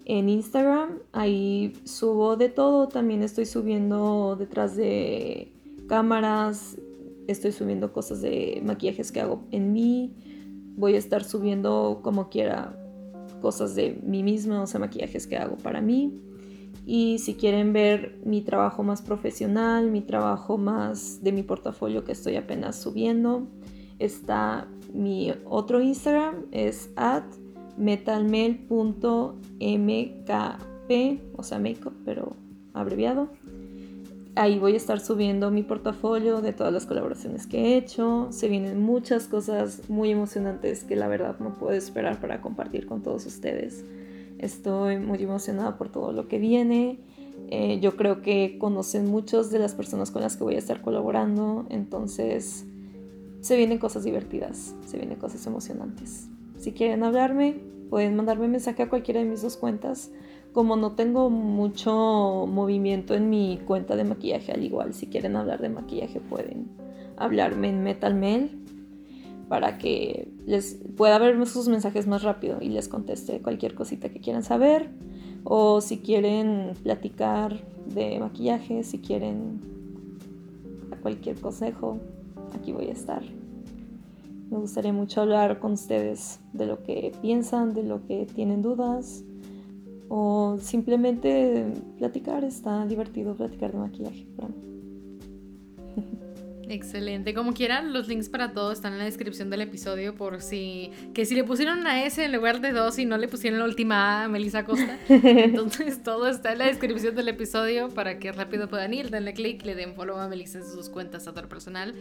En 0.05 0.29
Instagram, 0.29 0.99
ahí 1.11 1.73
subo 1.83 2.37
de 2.37 2.49
todo. 2.49 2.87
También 2.87 3.23
estoy 3.23 3.45
subiendo 3.45 4.35
detrás 4.37 4.75
de 4.75 5.51
cámaras. 5.87 6.77
Estoy 7.27 7.51
subiendo 7.51 7.93
cosas 7.93 8.21
de 8.21 8.61
maquillajes 8.65 9.11
que 9.11 9.21
hago 9.21 9.43
en 9.51 9.73
mí. 9.73 10.15
Voy 10.75 10.95
a 10.95 10.97
estar 10.97 11.23
subiendo 11.23 12.01
como 12.03 12.29
quiera 12.29 12.77
cosas 13.41 13.75
de 13.75 13.99
mí 14.03 14.23
misma, 14.23 14.61
o 14.61 14.67
sea, 14.67 14.79
maquillajes 14.79 15.27
que 15.27 15.37
hago 15.37 15.57
para 15.57 15.81
mí. 15.81 16.19
Y 16.85 17.19
si 17.19 17.35
quieren 17.35 17.71
ver 17.71 18.19
mi 18.25 18.41
trabajo 18.41 18.83
más 18.83 19.01
profesional, 19.01 19.89
mi 19.89 20.01
trabajo 20.01 20.57
más 20.57 21.23
de 21.23 21.31
mi 21.31 21.43
portafolio 21.43 22.03
que 22.03 22.11
estoy 22.11 22.35
apenas 22.35 22.81
subiendo, 22.81 23.47
está 23.99 24.67
mi 24.93 25.33
otro 25.45 25.81
Instagram 25.81 26.45
es 26.51 26.91
at 26.95 27.23
metalmel.mkp, 27.77 28.69
o 31.37 31.43
sea, 31.43 31.59
makeup, 31.59 31.93
pero 32.05 32.35
abreviado. 32.73 33.29
Ahí 34.35 34.57
voy 34.57 34.73
a 34.73 34.77
estar 34.77 34.99
subiendo 34.99 35.51
mi 35.51 35.61
portafolio 35.61 36.41
de 36.41 36.53
todas 36.53 36.73
las 36.73 36.87
colaboraciones 36.87 37.45
que 37.45 37.59
he 37.59 37.77
hecho. 37.77 38.29
Se 38.31 38.47
vienen 38.47 38.81
muchas 38.81 39.27
cosas 39.27 39.87
muy 39.89 40.09
emocionantes 40.09 40.83
que 40.83 40.95
la 40.95 41.07
verdad 41.07 41.37
no 41.39 41.59
puedo 41.59 41.73
esperar 41.73 42.19
para 42.19 42.41
compartir 42.41 42.87
con 42.87 43.03
todos 43.03 43.27
ustedes. 43.27 43.85
Estoy 44.39 44.97
muy 44.97 45.21
emocionada 45.21 45.77
por 45.77 45.89
todo 45.89 46.11
lo 46.13 46.27
que 46.27 46.39
viene. 46.39 46.99
Eh, 47.49 47.79
yo 47.79 47.95
creo 47.95 48.23
que 48.23 48.57
conocen 48.57 49.05
muchos 49.05 49.51
de 49.51 49.59
las 49.59 49.75
personas 49.75 50.09
con 50.09 50.23
las 50.23 50.35
que 50.35 50.43
voy 50.43 50.55
a 50.55 50.59
estar 50.59 50.81
colaborando, 50.81 51.67
entonces 51.69 52.65
se 53.41 53.55
vienen 53.55 53.77
cosas 53.77 54.03
divertidas, 54.03 54.73
se 54.87 54.97
vienen 54.97 55.19
cosas 55.19 55.45
emocionantes. 55.45 56.27
Si 56.57 56.71
quieren 56.71 57.03
hablarme, 57.03 57.57
pueden 57.91 58.15
mandarme 58.15 58.47
mensaje 58.47 58.81
a 58.81 58.89
cualquiera 58.89 59.19
de 59.19 59.27
mis 59.27 59.43
dos 59.43 59.57
cuentas. 59.57 60.09
Como 60.53 60.75
no 60.75 60.91
tengo 60.91 61.31
mucho 61.31 62.45
movimiento 62.47 63.15
en 63.15 63.29
mi 63.29 63.59
cuenta 63.65 63.95
de 63.95 64.03
maquillaje, 64.03 64.51
al 64.51 64.63
igual, 64.63 64.93
si 64.93 65.07
quieren 65.07 65.35
hablar 65.35 65.59
de 65.59 65.69
maquillaje, 65.69 66.19
pueden 66.19 66.69
hablarme 67.17 67.69
en 67.69 67.83
Metal 67.83 68.13
Mail 68.13 68.63
para 69.49 69.77
que 69.79 70.31
les 70.45 70.79
pueda 70.95 71.17
ver 71.17 71.43
sus 71.47 71.67
mensajes 71.67 72.05
más 72.05 72.21
rápido 72.21 72.59
y 72.61 72.69
les 72.69 72.87
conteste 72.87 73.41
cualquier 73.41 73.73
cosita 73.73 74.09
que 74.09 74.19
quieran 74.19 74.43
saber. 74.43 74.91
O 75.43 75.81
si 75.81 75.97
quieren 75.97 76.73
platicar 76.83 77.59
de 77.87 78.19
maquillaje, 78.19 78.83
si 78.83 78.99
quieren 78.99 79.59
cualquier 81.01 81.35
consejo, 81.39 81.99
aquí 82.55 82.71
voy 82.71 82.85
a 82.85 82.93
estar. 82.93 83.23
Me 84.49 84.57
gustaría 84.57 84.93
mucho 84.93 85.21
hablar 85.21 85.59
con 85.59 85.73
ustedes 85.73 86.39
de 86.53 86.67
lo 86.67 86.83
que 86.83 87.11
piensan, 87.21 87.73
de 87.73 87.83
lo 87.83 88.05
que 88.05 88.25
tienen 88.25 88.61
dudas 88.61 89.23
o 90.09 90.57
simplemente 90.59 91.65
platicar. 91.97 92.43
Está 92.43 92.85
divertido 92.85 93.35
platicar 93.35 93.71
de 93.71 93.77
maquillaje 93.77 94.27
para 94.35 94.49
mí. 94.49 94.73
Excelente. 96.69 97.33
Como 97.33 97.53
quieran, 97.53 97.93
los 97.93 98.07
links 98.07 98.29
para 98.29 98.53
todo 98.53 98.71
están 98.71 98.93
en 98.93 98.99
la 98.99 99.05
descripción 99.05 99.49
del 99.49 99.61
episodio 99.61 100.15
por 100.15 100.41
si... 100.41 100.91
Que 101.13 101.25
si 101.25 101.35
le 101.35 101.43
pusieron 101.43 101.79
una 101.79 102.03
S 102.05 102.23
en 102.23 102.31
lugar 102.31 102.61
de 102.61 102.71
dos 102.71 102.97
y 102.99 103.05
no 103.05 103.17
le 103.17 103.27
pusieron 103.27 103.59
la 103.59 103.65
última 103.65 104.21
A 104.21 104.23
a 104.25 104.27
Melissa 104.27 104.65
Costa. 104.65 104.97
Entonces 105.09 106.01
todo 106.01 106.27
está 106.27 106.53
en 106.53 106.59
la 106.59 106.65
descripción 106.65 107.15
del 107.15 107.27
episodio 107.27 107.89
para 107.89 108.17
que 108.17 108.31
rápido 108.31 108.67
puedan 108.69 108.93
ir, 108.93 109.09
denle 109.09 109.33
click, 109.33 109.63
le 109.65 109.75
den 109.75 109.93
follow 109.93 110.17
a 110.17 110.27
Melissa 110.27 110.59
en 110.59 110.65
sus 110.65 110.89
cuentas 110.89 111.25
tanto 111.25 111.47
personal 111.47 111.93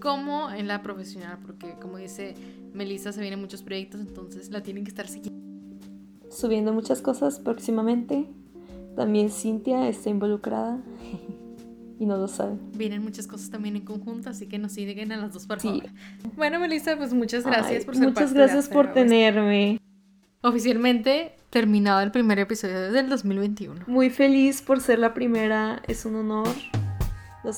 como 0.00 0.50
en 0.50 0.66
la 0.66 0.82
profesional. 0.82 1.38
Porque 1.44 1.74
como 1.80 1.98
dice 1.98 2.34
Melissa, 2.72 3.12
se 3.12 3.20
vienen 3.20 3.40
muchos 3.40 3.62
proyectos, 3.62 4.00
entonces 4.00 4.50
la 4.50 4.62
tienen 4.62 4.84
que 4.84 4.90
estar 4.90 5.06
siguiendo. 5.06 5.45
Subiendo 6.36 6.74
muchas 6.74 7.00
cosas 7.00 7.40
próximamente. 7.40 8.26
También 8.94 9.30
Cintia 9.30 9.88
está 9.88 10.10
involucrada. 10.10 10.82
y 11.98 12.04
no 12.04 12.18
lo 12.18 12.28
saben. 12.28 12.60
Vienen 12.74 13.02
muchas 13.02 13.26
cosas 13.26 13.48
también 13.48 13.74
en 13.76 13.86
conjunto, 13.86 14.28
así 14.28 14.46
que 14.46 14.58
nos 14.58 14.72
siguen 14.72 15.12
a 15.12 15.16
las 15.16 15.32
dos 15.32 15.46
por 15.46 15.60
sí. 15.60 15.82
Bueno, 16.36 16.60
Melissa, 16.60 16.94
pues 16.98 17.14
muchas 17.14 17.44
gracias 17.44 17.86
por 17.86 17.96
ser 17.96 18.08
Muchas 18.08 18.34
gracias 18.34 18.68
por 18.68 18.92
tenerme. 18.92 19.80
Oficialmente 20.42 21.32
terminado 21.48 22.02
el 22.02 22.10
primer 22.10 22.38
episodio 22.38 22.92
del 22.92 23.08
2021. 23.08 23.86
Muy 23.86 24.10
feliz 24.10 24.60
por 24.60 24.82
ser 24.82 24.98
la 24.98 25.14
primera, 25.14 25.80
es 25.88 26.04
un 26.04 26.16
honor. 26.16 26.48
Los 27.44 27.56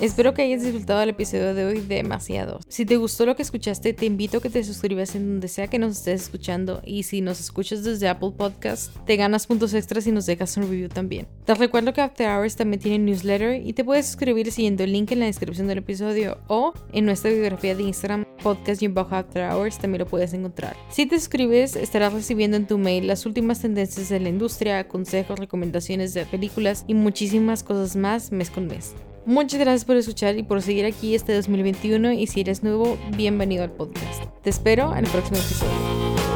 Espero 0.00 0.34
que 0.34 0.42
hayas 0.42 0.62
disfrutado 0.62 1.00
del 1.00 1.10
episodio 1.10 1.54
de 1.54 1.64
hoy 1.64 1.80
demasiado. 1.80 2.60
Si 2.68 2.84
te 2.86 2.96
gustó 2.96 3.26
lo 3.26 3.36
que 3.36 3.42
escuchaste, 3.42 3.92
te 3.92 4.06
invito 4.06 4.38
a 4.38 4.40
que 4.40 4.50
te 4.50 4.64
suscribas 4.64 5.14
en 5.14 5.28
donde 5.28 5.48
sea 5.48 5.68
que 5.68 5.78
nos 5.78 5.98
estés 5.98 6.22
escuchando 6.22 6.82
y 6.84 7.04
si 7.04 7.20
nos 7.20 7.40
escuchas 7.40 7.84
desde 7.84 8.08
Apple 8.08 8.32
Podcast, 8.36 8.94
te 9.06 9.16
ganas 9.16 9.46
puntos 9.46 9.74
extras 9.74 10.06
y 10.06 10.12
nos 10.12 10.26
dejas 10.26 10.56
un 10.56 10.64
review 10.64 10.88
también. 10.88 11.26
Te 11.44 11.54
recuerdo 11.54 11.92
que 11.92 12.00
After 12.00 12.28
Hours 12.28 12.56
también 12.56 12.80
tiene 12.80 12.98
newsletter 12.98 13.66
y 13.66 13.72
te 13.72 13.84
puedes 13.84 14.06
suscribir 14.06 14.50
siguiendo 14.50 14.84
el 14.84 14.92
link 14.92 15.10
en 15.12 15.20
la 15.20 15.26
descripción 15.26 15.66
del 15.66 15.78
episodio 15.78 16.38
o 16.48 16.72
en 16.92 17.04
nuestra 17.04 17.30
biografía 17.30 17.74
de 17.74 17.82
Instagram 17.82 18.24
podcast 18.42 18.82
y 18.82 18.88
bajo 18.88 19.14
After 19.14 19.50
Hours 19.50 19.78
también 19.78 20.00
lo 20.00 20.06
puedes 20.06 20.34
encontrar. 20.34 20.76
Si 20.90 21.06
te 21.06 21.18
suscribes, 21.18 21.76
estarás 21.76 22.12
recibiendo 22.12 22.56
en 22.56 22.66
tu 22.66 22.78
mail 22.78 23.06
las 23.06 23.24
últimas 23.24 23.60
tendencias 23.60 24.08
de 24.08 24.20
la 24.20 24.28
industria, 24.28 24.88
consejos, 24.88 25.38
recomendaciones 25.38 26.12
de 26.14 26.26
películas 26.26 26.84
y 26.86 26.94
muchísimas 26.94 27.62
cosas 27.62 27.96
más 27.96 28.32
mes 28.32 28.50
con 28.50 28.66
mes. 28.66 28.94
Muchas 29.24 29.60
gracias 29.60 29.84
por 29.84 29.96
escuchar 29.96 30.36
y 30.36 30.42
por 30.42 30.62
seguir 30.62 30.84
aquí 30.84 31.14
este 31.14 31.34
2021 31.34 32.12
y 32.12 32.26
si 32.26 32.40
eres 32.40 32.62
nuevo, 32.62 32.98
bienvenido 33.16 33.62
al 33.62 33.70
podcast. 33.70 34.24
Te 34.42 34.50
espero 34.50 34.92
en 34.96 35.04
el 35.04 35.10
próximo 35.10 35.36
episodio. 35.38 36.31